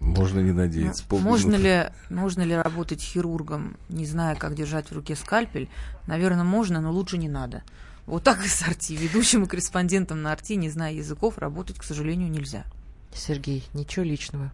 Можно 0.00 0.40
не 0.40 0.52
надеяться. 0.52 1.04
Можно 1.10 1.56
ли, 1.56 1.90
можно 2.10 2.42
ли 2.42 2.54
работать 2.54 3.02
хирургом, 3.02 3.76
не 3.88 4.06
зная, 4.06 4.34
как 4.34 4.54
держать 4.54 4.90
в 4.90 4.92
руке 4.92 5.16
скальпель? 5.16 5.68
Наверное, 6.06 6.44
можно, 6.44 6.80
но 6.80 6.92
лучше 6.92 7.18
не 7.18 7.28
надо. 7.28 7.62
Вот 8.06 8.22
так 8.22 8.44
и 8.44 8.48
с 8.48 8.62
Арти. 8.62 8.94
Ведущим 8.94 9.44
и 9.44 9.46
корреспондентом 9.48 10.22
на 10.22 10.32
Арти, 10.32 10.54
не 10.54 10.70
зная 10.70 10.92
языков, 10.92 11.38
работать, 11.38 11.78
к 11.78 11.82
сожалению, 11.82 12.30
нельзя. 12.30 12.64
Сергей, 13.12 13.64
ничего 13.74 14.04
личного. 14.04 14.52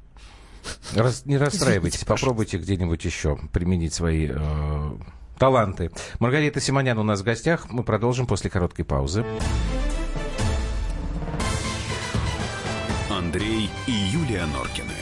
Раз, 0.95 1.27
не 1.27 1.37
расстраивайтесь, 1.37 2.05
попробуйте 2.05 2.57
где-нибудь 2.59 3.05
еще 3.05 3.39
применить 3.53 3.93
свои 3.93 4.29
э, 4.31 4.97
таланты. 5.39 5.91
Маргарита 6.21 6.61
Симонян 6.61 6.99
у 6.99 7.03
нас 7.03 7.21
в 7.21 7.25
гостях. 7.25 7.69
Мы 7.71 7.83
продолжим 7.83 8.27
после 8.27 8.49
короткой 8.49 8.85
паузы. 8.85 9.25
Андрей 13.11 13.71
и 13.87 13.93
Юлия 13.93 14.47
Норкины. 14.47 15.02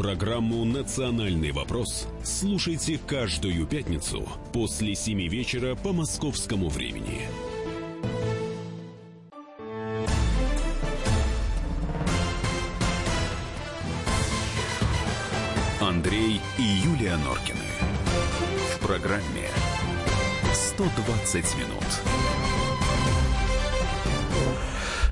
Программу 0.00 0.64
«Национальный 0.64 1.52
вопрос» 1.52 2.08
слушайте 2.24 2.98
каждую 3.06 3.66
пятницу 3.66 4.26
после 4.50 4.94
7 4.94 5.28
вечера 5.28 5.74
по 5.74 5.92
московскому 5.92 6.70
времени. 6.70 7.28
Андрей 15.82 16.40
и 16.56 16.62
Юлия 16.62 17.18
Норкины. 17.18 17.58
В 18.76 18.86
программе 18.86 19.50
«120 20.78 21.58
минут». 21.58 22.49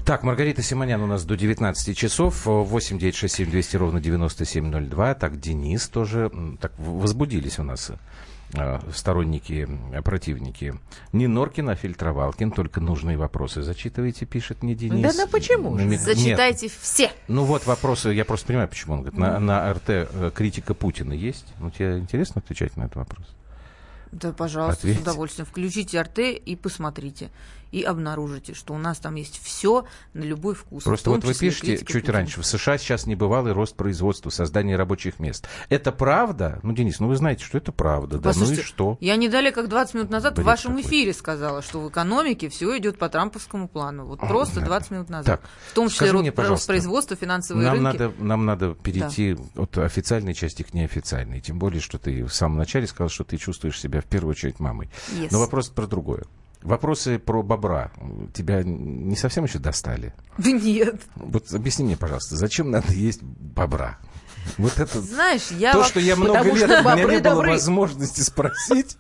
Так, 0.09 0.22
Маргарита 0.22 0.62
Симонян 0.62 1.02
у 1.02 1.06
нас 1.06 1.26
до 1.26 1.36
19 1.36 1.94
часов. 1.94 2.46
8 2.46 2.98
9 2.98 3.14
6 3.14 3.34
7 3.34 3.50
200 3.50 3.76
ровно 3.76 4.00
9702. 4.00 5.14
Так, 5.14 5.38
Денис 5.38 5.86
тоже. 5.86 6.32
Так, 6.62 6.72
возбудились 6.78 7.59
у 7.59 7.62
нас 7.62 7.92
э, 8.54 8.80
сторонники, 8.94 9.68
противники. 10.02 10.74
Не 11.12 11.26
Норкин, 11.26 11.68
а 11.68 11.74
Фильтровалкин. 11.74 12.52
Только 12.52 12.80
нужные 12.80 13.18
вопросы 13.18 13.61
зачитывайте, 13.61 14.24
пишет 14.24 14.62
мне 14.62 14.74
Денис. 14.74 15.14
Да 15.14 15.24
ну 15.24 15.30
почему 15.30 15.76
же? 15.76 15.84
Намек- 15.84 15.98
Зачитайте 15.98 16.68
Нет. 16.68 16.74
все. 16.80 17.12
Ну 17.28 17.44
вот 17.44 17.66
вопросы, 17.66 18.09
я 18.09 18.24
просто 18.24 18.46
понимаю, 18.46 18.68
почему 18.68 18.94
он 18.94 19.00
говорит. 19.02 19.20
На, 19.20 19.38
на 19.38 19.74
РТ 19.74 19.90
э, 19.90 20.30
критика 20.34 20.72
Путина 20.72 21.12
есть? 21.12 21.52
Ну, 21.61 21.70
тебе 21.70 21.98
интересно 21.98 22.40
отвечать 22.42 22.78
на 22.78 22.84
этот 22.84 22.96
вопрос? 22.96 23.26
Да, 24.12 24.32
пожалуйста, 24.32 24.80
Ответьте. 24.80 25.00
с 25.00 25.02
удовольствием. 25.02 25.46
Включите 25.46 26.00
РТ 26.00 26.18
и 26.18 26.56
посмотрите. 26.56 27.30
И 27.71 27.83
обнаружите, 27.83 28.55
что 28.55 28.75
у 28.75 28.79
нас 28.79 28.99
там 28.99 29.14
есть 29.16 29.41
все 29.43 29.85
на 30.14 30.23
любой 30.23 30.55
вкус. 30.55 30.85
Просто 30.85 31.11
вот 31.11 31.25
вы 31.25 31.35
пишете 31.35 31.79
чуть 31.79 31.87
Путина. 31.87 32.12
раньше, 32.12 32.41
в 32.41 32.47
США 32.47 32.79
сейчас 32.79 33.07
небывалый 33.07 33.53
рост 33.53 33.77
производства, 33.77 34.31
создание 34.31 34.77
рабочих 34.77 35.19
мест. 35.19 35.47
Это 35.69 35.93
правда? 35.93 36.61
Ну, 36.62 36.73
Денис, 36.73 36.99
ну 37.01 37.09
вы 37.09 37.16
знаете, 37.16 37.45
что 37.45 37.59
это 37.59 37.73
правда, 37.73 38.19
да? 38.19 38.33
Ну 38.35 38.51
и 38.51 38.57
что? 38.57 38.97
Я 39.01 39.16
не 39.16 39.29
далее, 39.29 39.53
как 39.53 39.69
20 39.69 39.95
минут 39.95 40.11
назад 40.11 40.35
Бред 40.35 40.45
в 40.45 40.47
вашем 40.47 40.77
какой. 40.77 40.89
эфире 40.89 41.12
сказала, 41.12 41.62
что 41.62 41.81
в 41.81 41.89
экономике 41.91 42.49
все 42.49 42.77
идет 42.79 42.99
по 42.99 43.09
трамповскому 43.09 43.69
плану. 43.69 44.07
Вот 44.07 44.19
А, 44.23 44.27
просто 44.27 44.61
да. 44.61 44.66
20 44.66 44.91
минут 44.91 45.11
назад. 45.11 45.41
Так, 45.41 45.51
в 45.71 45.75
том 45.75 45.89
числе 45.89 46.12
мне, 46.12 46.33
рост 46.35 46.66
производства, 46.66 47.16
финансовые 47.16 47.66
Нам 47.66 47.75
рынки. 47.87 47.99
надо, 47.99 48.14
нам 48.19 48.47
надо 48.47 48.75
перейти 48.75 49.37
от 49.57 49.77
официальной 49.79 50.35
части 50.35 50.62
к 50.62 50.73
неофициальной. 50.75 51.41
Тем 51.41 51.59
более, 51.59 51.81
что 51.81 51.99
ты 51.99 52.25
в 52.25 52.33
самом 52.33 52.59
начале 52.59 52.87
сказал, 52.87 53.09
что 53.09 53.25
ты 53.25 53.37
чувствуешь 53.37 53.79
себя 53.79 54.01
в 54.01 54.05
первую 54.07 54.31
очередь 54.33 54.59
мамой. 54.61 54.91
Yes. 55.12 55.29
Но 55.31 55.39
вопрос 55.41 55.69
про 55.69 55.87
другое. 55.87 56.25
Вопросы 56.62 57.18
про 57.18 57.42
бобра 57.42 57.92
тебя 58.34 58.62
не 58.64 59.14
совсем 59.16 59.44
еще 59.44 59.59
достали? 59.59 60.12
Да 60.38 60.50
нет. 60.50 61.00
Вот 61.14 61.52
объясни 61.54 61.84
мне, 61.84 61.96
пожалуйста, 61.96 62.36
зачем 62.36 62.70
надо 62.70 62.92
есть 62.92 63.22
бобра? 63.22 63.98
Вот 64.56 64.78
это 64.78 65.00
Знаешь, 65.02 65.50
я 65.52 65.72
то, 65.72 65.78
во- 65.78 65.84
что 65.84 66.00
я 66.00 66.16
много 66.16 66.38
Потому 66.38 66.54
лет, 66.56 66.64
у 66.70 66.82
меня 66.82 66.94
не 66.96 67.06
было 67.06 67.20
добры. 67.34 67.50
возможности 67.50 68.20
спросить. 68.22 68.96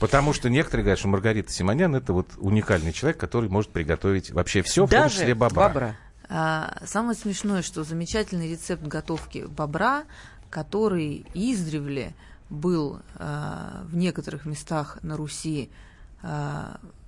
Потому 0.00 0.32
что 0.32 0.50
некоторые 0.50 0.82
говорят, 0.84 0.98
что 0.98 1.08
Маргарита 1.08 1.52
Симонян 1.52 1.94
это 1.94 2.12
вот 2.12 2.28
уникальный 2.38 2.92
человек, 2.92 3.18
который 3.18 3.48
может 3.48 3.70
приготовить 3.70 4.30
вообще 4.32 4.62
все, 4.62 4.86
в 4.86 4.90
том 4.90 5.02
Даже 5.02 5.14
числе 5.16 5.34
бобра. 5.34 5.68
бобра. 5.68 5.96
А, 6.28 6.78
самое 6.86 7.16
смешное, 7.16 7.62
что 7.62 7.84
замечательный 7.84 8.50
рецепт 8.50 8.82
готовки 8.84 9.44
бобра, 9.46 10.04
который 10.50 11.26
издревле 11.34 12.14
был 12.50 13.00
а, 13.16 13.84
в 13.88 13.94
некоторых 13.96 14.44
местах 14.46 14.98
на 15.02 15.16
Руси 15.16 15.70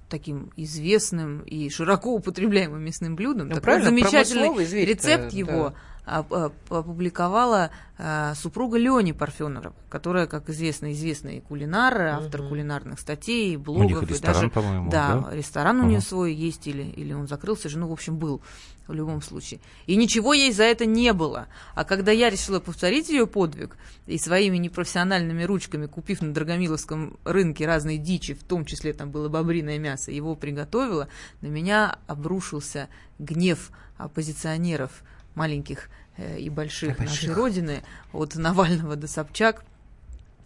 таким 0.08 0.52
известным 0.56 1.40
и 1.40 1.68
широко 1.70 2.14
употребляемым 2.14 2.82
мясным 2.84 3.16
блюдом. 3.16 3.48
Ну, 3.48 3.54
Такой 3.54 3.82
замечательный 3.82 4.84
рецепт 4.84 5.32
да. 5.32 5.36
его 5.36 5.66
а- 5.66 5.68
а- 5.70 5.74
опубликовала 6.05 7.70
а, 7.96 8.34
супруга 8.34 8.76
Лени 8.76 9.12
Парфенова, 9.12 9.72
которая, 9.88 10.26
как 10.26 10.50
известно, 10.50 10.92
известный 10.92 11.40
кулинар, 11.40 12.00
автор 12.02 12.42
кулинарных 12.42 13.00
статей, 13.00 13.57
блогов. 13.57 14.02
них 14.02 14.02
и 14.02 14.07
ресторан, 14.07 14.34
даже, 14.34 14.50
по-моему, 14.50 14.90
да, 14.90 15.20
да? 15.20 15.36
ресторан 15.36 15.80
у 15.80 15.86
нее 15.86 16.00
свой 16.00 16.34
есть, 16.34 16.66
или, 16.66 16.82
или 16.82 17.12
он 17.12 17.26
закрылся 17.26 17.68
же, 17.68 17.78
ну, 17.78 17.88
в 17.88 17.92
общем, 17.92 18.18
был 18.18 18.42
в 18.86 18.92
любом 18.92 19.22
случае. 19.22 19.61
И 19.86 19.96
ничего 19.96 20.34
ей 20.34 20.52
за 20.52 20.64
это 20.64 20.84
не 20.84 21.12
было. 21.12 21.46
А 21.74 21.84
когда 21.84 22.12
я 22.12 22.28
решила 22.28 22.61
повторить 22.61 23.09
ее 23.09 23.26
подвиг, 23.26 23.76
и 24.07 24.18
своими 24.18 24.59
непрофессиональными 24.59 25.44
ручками, 25.44 25.86
купив 25.86 26.20
на 26.20 26.34
Драгомиловском 26.34 27.18
рынке 27.24 27.66
разные 27.66 27.96
дичи, 27.96 28.34
в 28.34 28.44
том 28.44 28.66
числе 28.66 28.92
там 28.92 29.11
было 29.11 29.28
бобриное 29.28 29.78
мясо, 29.78 30.11
его 30.11 30.34
приготовила, 30.34 31.09
на 31.40 31.46
меня 31.46 31.98
обрушился 32.07 32.88
гнев 33.18 33.70
оппозиционеров 33.96 35.02
маленьких 35.35 35.89
э, 36.16 36.39
и 36.39 36.51
больших 36.51 36.99
нашей 36.99 37.32
Родины, 37.32 37.82
от 38.12 38.35
Навального 38.37 38.97
до 38.97 39.07
Собчак. 39.09 39.64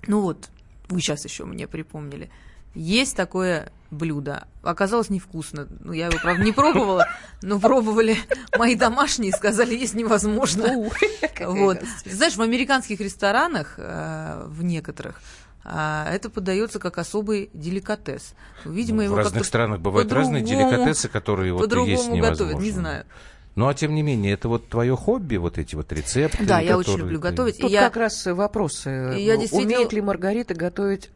Ну 0.07 0.20
вот, 0.20 0.49
вы 0.89 1.01
сейчас 1.01 1.24
еще 1.24 1.45
мне 1.45 1.66
припомнили. 1.66 2.30
Есть 2.74 3.16
такое 3.16 3.72
блюдо. 3.91 4.47
Оказалось 4.62 5.11
невкусно. 5.11 5.66
Ну, 5.80 5.93
я 5.93 6.07
его, 6.07 6.18
правда, 6.22 6.45
не 6.45 6.53
пробовала, 6.53 7.09
но 7.43 7.59
пробовали 7.59 8.16
мои 8.57 8.74
домашние 8.74 9.32
сказали, 9.32 9.74
есть 9.74 9.95
невозможно. 9.95 10.91
Вот. 11.41 11.80
Знаешь, 12.05 12.36
в 12.36 12.43
американских 12.43 13.01
ресторанах, 13.01 13.74
э, 13.78 14.45
в 14.47 14.62
некоторых, 14.62 15.20
а, 15.64 16.09
это 16.12 16.30
подается 16.30 16.78
как 16.78 16.99
особый 16.99 17.51
деликатес. 17.53 18.34
Видимо, 18.64 18.99
Ну, 18.99 19.03
его 19.03 19.14
в 19.16 19.18
разных 19.18 19.45
странах 19.45 19.80
бывают 19.80 20.11
разные 20.12 20.43
деликатесы, 20.43 21.09
которые 21.09 21.53
вот 21.53 21.61
есть 21.61 21.68
по-другому 21.68 22.16
невозможно. 22.16 22.30
готовят, 22.30 22.61
не 22.61 22.70
знаю. 22.70 23.07
Ну, 23.59 23.66
а 23.66 23.74
тем 23.74 23.92
не 23.92 24.02
менее, 24.02 24.34
это 24.34 24.48
вот 24.48 24.68
твое 24.68 24.94
хобби, 24.94 25.34
вот 25.36 25.59
эти 25.59 25.74
вот 25.74 25.92
рецепты. 25.92 26.46
Да, 26.46 26.61
я 26.61 26.78
очень 26.78 26.96
люблю 26.96 27.16
ты- 27.18 27.22
готовить. 27.22 27.59
И 27.59 27.62
Тут 27.62 27.72
я- 27.72 27.82
как 27.82 27.96
раз 27.96 28.24
вопросы. 28.26 29.18
И 29.18 29.24
я 29.24 29.36
действительно- 29.36 29.74
Умеет 29.74 29.92
ли 29.92 30.00
Маргарита 30.00 30.54
готовить 30.54 31.11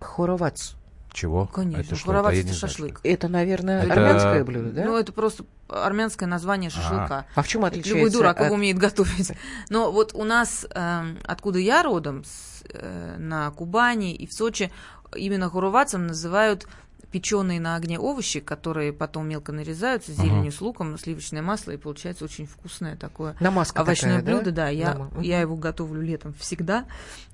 хоровац? 0.00 0.72
Чего? 1.12 1.46
Конечно, 1.46 1.80
Это 1.82 1.94
что? 1.94 2.06
хоровац 2.06 2.32
А 2.32 2.34
я 2.34 2.40
это 2.40 2.48
не 2.48 2.54
знаю, 2.54 2.70
шашлык. 2.72 3.00
Это, 3.04 3.28
наверное, 3.28 3.84
Это- 3.84 3.92
армянское 3.92 4.42
блюдо, 4.44 4.70
да? 4.70 4.84
Ну, 4.84 4.96
это 4.96 5.12
просто 5.12 5.44
армянское 5.68 6.26
название 6.26 6.70
шашлыка. 6.70 7.26
а 7.36 7.42
в 7.42 7.46
чем 7.46 7.64
отличается? 7.64 7.94
Любой 7.98 8.10
дурак 8.10 8.40
от- 8.40 8.50
умеет 8.50 8.78
готовить. 8.78 9.30
Но 9.70 9.92
вот 9.92 10.12
у 10.12 10.24
нас, 10.24 10.66
эм, 10.74 11.18
откуда 11.24 11.60
я 11.60 11.84
родом, 11.84 12.24
с, 12.24 12.64
э, 12.68 13.14
на 13.16 13.48
Кубани 13.52 14.12
и 14.12 14.26
в 14.26 14.32
Сочи, 14.32 14.72
именно 15.14 15.48
хурувацем 15.48 16.08
называют 16.08 16.66
печеные 17.12 17.60
на 17.60 17.76
огне 17.76 17.98
овощи, 17.98 18.40
которые 18.40 18.92
потом 18.92 19.28
мелко 19.28 19.52
нарезаются 19.52 20.12
с 20.12 20.16
зеленью, 20.16 20.52
с 20.52 20.60
луком, 20.60 20.98
сливочное 20.98 21.42
масло, 21.42 21.70
и 21.72 21.76
получается 21.76 22.24
очень 22.24 22.46
вкусное 22.46 22.96
такое 22.96 23.36
Намазка 23.40 23.80
овощное 23.82 24.18
такая, 24.20 24.36
блюдо. 24.36 24.52
Да, 24.52 24.68
я, 24.68 24.94
Нама- 24.94 25.22
я 25.22 25.40
его 25.40 25.56
готовлю 25.56 26.02
летом 26.02 26.34
всегда, 26.38 26.84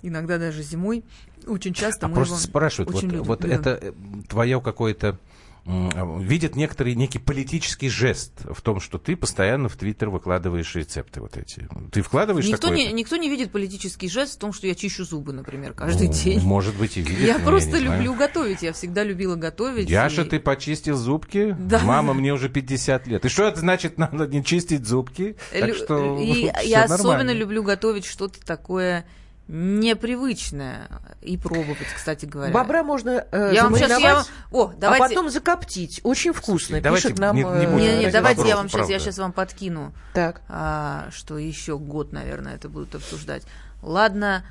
иногда 0.03 0.39
даже 0.39 0.63
зимой. 0.63 1.05
Очень 1.47 1.75
часто 1.75 2.07
А 2.07 2.09
мы 2.09 2.15
просто 2.15 2.35
его 2.35 2.43
спрашивают, 2.45 2.91
вот, 2.91 2.99
очень 2.99 3.09
любим. 3.11 3.25
вот 3.25 3.43
любим. 3.43 3.59
это 3.61 3.71
э, 3.83 3.93
твое 4.29 4.61
какое-то 4.61 5.19
видят 5.65 6.57
некоторый 6.57 6.95
некий 6.95 7.19
политический 7.19 7.89
жест 7.89 8.33
в 8.51 8.61
том, 8.63 8.81
что 8.81 8.99
ты 8.99 9.17
постоянно 9.17 9.69
в 9.69 9.77
Твиттер 9.77 10.11
выкладываешь 10.11 10.75
рецепты 10.75 11.21
вот 11.21 11.37
эти. 11.37 11.69
Ты 11.93 12.03
вкладываешь 12.03 12.47
Никто 12.47 12.69
такое? 12.69 12.79
не, 12.79 12.93
никто 12.93 13.17
не 13.17 13.29
видит 13.29 13.53
политический 13.53 14.09
жест 14.09 14.35
в 14.35 14.39
том, 14.39 14.53
что 14.53 14.67
я 14.67 14.75
чищу 14.75 15.05
зубы, 15.05 15.33
например, 15.33 15.73
каждый 15.73 16.09
Ну, 16.09 16.13
день. 16.15 16.41
Может 16.41 16.75
быть, 16.77 16.97
и 16.97 17.03
видят. 17.03 17.21
Я 17.21 17.39
просто 17.39 17.71
знаю. 17.79 17.85
люблю 17.99 18.15
готовить. 18.15 18.63
Я 18.63 18.73
всегда 18.73 19.05
любила 19.05 19.37
готовить. 19.37 19.89
Яша, 19.89 20.23
и- 20.23 20.29
ты 20.29 20.41
почистил 20.41 20.97
зубки? 20.97 21.57
Да. 21.59 21.81
Мама, 21.81 22.13
мне 22.15 22.33
уже 22.33 22.49
50 22.49 23.07
лет. 23.07 23.25
И 23.25 23.29
что 23.29 23.47
это 23.47 23.61
значит, 23.61 23.99
надо 23.99 24.27
не 24.27 24.45
чистить 24.45 24.85
зубки? 24.87 25.37
Так 25.53 25.69
Лю- 25.69 25.75
что 25.75 26.19
и 26.21 26.51
я 26.65 26.81
нормально. 26.89 26.95
особенно 26.95 27.31
люблю 27.33 27.63
готовить 27.63 28.05
что-то 28.05 28.45
такое 28.45 29.07
непривычное 29.53 30.89
и 31.21 31.37
пробовать, 31.37 31.87
кстати 31.95 32.25
говоря. 32.25 32.53
Бобра 32.53 32.83
можно 32.83 33.27
э, 33.31 33.51
я 33.55 33.65
вам 33.65 33.77
сейчас 33.77 34.01
я... 34.01 34.25
О, 34.51 34.73
давайте. 34.79 35.05
а 35.05 35.09
потом 35.09 35.29
закоптить. 35.29 36.01
Очень 36.05 36.33
вкусно. 36.33 36.81
давайте 36.81 37.09
Пишет 37.09 37.19
нам... 37.21 37.37
не- 37.37 37.43
не 37.43 37.49
э, 37.49 37.67
Не, 37.67 37.75
не, 37.77 38.11
Давайте 38.11 38.13
давайте 38.13 38.49
я 38.49 38.57
вам 38.57 38.71
сейчас, 38.71 38.89
я 38.89 38.99
сейчас 38.99 39.19
вам 39.19 39.33
подкину, 39.33 39.93
Так. 40.15 40.41
а, 40.49 41.09
что 41.13 41.37
еще 41.37 41.79
год, 41.79 42.13
наверное, 42.13 42.55
это 42.55 42.71
будут 42.71 42.95
обсуждать. 42.95 43.43
Ладно, 43.83 44.43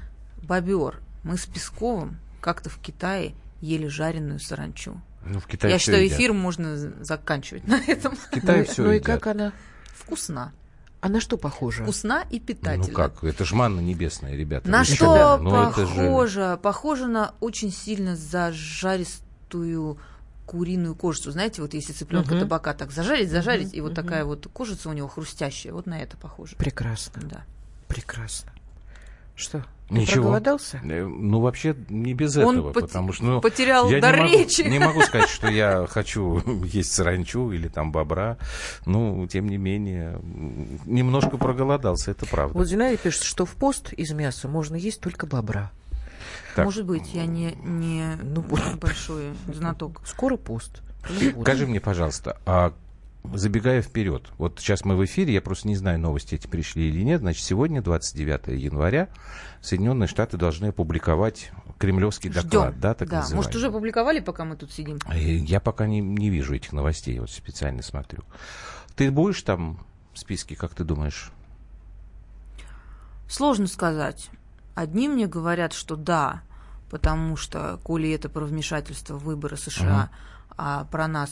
бобер. 0.43 0.99
Мы 1.24 1.38
с 1.38 1.47
Песковым 1.47 2.20
как-то 2.39 2.70
в 2.70 2.78
Китае 2.78 3.34
ели 3.60 3.88
жареную 3.88 4.39
саранчу. 4.39 5.02
Ну, 5.26 5.39
в 5.39 5.47
Китае 5.47 5.74
Я 5.74 5.80
считаю, 5.80 6.04
едят. 6.04 6.20
эфир 6.20 6.34
можно 6.34 6.76
заканчивать 7.04 7.68
на 7.68 7.80
этом. 7.88 8.16
В 8.16 8.30
Китае 8.30 8.66
ну, 8.68 8.72
все 8.72 8.84
ну 8.84 8.91
и 8.91 8.95
едят. 8.95 9.06
как 9.06 9.28
она? 9.28 9.54
Вкусна. 9.95 10.54
А 11.02 11.10
на 11.10 11.20
что 11.20 11.36
похожа? 11.38 11.84
Вкусна 11.84 12.24
и 12.30 12.39
питательна. 12.39 12.86
Ну 12.88 12.93
как, 12.93 13.24
это 13.24 13.43
ж 13.43 13.54
манна 13.54 13.80
небесная, 13.80 14.36
ребята. 14.36 14.70
На 14.70 14.84
что 14.86 15.38
Ну, 15.41 15.64
это 15.70 15.86
же- 15.88 15.95
похоже? 15.95 16.60
Похоже 16.62 17.08
на 17.08 17.34
очень 17.39 17.72
сильно 17.72 18.16
зажаристую 18.16 19.97
куриную 20.45 20.95
кожицу. 20.95 21.32
Знаете, 21.32 21.62
вот 21.62 21.74
если 21.74 21.93
цыпленка 21.93 22.32
Мгм. 22.36 22.41
табака 22.41 22.74
так 22.74 22.91
зажарить, 22.91 23.32
зажарить, 23.32 23.70
Мгм, 23.70 23.78
и 23.78 23.82
вот 23.82 23.91
мгм. 23.93 23.95
такая 24.04 24.26
вот 24.26 24.47
кожица 24.54 24.89
у 24.89 24.93
него 24.93 25.08
хрустящая, 25.08 25.74
вот 25.74 25.86
на 25.88 26.02
это 26.02 26.18
похоже. 26.18 26.56
Прекрасно, 26.58 27.22
Да. 27.24 27.43
прекрасно. 27.88 28.52
Что, 29.36 29.64
Ничего. 29.90 30.24
проголодался? 30.24 30.80
Э, 30.84 31.06
Ну, 31.06 31.40
вообще, 31.42 31.76
не 31.90 32.14
без 32.14 32.38
Он 32.38 32.58
этого, 32.58 32.72
пот- 32.74 32.82
потому 32.88 33.12
что... 33.14 33.24
Ну, 33.26 33.42
потерял 33.42 33.90
я 33.90 34.00
дар 34.00 34.18
не 34.18 34.22
могу, 34.24 34.34
речи. 34.38 34.62
не 34.62 34.80
могу 34.80 35.02
сказать, 35.02 35.30
что 35.34 35.48
я 35.50 35.86
хочу 35.90 36.42
есть 36.66 36.92
саранчу 36.94 37.52
или 37.52 37.68
там 37.68 37.92
бобра. 37.92 38.38
Ну, 38.86 39.28
тем 39.28 39.48
не 39.50 39.58
менее, 39.58 40.20
немножко 40.86 41.38
проголодался, 41.38 42.12
это 42.12 42.26
правда. 42.26 42.58
Вот 42.58 42.68
Зинаида 42.68 42.98
пишет, 42.98 43.24
что 43.24 43.46
в 43.46 43.52
пост 43.52 43.94
из 43.94 44.12
мяса 44.12 44.48
можно 44.48 44.76
есть 44.76 45.02
только 45.02 45.26
бобра. 45.26 45.72
Так. 46.56 46.66
Может 46.66 46.86
быть, 46.86 47.14
я 47.14 47.26
не, 47.26 47.56
не 47.64 48.18
Ну, 48.22 48.44
большой 48.80 49.32
знаток. 49.48 50.02
Скоро 50.06 50.36
пост. 50.38 50.82
Скажи 51.42 51.66
мне, 51.66 51.80
пожалуйста, 51.80 52.38
а 52.46 52.74
забегая 53.24 53.82
вперед, 53.82 54.30
вот 54.38 54.59
сейчас 54.59 54.84
мы 54.84 54.95
в 54.95 55.05
эфире, 55.05 55.34
я 55.34 55.41
просто 55.41 55.67
не 55.67 55.76
знаю, 55.76 55.99
новости 55.99 56.36
эти 56.36 56.47
пришли 56.47 56.89
или 56.89 57.01
нет, 57.01 57.22
значит, 57.22 57.43
сегодня, 57.43 57.82
29 57.82 58.47
января, 58.59 59.09
Соединенные 59.61 60.07
Штаты 60.07 60.38
должны 60.38 60.67
опубликовать 60.67 61.51
кремлевский 61.78 62.30
доклад, 62.30 62.72
Ждем. 62.72 62.82
да, 62.82 62.93
так 62.93 63.09
да. 63.09 63.17
называемый. 63.17 63.36
Может, 63.38 63.55
уже 63.55 63.67
опубликовали, 63.67 64.19
пока 64.19 64.45
мы 64.45 64.55
тут 64.55 64.72
сидим? 64.72 64.99
А 65.05 65.17
Я 65.17 65.59
пока 65.59 65.88
не, 65.88 65.99
не 65.99 66.30
вижу 66.30 66.55
этих 66.55 66.74
новостей, 66.74 67.19
вот 67.19 67.30
специально 67.30 67.82
смотрю. 67.82 68.24
Ты 68.95 69.11
будешь 69.11 69.41
там 69.43 69.80
в 70.13 70.19
списке, 70.19 70.55
как 70.55 70.74
ты 70.74 70.84
думаешь? 70.84 71.32
Сложно 73.30 73.67
сказать. 73.67 74.30
Одни 74.76 75.07
мне 75.07 75.28
говорят, 75.28 75.74
что 75.74 75.95
да, 75.95 76.41
потому 76.89 77.38
что, 77.38 77.80
коли 77.84 78.11
это 78.11 78.30
про 78.30 78.45
вмешательство 78.45 79.15
в 79.15 79.24
выборы 79.24 79.57
США, 79.57 80.09
а 80.57 80.86
про 80.86 81.07
нас 81.07 81.32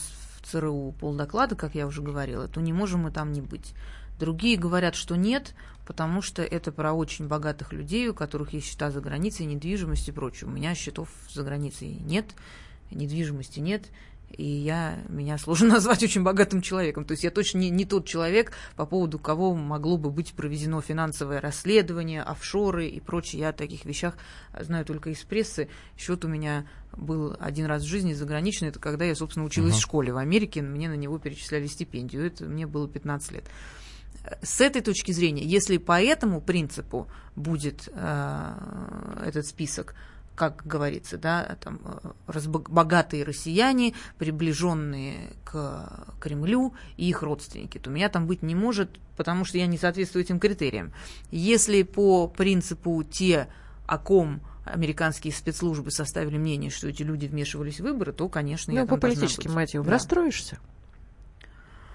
ЦРУ 0.50 0.94
полдоклада, 0.98 1.54
как 1.54 1.74
я 1.74 1.86
уже 1.86 2.02
говорила, 2.02 2.48
то 2.48 2.60
не 2.60 2.72
можем 2.72 3.00
мы 3.00 3.10
там 3.10 3.32
не 3.32 3.40
быть. 3.40 3.74
Другие 4.18 4.56
говорят, 4.58 4.94
что 4.94 5.16
нет, 5.16 5.54
потому 5.86 6.20
что 6.22 6.42
это 6.42 6.72
про 6.72 6.92
очень 6.92 7.26
богатых 7.26 7.72
людей, 7.72 8.08
у 8.08 8.14
которых 8.14 8.52
есть 8.52 8.66
счета 8.66 8.90
за 8.90 9.00
границей, 9.00 9.46
недвижимость 9.46 10.08
и 10.08 10.12
прочее. 10.12 10.48
У 10.48 10.52
меня 10.52 10.74
счетов 10.74 11.08
за 11.30 11.42
границей 11.42 11.88
нет, 11.88 12.26
недвижимости 12.90 13.60
нет, 13.60 13.86
и 14.36 14.44
я, 14.44 14.98
меня 15.08 15.38
сложно 15.38 15.68
назвать 15.74 16.02
очень 16.02 16.22
богатым 16.22 16.60
человеком. 16.62 17.04
То 17.04 17.12
есть 17.12 17.24
я 17.24 17.30
точно 17.30 17.58
не, 17.58 17.70
не 17.70 17.84
тот 17.84 18.06
человек, 18.06 18.52
по 18.76 18.86
поводу 18.86 19.18
кого 19.18 19.54
могло 19.54 19.96
бы 19.96 20.10
быть 20.10 20.32
проведено 20.32 20.80
финансовое 20.80 21.40
расследование, 21.40 22.22
офшоры 22.22 22.86
и 22.86 23.00
прочее. 23.00 23.40
Я 23.40 23.48
о 23.50 23.52
таких 23.52 23.84
вещах 23.84 24.16
знаю 24.58 24.84
только 24.84 25.10
из 25.10 25.18
прессы. 25.18 25.68
Счет 25.96 26.24
у 26.24 26.28
меня 26.28 26.66
был 26.96 27.36
один 27.38 27.66
раз 27.66 27.82
в 27.82 27.86
жизни 27.86 28.12
заграничный. 28.12 28.68
Это 28.68 28.78
когда 28.78 29.04
я, 29.04 29.14
собственно, 29.14 29.46
училась 29.46 29.74
в 29.74 29.80
школе 29.80 30.12
в 30.12 30.16
Америке. 30.16 30.62
Мне 30.62 30.88
на 30.88 30.96
него 30.96 31.18
перечисляли 31.18 31.66
стипендию. 31.66 32.26
Это 32.26 32.44
мне 32.44 32.66
было 32.66 32.88
15 32.88 33.32
лет. 33.32 33.44
С 34.42 34.60
этой 34.60 34.82
точки 34.82 35.12
зрения, 35.12 35.44
если 35.44 35.78
по 35.78 36.00
этому 36.00 36.42
принципу 36.42 37.08
будет 37.36 37.88
э, 37.92 39.22
этот 39.24 39.46
список, 39.46 39.94
как 40.40 40.66
говорится, 40.66 41.18
да, 41.18 41.58
там 41.60 41.80
э, 41.84 42.40
богатые 42.48 43.24
россияне, 43.24 43.92
приближенные 44.16 45.34
к 45.44 46.06
Кремлю 46.18 46.72
и 46.96 47.10
их 47.10 47.22
родственники, 47.22 47.76
то 47.76 47.90
меня 47.90 48.08
там 48.08 48.26
быть 48.26 48.42
не 48.42 48.54
может, 48.54 48.98
потому 49.18 49.44
что 49.44 49.58
я 49.58 49.66
не 49.66 49.76
соответствую 49.76 50.24
этим 50.24 50.40
критериям. 50.40 50.94
Если 51.30 51.82
по 51.82 52.26
принципу 52.26 53.02
те, 53.04 53.48
о 53.86 53.98
ком 53.98 54.40
американские 54.64 55.34
спецслужбы 55.34 55.90
составили 55.90 56.38
мнение, 56.38 56.70
что 56.70 56.88
эти 56.88 57.02
люди 57.02 57.26
вмешивались 57.26 57.78
в 57.78 57.82
выборы, 57.82 58.14
то, 58.14 58.26
конечно, 58.30 58.72
я 58.72 58.80
Ну, 58.80 58.86
по 58.86 58.92
там 58.92 59.00
должна 59.00 59.20
политическим 59.20 59.52
мотивам. 59.52 59.84
Да. 59.84 59.92
Расстроишься? 59.92 60.58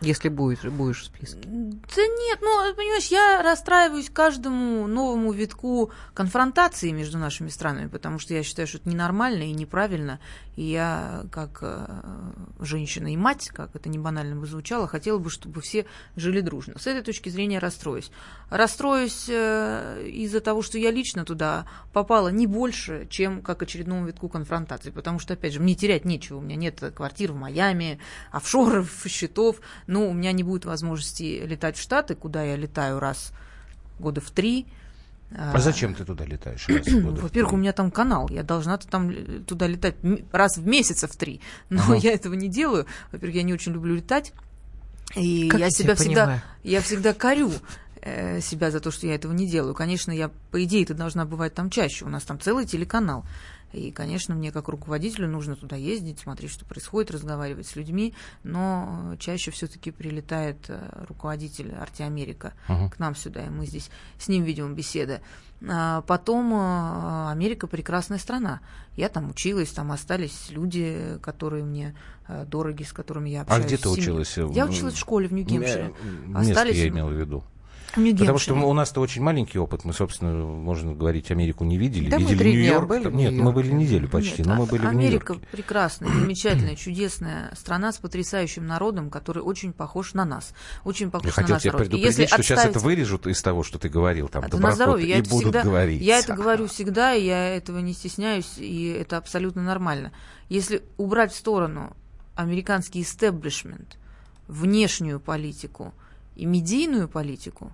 Если 0.06 0.30
будешь, 0.30 0.64
будешь 0.64 1.02
в 1.02 1.06
списке. 1.06 1.40
Да 1.44 2.02
нет, 2.06 2.40
ну, 2.42 2.76
понимаешь, 2.76 3.08
я 3.08 3.42
расстраиваюсь 3.42 4.10
каждому 4.10 4.86
новому 4.86 5.32
витку 5.32 5.92
конфронтации 6.14 6.92
между 6.92 7.18
нашими 7.18 7.50
странами, 7.50 7.88
потому 7.88 8.20
что 8.20 8.36
я 8.36 8.44
считаю, 8.44 8.68
что 8.68 8.78
это 8.78 8.88
ненормально 8.88 9.44
и 9.44 9.52
неправильно. 9.52 10.20
И 10.56 10.64
я, 10.64 11.26
как 11.32 11.60
э, 11.62 11.88
женщина 12.60 13.12
и 13.12 13.18
мать, 13.18 13.50
как 13.50 13.76
это 13.76 13.90
не 13.90 13.98
банально 13.98 14.36
бы 14.36 14.46
звучало, 14.46 14.88
хотела 14.88 15.18
бы, 15.18 15.30
чтобы 15.30 15.62
все 15.62 15.86
жили 16.16 16.40
дружно. 16.40 16.78
С 16.78 16.88
этой 16.88 17.02
точки 17.02 17.30
зрения 17.30 17.60
расстроюсь. 17.60 18.12
Расстроюсь 18.50 19.26
э, 19.28 20.08
из-за 20.08 20.40
того, 20.40 20.62
что 20.62 20.78
я 20.78 20.92
лично 20.92 21.26
туда 21.26 21.66
попала 21.94 22.30
не 22.30 22.48
больше, 22.48 23.08
чем 23.10 23.42
как 23.42 23.64
очередному 23.64 24.06
витку 24.06 24.30
конфронтации, 24.30 24.92
потому 24.92 25.20
что, 25.20 25.34
опять 25.34 25.54
же, 25.54 25.60
мне 25.60 25.76
терять 25.76 26.06
нечего. 26.06 26.38
У 26.38 26.42
меня 26.42 26.56
нет 26.56 26.82
квартир 26.96 27.32
в 27.32 27.36
Майами, 27.36 28.00
офшоров, 28.32 29.04
счетов. 29.08 29.60
Ну, 29.96 30.10
у 30.10 30.14
меня 30.14 30.34
не 30.34 30.44
будет 30.44 30.66
возможности 30.66 31.42
летать 31.46 31.78
в 31.78 31.82
Штаты, 31.82 32.16
куда 32.16 32.44
я 32.44 32.58
летаю 32.58 33.00
раз 33.00 33.32
года 33.98 34.20
в 34.20 34.30
три. 34.30 34.66
А 35.32 35.58
зачем 35.58 35.96
ты 35.96 36.04
туда 36.04 36.26
летаешь? 36.26 36.68
раз 36.68 36.86
в 36.86 37.02
год? 37.02 37.20
Во-первых, 37.20 37.54
у 37.54 37.56
меня 37.56 37.72
там 37.72 37.92
канал. 37.92 38.28
Я 38.30 38.44
должна 38.44 38.78
там 38.78 39.14
туда 39.46 39.68
летать 39.68 39.96
раз 40.34 40.58
в 40.58 40.68
месяц 40.68 41.04
в 41.04 41.16
три. 41.16 41.40
Но 41.70 41.82
Ага. 41.82 41.96
я 41.96 42.12
этого 42.12 42.34
не 42.34 42.50
делаю. 42.50 42.88
Во-первых, 43.14 43.38
я 43.38 43.44
не 43.44 43.54
очень 43.54 43.72
люблю 43.72 43.96
летать. 43.96 44.34
И 45.16 45.48
Как 45.48 45.62
я 45.62 45.70
себя 45.70 45.96
всегда, 45.96 46.22
понимаю. 46.24 46.42
я 46.64 46.82
всегда 46.82 47.14
корю 47.14 47.54
э, 48.02 48.42
себя 48.42 48.72
за 48.72 48.82
то, 48.82 48.92
что 48.92 49.08
я 49.08 49.16
этого 49.16 49.32
не 49.32 49.48
делаю. 49.48 49.74
Конечно, 49.76 50.12
я, 50.12 50.30
по 50.52 50.62
идее, 50.62 50.86
ты 50.86 50.94
должна 50.94 51.24
бывать 51.24 51.54
там 51.54 51.70
чаще. 51.70 52.04
У 52.04 52.10
нас 52.10 52.24
там 52.24 52.38
целый 52.38 52.66
телеканал. 52.66 53.24
И, 53.76 53.92
конечно, 53.92 54.34
мне 54.36 54.52
как 54.54 54.70
руководителю 54.70 55.28
нужно 55.28 55.58
туда 55.58 55.76
ездить, 55.76 56.20
смотреть, 56.20 56.52
что 56.52 56.64
происходит, 56.66 57.12
разговаривать 57.12 57.68
с 57.68 57.76
людьми. 57.76 58.14
Но 58.44 59.12
э, 59.14 59.18
чаще 59.18 59.52
все-таки 59.52 59.92
прилетает 59.92 60.58
э, 60.70 61.06
руководитель 61.10 61.74
Арти 61.74 62.02
Америка 62.04 62.54
Ага. 62.68 62.90
к 62.90 63.00
нам 63.00 63.16
сюда, 63.16 63.46
и 63.46 63.50
мы 63.50 63.66
здесь 63.66 63.90
с 64.18 64.30
ним 64.30 64.44
ведем 64.44 64.76
беседы. 64.76 65.20
А 65.68 66.02
Потом 66.04 66.54
э, 66.54 67.32
Америка 67.32 67.68
прекрасная 67.68 68.18
страна. 68.18 68.62
Я 68.96 69.10
там 69.10 69.30
училась, 69.30 69.72
там 69.72 69.92
остались 69.92 70.50
люди, 70.52 71.20
которые 71.22 71.66
мне 71.66 71.96
дороги, 72.48 72.84
с 72.84 72.94
которыми 72.94 73.30
я 73.30 73.42
А 73.42 73.44
общаюсь. 73.44 73.66
где 73.66 73.78
ты 73.78 73.90
училась? 73.90 74.38
Я 74.38 74.66
училась 74.68 74.94
в 74.94 75.00
школе 75.00 75.28
в 75.28 75.34
Нью-Гемпшире. 75.34 75.94
Место 76.28 76.40
Остались 76.40 76.78
я 76.78 76.88
имел 76.88 77.10
в 77.10 77.14
виду. 77.14 77.44
В 77.94 77.98
Нью-Гемпшире. 77.98 78.18
Потому 78.20 78.40
что 78.40 78.56
мы- 78.56 78.68
у 78.68 78.74
нас-то 78.74 79.00
очень 79.00 79.22
маленький 79.22 79.58
опыт. 79.58 79.86
Мы, 79.86 79.94
собственно, 79.94 80.34
можно 80.34 80.94
говорить, 80.94 81.32
Америку 81.32 81.64
не 81.64 81.78
видели. 81.78 82.10
Да 82.10 82.20
мы 82.20 82.32
видели 82.32 82.50
Нью-Йорк. 82.52 82.88
были 82.90 83.00
в 83.08 83.16
Нет, 83.16 83.32
мы 83.32 83.38
Нью-Йорке. 83.38 83.54
были 83.54 83.72
неделю 83.72 84.10
почти, 84.10 84.40
Нет, 84.42 84.48
но 84.48 84.56
мы 84.56 84.64
а- 84.64 84.66
были 84.66 84.82
в 84.86 84.90
Америка 84.90 85.34
Нью-Йорке. 85.34 85.48
прекрасная, 85.52 86.10
замечательная, 86.10 86.76
чудесная 86.76 87.54
страна 87.56 87.92
с 87.94 87.98
потрясающим 87.98 88.66
народом, 88.68 89.10
который 89.10 89.44
очень 89.44 89.72
похож 89.72 90.14
на 90.14 90.26
нас. 90.26 90.54
Очень 90.84 91.06
Я 91.08 91.12
похож 91.12 91.28
на 91.38 91.44
хотел 91.44 91.60
тебя 91.60 91.72
народ. 91.72 91.88
Предупредить, 91.88 92.18
если 92.18 92.26
что 92.26 92.44
сейчас 92.44 92.60
это 92.60 92.68
отставить- 92.70 92.84
вырежут 92.86 93.28
из 93.28 93.42
того, 93.42 93.64
что 93.64 93.80
ты 93.80 93.88
говорил, 93.90 94.28
там, 94.28 94.44
Это 94.44 94.58
на 94.58 94.72
здоровье. 94.74 95.08
Я 95.08 95.18
и 95.18 95.22
это 95.22 95.30
будут 95.30 95.44
всегда, 95.46 95.64
говорить. 95.64 96.02
Я 96.02 96.20
это 96.20 96.34
говорю 96.34 96.68
всегда, 96.68 97.14
и 97.14 97.24
я 97.26 97.56
этого 97.56 97.80
не 97.80 97.94
стесняюсь, 97.94 98.58
и 98.58 98.88
это 98.88 99.18
абсолютно 99.18 99.62
нормально. 99.64 100.12
Если 100.50 100.84
убрать 100.98 101.32
в 101.32 101.36
сторону 101.38 101.96
американский 102.36 103.02
истеблишмент, 103.02 103.98
внешнюю 104.48 105.20
политику 105.20 105.94
и 106.36 106.46
медийную 106.46 107.08
политику, 107.08 107.72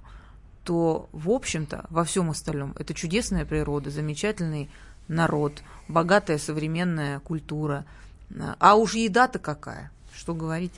то, 0.63 1.09
в 1.11 1.29
общем-то, 1.29 1.85
во 1.89 2.03
всем 2.03 2.29
остальном 2.29 2.73
это 2.77 2.93
чудесная 2.93 3.45
природа, 3.45 3.89
замечательный 3.89 4.69
народ, 5.07 5.63
богатая 5.87 6.37
современная 6.37 7.19
культура. 7.19 7.85
А 8.59 8.75
уж 8.75 8.93
еда-то 8.93 9.39
какая, 9.39 9.91
что 10.13 10.33
говорить. 10.33 10.73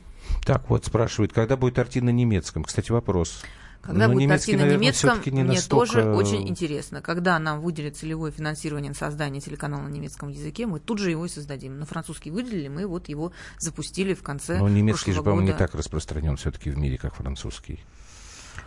Так, 0.45 0.69
вот 0.69 0.85
спрашивают, 0.85 1.33
когда 1.33 1.57
будет 1.57 1.77
арти 1.77 1.99
на 1.99 2.09
немецком? 2.09 2.63
Кстати, 2.63 2.91
вопрос. 2.91 3.43
Когда 3.83 4.07
Ну, 4.07 4.13
будет 4.13 4.21
немецкий, 4.27 4.51
арти 4.53 4.57
на 4.59 4.63
наверное, 4.65 4.81
немецком, 4.81 5.21
не 5.25 5.31
мне 5.31 5.43
настолько- 5.55 5.93
тоже 5.93 6.13
очень 6.13 6.47
интересно. 6.47 7.01
Когда 7.01 7.37
нам 7.37 7.59
выделят 7.59 7.97
целевое 7.97 8.31
финансирование 8.31 8.89
на 8.91 8.95
создание 8.95 9.41
телеканала 9.41 9.81
на 9.81 9.89
немецком 9.89 10.29
языке, 10.29 10.65
мы 10.67 10.79
тут 10.79 10.99
же 10.99 11.11
его 11.11 11.25
и 11.25 11.29
создадим. 11.29 11.77
На 11.79 11.85
французский 11.85 12.31
выделили, 12.31 12.69
мы 12.69 12.87
вот 12.87 13.09
его 13.09 13.33
запустили 13.59 14.13
в 14.13 14.23
конце 14.23 14.57
Но 14.57 14.69
немецкий 14.69 15.11
же, 15.11 15.21
по-моему, 15.21 15.47
не 15.47 15.53
так 15.53 15.75
распространен 15.75 16.37
все-таки 16.37 16.69
в 16.69 16.77
мире, 16.77 16.97
как 16.97 17.13
французский. 17.15 17.83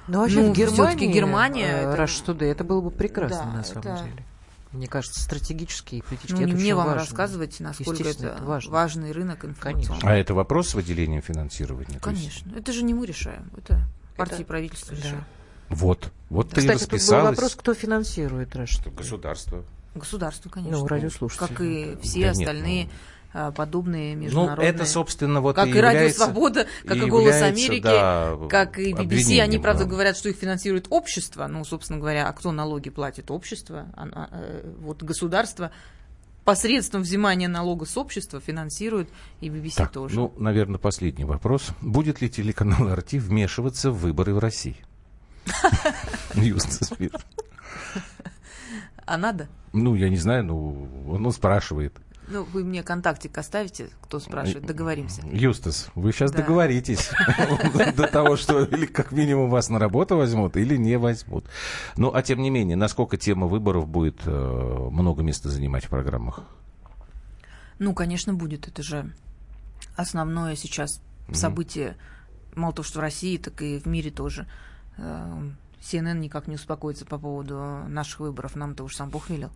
Ну, 0.06 0.18
вообще, 0.20 0.40
Ну, 0.42 0.52
в 0.52 0.56
Германии, 0.56 1.10
Германия 1.10 1.66
э, 1.66 1.92
это- 1.92 2.02
Rush 2.02 2.24
Today, 2.26 2.50
это 2.50 2.64
было 2.64 2.82
бы 2.82 2.90
прекрасно, 2.90 3.38
Да, 3.50 3.56
на 3.58 3.64
самом 3.64 3.80
это- 3.80 4.04
деле. 4.04 4.24
Мне 4.72 4.86
кажется, 4.86 5.22
стратегически 5.22 5.94
и 5.94 6.02
политически 6.02 6.32
Ну, 6.32 6.38
это 6.40 6.46
не 6.48 6.52
очень 6.54 6.62
мне 6.62 6.74
вам 6.74 6.86
важно. 6.88 7.00
рассказывать, 7.00 7.58
насколько 7.60 8.02
это, 8.02 8.26
это 8.26 8.44
важно. 8.44 8.70
важный 8.72 9.12
рынок 9.12 9.46
информационный. 9.46 9.86
Конечно. 10.00 10.10
А 10.10 10.14
это 10.14 10.34
вопрос 10.34 10.68
с 10.68 10.74
выделением 10.74 11.22
финансирования? 11.22 11.98
То 12.00 12.10
есть- 12.10 12.42
Конечно. 12.44 12.52
Это 12.54 12.72
же 12.72 12.82
не 12.82 12.92
мы 12.92 13.06
решаем. 13.06 13.50
Это 13.56 13.80
партии 14.16 14.40
и 14.40 14.44
правительство 14.44 14.96
Да. 14.96 15.02
решают. 15.02 15.24
Вот. 15.68 16.12
Вот 16.30 16.50
ты 16.50 16.60
Кстати, 16.60 16.80
тут 16.80 16.88
был 16.90 16.96
расписалась. 16.96 17.36
вопрос, 17.36 17.54
кто 17.56 17.74
финансирует 17.74 18.54
Today. 18.54 18.94
государство. 18.96 19.64
Государство, 19.94 20.50
конечно. 20.50 20.78
Ну, 20.78 20.86
радиослушатели. 20.86 21.46
Как 21.48 21.60
и 21.60 21.98
все 22.02 22.20
Да 22.20 22.26
нет, 22.26 22.30
остальные 22.38 22.90
а, 23.32 23.50
подобные 23.52 24.14
Ну, 24.14 24.22
международные. 24.22 24.68
это, 24.68 24.86
собственно, 24.86 25.40
вот 25.40 25.56
как 25.56 25.68
и 25.68 25.72
и 25.72 25.80
Радио 25.80 26.08
Свобода, 26.08 26.66
как 26.86 26.96
и, 26.96 27.00
и 27.00 27.04
Голос 27.06 27.34
является, 27.34 27.46
Америки, 27.66 27.82
да, 27.82 28.36
как 28.48 28.78
и 28.78 28.92
BBC. 28.92 29.40
Они, 29.40 29.58
правда, 29.58 29.84
да. 29.84 29.90
говорят, 29.90 30.16
что 30.16 30.28
их 30.28 30.36
финансирует 30.36 30.86
общество. 30.90 31.46
Ну, 31.46 31.64
собственно 31.64 31.98
говоря, 31.98 32.28
а 32.28 32.32
кто 32.32 32.52
налоги 32.52 32.88
платит? 32.90 33.30
Общество. 33.30 33.86
А- 33.94 34.08
а, 34.12 34.28
э, 34.32 34.72
вот 34.78 35.02
государство 35.02 35.70
посредством 36.46 37.02
взимания 37.02 37.48
налога 37.48 37.84
с 37.84 37.98
общества 37.98 38.40
финансирует 38.40 39.10
и 39.40 39.48
BBC 39.50 39.74
Так, 39.76 39.92
тоже. 39.92 40.14
ну, 40.14 40.32
наверное, 40.38 40.78
последний 40.78 41.24
вопрос. 41.24 41.70
Будет 41.82 42.22
ли 42.22 42.30
телеканал 42.30 42.88
«Арти» 42.88 43.18
вмешиваться 43.18 43.90
в 43.90 43.98
выборы 43.98 44.32
в 44.32 44.38
России? 44.38 44.76
Юстас. 46.34 46.92
А 49.04 49.18
надо? 49.18 49.48
Ну, 49.72 49.94
я 49.96 50.08
не 50.08 50.16
знаю, 50.16 50.44
ну, 50.44 50.88
он 51.10 51.30
спрашивает. 51.32 51.92
Ну, 52.28 52.42
вы 52.44 52.64
мне 52.64 52.82
контактик 52.82 53.36
оставите, 53.38 53.90
кто 54.02 54.18
спрашивает, 54.18 54.66
договоримся. 54.66 55.22
Юстас, 55.30 55.88
вы 55.94 56.12
сейчас 56.12 56.32
Да. 56.32 56.38
договоритесь 56.38 57.10
до 57.96 58.08
того, 58.08 58.36
что 58.36 58.64
или 58.64 58.86
как 58.86 59.12
минимум 59.12 59.48
вас 59.48 59.68
на 59.68 59.78
работу 59.78 60.16
возьмут, 60.16 60.56
или 60.56 60.76
не 60.76 60.98
возьмут. 60.98 61.46
Ну, 61.96 62.12
а 62.12 62.22
тем 62.22 62.40
не 62.42 62.50
менее, 62.50 62.76
насколько 62.76 63.16
тема 63.16 63.46
выборов 63.46 63.86
будет 63.88 64.20
э, 64.26 64.88
много 64.90 65.22
места 65.22 65.48
занимать 65.50 65.84
в 65.84 65.88
программах? 65.88 66.42
Ну, 67.78 67.94
конечно, 67.94 68.34
будет. 68.34 68.66
Это 68.66 68.82
же 68.82 69.12
основное 69.96 70.56
сейчас 70.56 71.00
событие, 71.32 71.96
мало 72.54 72.72
того, 72.72 72.84
что 72.84 72.98
в 72.98 73.02
России, 73.02 73.36
так 73.36 73.60
и 73.62 73.78
в 73.78 73.86
мире 73.86 74.10
тоже. 74.10 74.46
Э, 74.96 75.48
CNN 75.80 76.18
никак 76.18 76.48
не 76.48 76.56
успокоится 76.56 77.04
по 77.04 77.18
поводу 77.18 77.56
наших 77.88 78.20
выборов. 78.20 78.56
Нам-то 78.56 78.82
уж 78.82 78.96
сам 78.96 79.10
Бог 79.10 79.30
велел. 79.30 79.50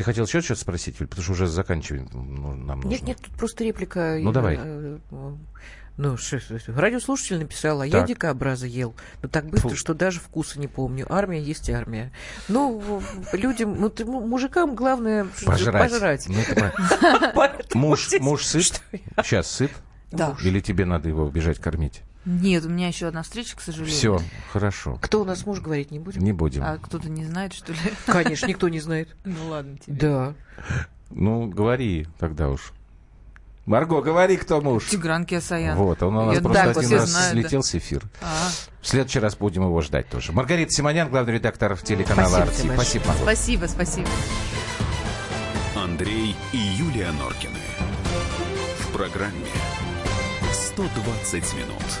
Ты 0.00 0.04
хотел 0.04 0.24
еще 0.24 0.40
что-то 0.40 0.62
спросить, 0.62 0.98
Юль? 0.98 1.08
Потому 1.08 1.24
что 1.24 1.32
уже 1.34 1.46
заканчиваем. 1.46 2.08
ну, 2.10 2.54
Нам 2.54 2.78
нужно. 2.80 2.88
Нет, 2.88 3.02
нет, 3.02 3.18
тут 3.20 3.34
просто 3.34 3.64
реплика. 3.64 4.16
Ну, 4.18 4.30
э, 4.30 4.32
давай. 4.32 4.56
э, 4.58 4.98
э, 5.10 5.32
Ну, 5.98 6.16
ш- 6.16 6.40
радиослушатель 6.68 7.38
написал, 7.40 7.82
а 7.82 7.86
я 7.86 8.00
дикобраза 8.00 8.66
ел. 8.66 8.94
Ну, 9.22 9.28
так 9.28 9.44
быстро, 9.50 9.68
Фу. 9.68 9.76
что 9.76 9.92
даже 9.92 10.18
вкуса 10.18 10.58
не 10.58 10.68
помню. 10.68 11.04
Армия 11.12 11.42
есть 11.42 11.68
армия. 11.68 12.12
Ну, 12.48 13.02
людям, 13.34 13.78
ну, 13.78 13.90
ты- 13.90 14.06
му- 14.06 14.26
мужикам 14.26 14.74
главное 14.74 15.26
Пожрать. 15.44 15.90
пожрать. 15.90 16.26
Ну, 16.30 16.36
это 16.48 16.72
Муж, 17.74 18.08
муж 18.20 18.46
сыт? 18.46 18.80
Сейчас 19.22 19.50
сыт? 19.50 19.70
Да. 20.12 20.34
Или 20.42 20.60
тебе 20.60 20.86
надо 20.86 21.10
его 21.10 21.28
бежать 21.28 21.58
кормить? 21.58 22.00
Нет, 22.26 22.64
у 22.66 22.68
меня 22.68 22.88
еще 22.88 23.06
одна 23.06 23.22
встреча, 23.22 23.56
к 23.56 23.60
сожалению. 23.60 23.96
Все, 23.96 24.20
хорошо. 24.52 24.98
Кто 25.00 25.22
у 25.22 25.24
нас 25.24 25.46
муж 25.46 25.60
говорить 25.60 25.90
не 25.90 25.98
будем? 25.98 26.22
Не 26.22 26.32
будем. 26.32 26.62
А 26.62 26.76
кто-то 26.76 27.08
не 27.08 27.24
знает, 27.24 27.52
что 27.54 27.72
ли? 27.72 27.78
Конечно, 28.06 28.46
никто 28.46 28.68
не 28.68 28.80
знает. 28.80 29.08
Ну 29.24 29.48
ладно 29.48 29.78
тебе. 29.78 29.96
Да. 29.96 30.34
Ну, 31.10 31.46
говори 31.46 32.06
тогда 32.18 32.48
уж. 32.50 32.72
Марго, 33.66 34.00
говори, 34.02 34.36
кто 34.36 34.60
муж. 34.60 34.86
Тигран 34.88 35.24
Киасаян. 35.24 35.76
Вот, 35.76 36.02
он 36.02 36.16
у 36.16 36.26
нас 36.26 36.34
Я- 36.36 36.40
просто 36.40 36.64
да, 36.64 36.70
один 36.70 36.92
раз 36.92 37.08
знают, 37.10 37.34
да. 37.34 37.40
слетел 37.40 37.62
с 37.62 37.74
эфира. 37.74 38.02
А, 38.20 38.48
В 38.82 38.86
следующий 38.86 39.18
раз 39.20 39.36
будем 39.36 39.62
его 39.62 39.80
ждать 39.80 40.08
тоже. 40.08 40.32
Маргарита 40.32 40.72
Симонян, 40.72 41.08
главный 41.08 41.34
редактор 41.34 41.76
телеканала 41.78 42.38
«Арти». 42.38 42.66
Спасибо, 42.72 43.06
Марго. 43.06 43.22
спасибо, 43.22 43.66
спасибо. 43.66 44.08
Андрей 45.76 46.34
и 46.52 46.56
Юлия 46.58 47.12
Норкины. 47.12 47.54
В 48.80 48.92
программе 48.92 49.46
120 50.52 51.54
минут. 51.54 52.00